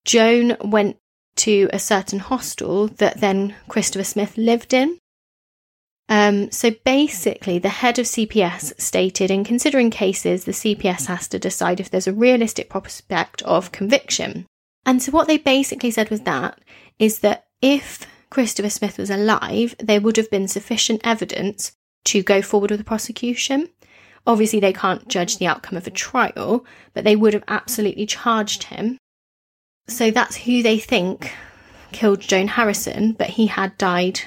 Joan 0.05 0.57
went 0.61 0.99
to 1.37 1.69
a 1.73 1.79
certain 1.79 2.19
hostel 2.19 2.89
that 2.89 3.21
then 3.21 3.55
Christopher 3.69 4.05
Smith 4.05 4.37
lived 4.37 4.75
in. 4.75 4.99
Um, 6.09 6.51
so 6.51 6.71
basically, 6.85 7.59
the 7.59 7.71
head 7.71 7.99
of 7.99 8.05
CPS 8.05 8.79
stated 8.79 9.31
in 9.31 9.43
considering 9.43 9.91
cases, 9.91 10.45
the 10.45 10.53
CPS 10.53 11.07
has 11.07 11.27
to 11.29 11.39
decide 11.39 11.81
if 11.81 11.89
there's 11.89 12.07
a 12.07 12.13
realistic 12.13 12.69
prospect 12.69 13.41
of 13.43 13.73
conviction. 13.73 14.45
And 14.85 15.03
so, 15.03 15.13
what 15.13 15.29
they 15.29 15.39
basically 15.39 15.91
said 15.91 16.11
was 16.11 16.21
that 16.23 16.61
is 16.99 17.21
that 17.21 17.47
if 17.63 18.07
Christopher 18.29 18.69
Smith 18.69 18.99
was 18.99 19.09
alive, 19.09 19.75
there 19.79 20.01
would 20.01 20.19
have 20.19 20.31
been 20.31 20.47
sufficient 20.47 21.01
evidence 21.05 21.73
to 22.05 22.23
go 22.23 22.43
forward 22.43 22.71
with 22.71 22.81
the 22.81 22.85
prosecution. 22.85 23.71
Obviously, 24.27 24.61
they 24.61 24.73
can't 24.73 25.07
judge 25.09 25.39
the 25.39 25.47
outcome 25.47 25.77
of 25.77 25.87
a 25.87 25.91
trial, 25.91 26.65
but 26.95 27.05
they 27.05 27.17
would 27.17 27.35
have 27.35 27.45
absolutely 27.49 28.07
charged 28.07 28.65
him. 28.65 28.99
So 29.87 30.11
that's 30.11 30.37
who 30.37 30.63
they 30.63 30.79
think 30.79 31.33
killed 31.93 32.21
Joan 32.21 32.49
Harrison, 32.49 33.13
but 33.13 33.29
he 33.29 33.47
had 33.47 33.77
died 33.77 34.21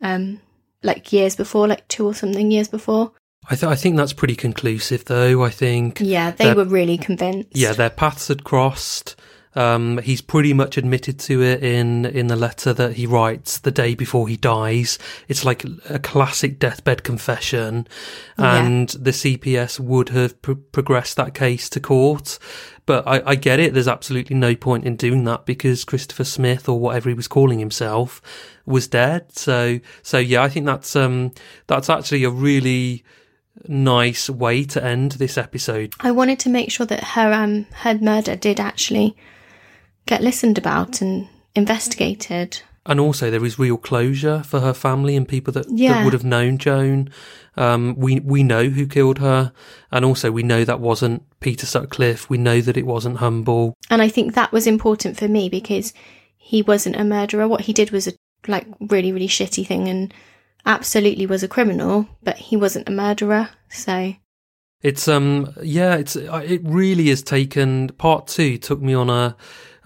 um, 0.00 0.40
like 0.82 1.12
years 1.12 1.36
before, 1.36 1.68
like 1.68 1.86
two 1.88 2.06
or 2.06 2.14
something 2.14 2.50
years 2.50 2.68
before. 2.68 3.12
I, 3.48 3.54
th- 3.54 3.70
I 3.70 3.76
think 3.76 3.96
that's 3.96 4.12
pretty 4.12 4.34
conclusive, 4.34 5.04
though. 5.04 5.44
I 5.44 5.50
think. 5.50 6.00
Yeah, 6.00 6.32
they 6.32 6.52
were 6.52 6.64
really 6.64 6.98
convinced. 6.98 7.50
Yeah, 7.56 7.74
their 7.74 7.90
paths 7.90 8.28
had 8.28 8.42
crossed. 8.42 9.14
Um, 9.56 9.98
he's 9.98 10.20
pretty 10.20 10.52
much 10.52 10.76
admitted 10.76 11.18
to 11.20 11.42
it 11.42 11.62
in 11.62 12.04
in 12.04 12.26
the 12.26 12.36
letter 12.36 12.74
that 12.74 12.92
he 12.92 13.06
writes 13.06 13.58
the 13.58 13.70
day 13.70 13.94
before 13.94 14.28
he 14.28 14.36
dies. 14.36 14.98
It's 15.28 15.46
like 15.46 15.64
a 15.88 15.98
classic 15.98 16.58
deathbed 16.58 17.02
confession, 17.02 17.88
and 18.36 18.92
yeah. 18.92 19.00
the 19.00 19.10
CPS 19.12 19.80
would 19.80 20.10
have 20.10 20.40
pr- 20.42 20.52
progressed 20.52 21.16
that 21.16 21.32
case 21.32 21.70
to 21.70 21.80
court. 21.80 22.38
But 22.84 23.08
I, 23.08 23.22
I 23.30 23.34
get 23.34 23.58
it. 23.58 23.74
There's 23.74 23.88
absolutely 23.88 24.36
no 24.36 24.54
point 24.54 24.84
in 24.84 24.94
doing 24.94 25.24
that 25.24 25.46
because 25.46 25.84
Christopher 25.84 26.24
Smith 26.24 26.68
or 26.68 26.78
whatever 26.78 27.08
he 27.08 27.14
was 27.14 27.26
calling 27.26 27.58
himself 27.58 28.20
was 28.66 28.86
dead. 28.86 29.32
So 29.32 29.80
so 30.02 30.18
yeah, 30.18 30.42
I 30.42 30.50
think 30.50 30.66
that's 30.66 30.94
um 30.94 31.32
that's 31.66 31.88
actually 31.88 32.24
a 32.24 32.30
really 32.30 33.04
nice 33.66 34.28
way 34.28 34.64
to 34.64 34.84
end 34.84 35.12
this 35.12 35.38
episode. 35.38 35.94
I 36.00 36.10
wanted 36.10 36.38
to 36.40 36.50
make 36.50 36.70
sure 36.70 36.84
that 36.84 37.02
her 37.02 37.32
um 37.32 37.66
her 37.76 37.98
murder 37.98 38.36
did 38.36 38.60
actually 38.60 39.16
get 40.06 40.22
listened 40.22 40.58
about 40.58 41.00
and 41.00 41.28
investigated. 41.54 42.62
And 42.88 43.00
also, 43.00 43.30
there 43.30 43.44
is 43.44 43.58
real 43.58 43.76
closure 43.76 44.44
for 44.44 44.60
her 44.60 44.72
family 44.72 45.16
and 45.16 45.26
people 45.26 45.52
that, 45.54 45.66
yeah. 45.68 45.94
that 45.94 46.04
would 46.04 46.12
have 46.12 46.24
known 46.24 46.56
Joan. 46.56 47.10
Um, 47.56 47.96
we 47.96 48.20
we 48.20 48.42
know 48.42 48.68
who 48.68 48.86
killed 48.86 49.18
her, 49.18 49.52
and 49.90 50.04
also 50.04 50.30
we 50.30 50.44
know 50.44 50.64
that 50.64 50.78
wasn't 50.78 51.22
Peter 51.40 51.66
Sutcliffe. 51.66 52.30
We 52.30 52.38
know 52.38 52.60
that 52.60 52.76
it 52.76 52.86
wasn't 52.86 53.16
Humble. 53.16 53.74
And 53.90 54.02
I 54.02 54.08
think 54.08 54.34
that 54.34 54.52
was 54.52 54.66
important 54.66 55.16
for 55.16 55.26
me 55.26 55.48
because 55.48 55.92
he 56.36 56.62
wasn't 56.62 56.96
a 56.96 57.04
murderer. 57.04 57.48
What 57.48 57.62
he 57.62 57.72
did 57.72 57.90
was 57.90 58.06
a 58.06 58.12
like 58.46 58.66
really 58.78 59.10
really 59.10 59.26
shitty 59.26 59.66
thing, 59.66 59.88
and 59.88 60.14
absolutely 60.64 61.26
was 61.26 61.42
a 61.42 61.48
criminal. 61.48 62.06
But 62.22 62.36
he 62.36 62.56
wasn't 62.56 62.88
a 62.88 62.92
murderer. 62.92 63.48
So 63.68 64.14
it's 64.82 65.08
um 65.08 65.52
yeah 65.62 65.96
it's 65.96 66.14
it 66.14 66.60
really 66.62 67.08
is 67.08 67.22
taken. 67.22 67.88
Part 67.88 68.28
two 68.28 68.58
took 68.58 68.80
me 68.80 68.94
on 68.94 69.10
a 69.10 69.34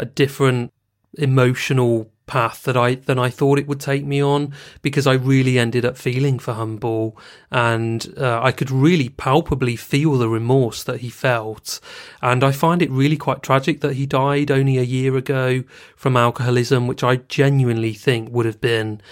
a 0.00 0.06
different 0.06 0.72
emotional 1.14 2.10
path 2.30 2.62
that 2.62 2.76
I 2.76 2.94
than 2.94 3.18
I 3.18 3.28
thought 3.28 3.58
it 3.58 3.66
would 3.66 3.80
take 3.80 4.04
me 4.04 4.22
on 4.22 4.54
because 4.82 5.04
I 5.04 5.14
really 5.14 5.58
ended 5.58 5.84
up 5.84 5.96
feeling 5.96 6.38
for 6.38 6.54
Humble 6.54 7.18
and 7.50 8.14
uh, 8.16 8.40
I 8.40 8.52
could 8.52 8.70
really 8.70 9.08
palpably 9.08 9.74
feel 9.74 10.16
the 10.16 10.28
remorse 10.28 10.84
that 10.84 11.00
he 11.00 11.10
felt. 11.10 11.80
And 12.22 12.44
I 12.44 12.52
find 12.52 12.82
it 12.82 12.90
really 12.92 13.16
quite 13.16 13.42
tragic 13.42 13.80
that 13.80 13.94
he 13.94 14.06
died 14.06 14.52
only 14.52 14.78
a 14.78 14.82
year 14.82 15.16
ago 15.16 15.64
from 15.96 16.16
alcoholism 16.16 16.86
which 16.86 17.02
I 17.02 17.16
genuinely 17.16 17.94
think 17.94 18.30
would 18.30 18.46
have 18.46 18.60
been 18.60 19.02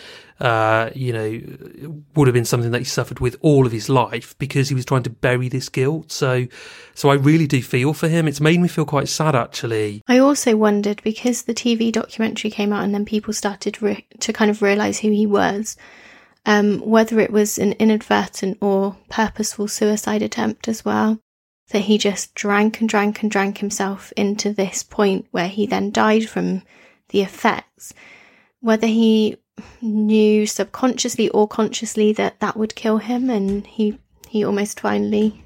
uh, 0.41 0.91
you 0.95 1.13
know, 1.13 1.99
would 2.15 2.29
have 2.29 2.35
been 2.35 2.45
something 2.45 2.71
that 2.71 2.79
he 2.79 2.85
suffered 2.85 3.19
with 3.19 3.37
all 3.41 3.67
of 3.67 3.73
his 3.73 3.89
life 3.89 4.37
because 4.39 4.69
he 4.69 4.75
was 4.75 4.85
trying 4.85 5.03
to 5.03 5.11
bury 5.11 5.49
this 5.49 5.69
guilt. 5.69 6.13
So, 6.13 6.47
so 6.95 7.09
I 7.09 7.15
really 7.15 7.47
do 7.47 7.61
feel 7.61 7.93
for 7.93 8.09
him. 8.09 8.29
It's 8.29 8.41
made 8.41 8.61
me 8.61 8.69
feel 8.69 8.85
quite 8.85 9.09
sad, 9.09 9.35
actually. 9.35 10.03
I 10.07 10.19
also 10.19 10.57
wondered 10.57 11.03
because 11.03 11.43
the 11.43 11.55
TV 11.55 11.91
documentary 11.91 12.51
came 12.51 12.73
out 12.73 12.85
and 12.85 12.95
then 12.95 13.05
people 13.05 13.33
started 13.33 13.83
re- 13.83 14.07
to 14.21 14.33
kind 14.33 14.51
of 14.51 14.63
realize 14.63 15.01
who 15.01 15.11
he 15.11 15.27
was. 15.27 15.77
Um, 16.47 16.79
whether 16.79 17.19
it 17.21 17.33
was 17.33 17.59
an 17.59 17.73
inadvertent 17.75 18.59
or 18.63 18.97
purposeful 19.11 19.69
suicide 19.69 20.23
attempt 20.23 20.67
as 20.69 20.85
well, 20.85 21.21
that 21.71 21.81
he 21.81 21.99
just 21.99 22.35
drank 22.35 22.81
and 22.81 22.89
drank 22.89 23.23
and 23.23 23.31
drank 23.31 23.59
himself 23.59 24.13
into 24.17 24.53
this 24.53 24.83
point 24.83 25.27
where 25.31 25.49
he 25.49 25.67
then 25.67 25.91
died 25.91 26.29
from 26.29 26.63
the 27.11 27.21
effects. 27.21 27.93
Whether 28.61 28.87
he 28.87 29.37
knew 29.81 30.47
subconsciously 30.47 31.29
or 31.31 31.49
consciously 31.49 32.13
that 32.13 32.41
that 32.41 32.57
would 32.57 32.75
kill 32.75 32.99
him 32.99 33.31
and 33.31 33.67
he 33.67 33.99
he 34.29 34.45
almost 34.45 34.81
finally 34.81 35.45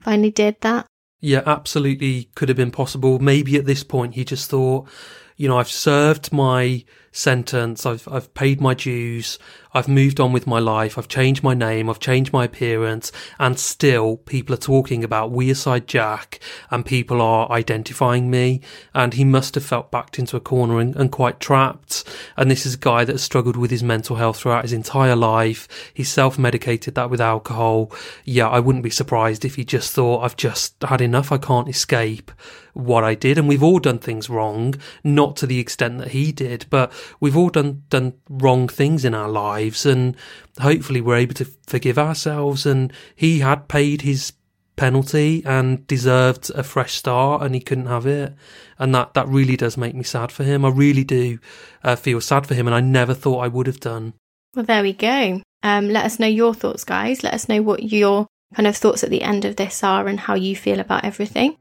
finally 0.00 0.30
did 0.30 0.56
that. 0.60 0.86
Yeah 1.20 1.42
absolutely 1.46 2.30
could 2.34 2.48
have 2.48 2.56
been 2.56 2.70
possible. 2.70 3.18
Maybe 3.18 3.56
at 3.56 3.66
this 3.66 3.84
point 3.84 4.14
he 4.14 4.24
just 4.24 4.50
thought 4.50 4.88
you 5.36 5.48
know 5.48 5.58
i've 5.58 5.68
served 5.68 6.32
my 6.32 6.84
sentence 7.12 7.86
i've 7.86 8.08
i've 8.08 8.32
paid 8.34 8.60
my 8.60 8.74
dues 8.74 9.38
I've 9.74 9.88
moved 9.88 10.20
on 10.20 10.32
with 10.32 10.46
my 10.46 10.58
life, 10.58 10.98
I've 10.98 11.08
changed 11.08 11.42
my 11.42 11.54
name, 11.54 11.88
I've 11.88 11.98
changed 11.98 12.32
my 12.32 12.44
appearance, 12.44 13.10
and 13.38 13.58
still 13.58 14.18
people 14.18 14.54
are 14.54 14.58
talking 14.58 15.02
about 15.02 15.32
Wearside 15.32 15.86
Jack 15.86 16.40
and 16.70 16.84
people 16.84 17.22
are 17.22 17.50
identifying 17.50 18.30
me. 18.30 18.60
And 18.94 19.14
he 19.14 19.24
must 19.24 19.54
have 19.54 19.64
felt 19.64 19.90
backed 19.90 20.18
into 20.18 20.36
a 20.36 20.40
corner 20.40 20.78
and, 20.78 20.94
and 20.96 21.10
quite 21.10 21.40
trapped. 21.40 22.04
And 22.36 22.50
this 22.50 22.66
is 22.66 22.74
a 22.74 22.78
guy 22.78 23.04
that 23.04 23.12
has 23.12 23.22
struggled 23.22 23.56
with 23.56 23.70
his 23.70 23.82
mental 23.82 24.16
health 24.16 24.38
throughout 24.38 24.64
his 24.64 24.72
entire 24.72 25.16
life. 25.16 25.66
He's 25.94 26.10
self 26.10 26.38
medicated 26.38 26.94
that 26.94 27.10
with 27.10 27.20
alcohol. 27.20 27.90
Yeah, 28.24 28.48
I 28.48 28.60
wouldn't 28.60 28.84
be 28.84 28.90
surprised 28.90 29.44
if 29.44 29.54
he 29.54 29.64
just 29.64 29.92
thought, 29.92 30.22
I've 30.22 30.36
just 30.36 30.74
had 30.82 31.00
enough, 31.00 31.32
I 31.32 31.38
can't 31.38 31.68
escape 31.68 32.30
what 32.74 33.04
I 33.04 33.14
did. 33.14 33.38
And 33.38 33.48
we've 33.48 33.62
all 33.62 33.78
done 33.78 33.98
things 33.98 34.28
wrong, 34.28 34.74
not 35.02 35.36
to 35.36 35.46
the 35.46 35.58
extent 35.58 35.98
that 35.98 36.08
he 36.08 36.32
did, 36.32 36.66
but 36.68 36.92
we've 37.20 37.36
all 37.36 37.50
done, 37.50 37.82
done 37.88 38.14
wrong 38.28 38.68
things 38.68 39.04
in 39.04 39.14
our 39.14 39.28
lives 39.28 39.86
and 39.86 40.16
hopefully 40.60 41.00
we're 41.00 41.16
able 41.16 41.34
to 41.34 41.44
forgive 41.66 41.98
ourselves. 41.98 42.66
And 42.66 42.92
he 43.14 43.40
had 43.40 43.68
paid 43.68 44.02
his 44.02 44.32
penalty 44.76 45.42
and 45.44 45.86
deserved 45.86 46.50
a 46.54 46.62
fresh 46.62 46.94
start 46.94 47.42
and 47.42 47.54
he 47.54 47.60
couldn't 47.60 47.86
have 47.86 48.06
it. 48.06 48.34
And 48.78 48.94
that 48.94 49.14
that 49.14 49.28
really 49.28 49.56
does 49.56 49.76
make 49.76 49.94
me 49.94 50.02
sad 50.02 50.32
for 50.32 50.44
him. 50.44 50.64
I 50.64 50.70
really 50.70 51.04
do 51.04 51.38
uh, 51.84 51.96
feel 51.96 52.20
sad 52.20 52.46
for 52.46 52.54
him 52.54 52.66
and 52.66 52.74
i 52.74 52.80
never 52.80 53.14
thought 53.14 53.40
i 53.40 53.48
would 53.48 53.66
have 53.66 53.80
done. 53.80 54.14
Well 54.54 54.64
there 54.64 54.82
we 54.82 54.92
go. 54.92 55.42
Um, 55.62 55.88
let 55.88 56.04
us 56.04 56.18
know 56.18 56.26
your 56.26 56.54
thoughts 56.54 56.84
guys. 56.84 57.22
Let 57.22 57.34
us 57.34 57.48
know 57.48 57.62
what 57.62 57.82
your 57.92 58.26
kind 58.54 58.66
of 58.66 58.76
thoughts 58.76 59.04
at 59.04 59.10
the 59.10 59.22
end 59.22 59.44
of 59.44 59.56
this 59.56 59.82
are 59.84 60.08
and 60.08 60.18
how 60.18 60.34
you 60.34 60.56
feel 60.56 60.80
about 60.80 61.04
everything. 61.04 61.56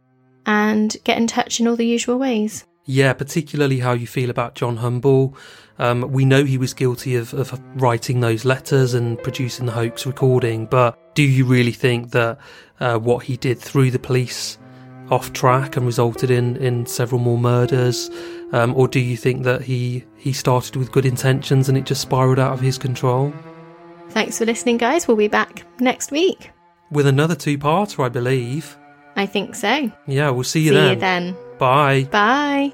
And 0.45 0.95
get 1.03 1.17
in 1.17 1.27
touch 1.27 1.59
in 1.59 1.67
all 1.67 1.75
the 1.75 1.85
usual 1.85 2.17
ways 2.17 2.65
yeah, 2.85 3.13
particularly 3.13 3.79
how 3.79 3.93
you 3.93 4.07
feel 4.07 4.29
about 4.29 4.55
John 4.55 4.77
Humble. 4.77 5.35
Um, 5.79 6.11
we 6.11 6.25
know 6.25 6.43
he 6.43 6.57
was 6.57 6.73
guilty 6.73 7.15
of, 7.15 7.33
of 7.33 7.59
writing 7.75 8.19
those 8.19 8.45
letters 8.45 8.93
and 8.93 9.21
producing 9.21 9.65
the 9.65 9.71
hoax 9.71 10.05
recording, 10.05 10.65
but 10.65 11.15
do 11.15 11.23
you 11.23 11.45
really 11.45 11.71
think 11.71 12.11
that 12.11 12.37
uh, 12.79 12.97
what 12.97 13.23
he 13.23 13.37
did 13.37 13.59
threw 13.59 13.91
the 13.91 13.99
police 13.99 14.57
off 15.09 15.33
track 15.33 15.75
and 15.75 15.85
resulted 15.85 16.31
in, 16.31 16.55
in 16.57 16.85
several 16.85 17.19
more 17.19 17.37
murders? 17.37 18.09
Um, 18.53 18.75
or 18.75 18.87
do 18.87 18.99
you 18.99 19.17
think 19.17 19.43
that 19.43 19.61
he, 19.61 20.05
he 20.17 20.33
started 20.33 20.75
with 20.75 20.91
good 20.91 21.05
intentions 21.05 21.69
and 21.69 21.77
it 21.77 21.85
just 21.85 22.01
spiraled 22.01 22.39
out 22.39 22.53
of 22.53 22.59
his 22.59 22.77
control? 22.77 23.33
Thanks 24.09 24.37
for 24.37 24.45
listening, 24.45 24.77
guys. 24.77 25.07
We'll 25.07 25.17
be 25.17 25.27
back 25.27 25.63
next 25.79 26.11
week. 26.11 26.51
With 26.91 27.07
another 27.07 27.35
two 27.35 27.57
parter, 27.57 28.03
I 28.03 28.09
believe. 28.09 28.77
I 29.15 29.25
think 29.25 29.55
so. 29.55 29.91
Yeah, 30.07 30.29
we'll 30.29 30.43
see 30.43 30.61
you 30.61 30.69
see 30.69 30.75
then. 30.75 30.87
See 30.87 30.93
you 30.93 30.99
then. 30.99 31.50
Bye. 31.61 32.05
Bye. 32.09 32.73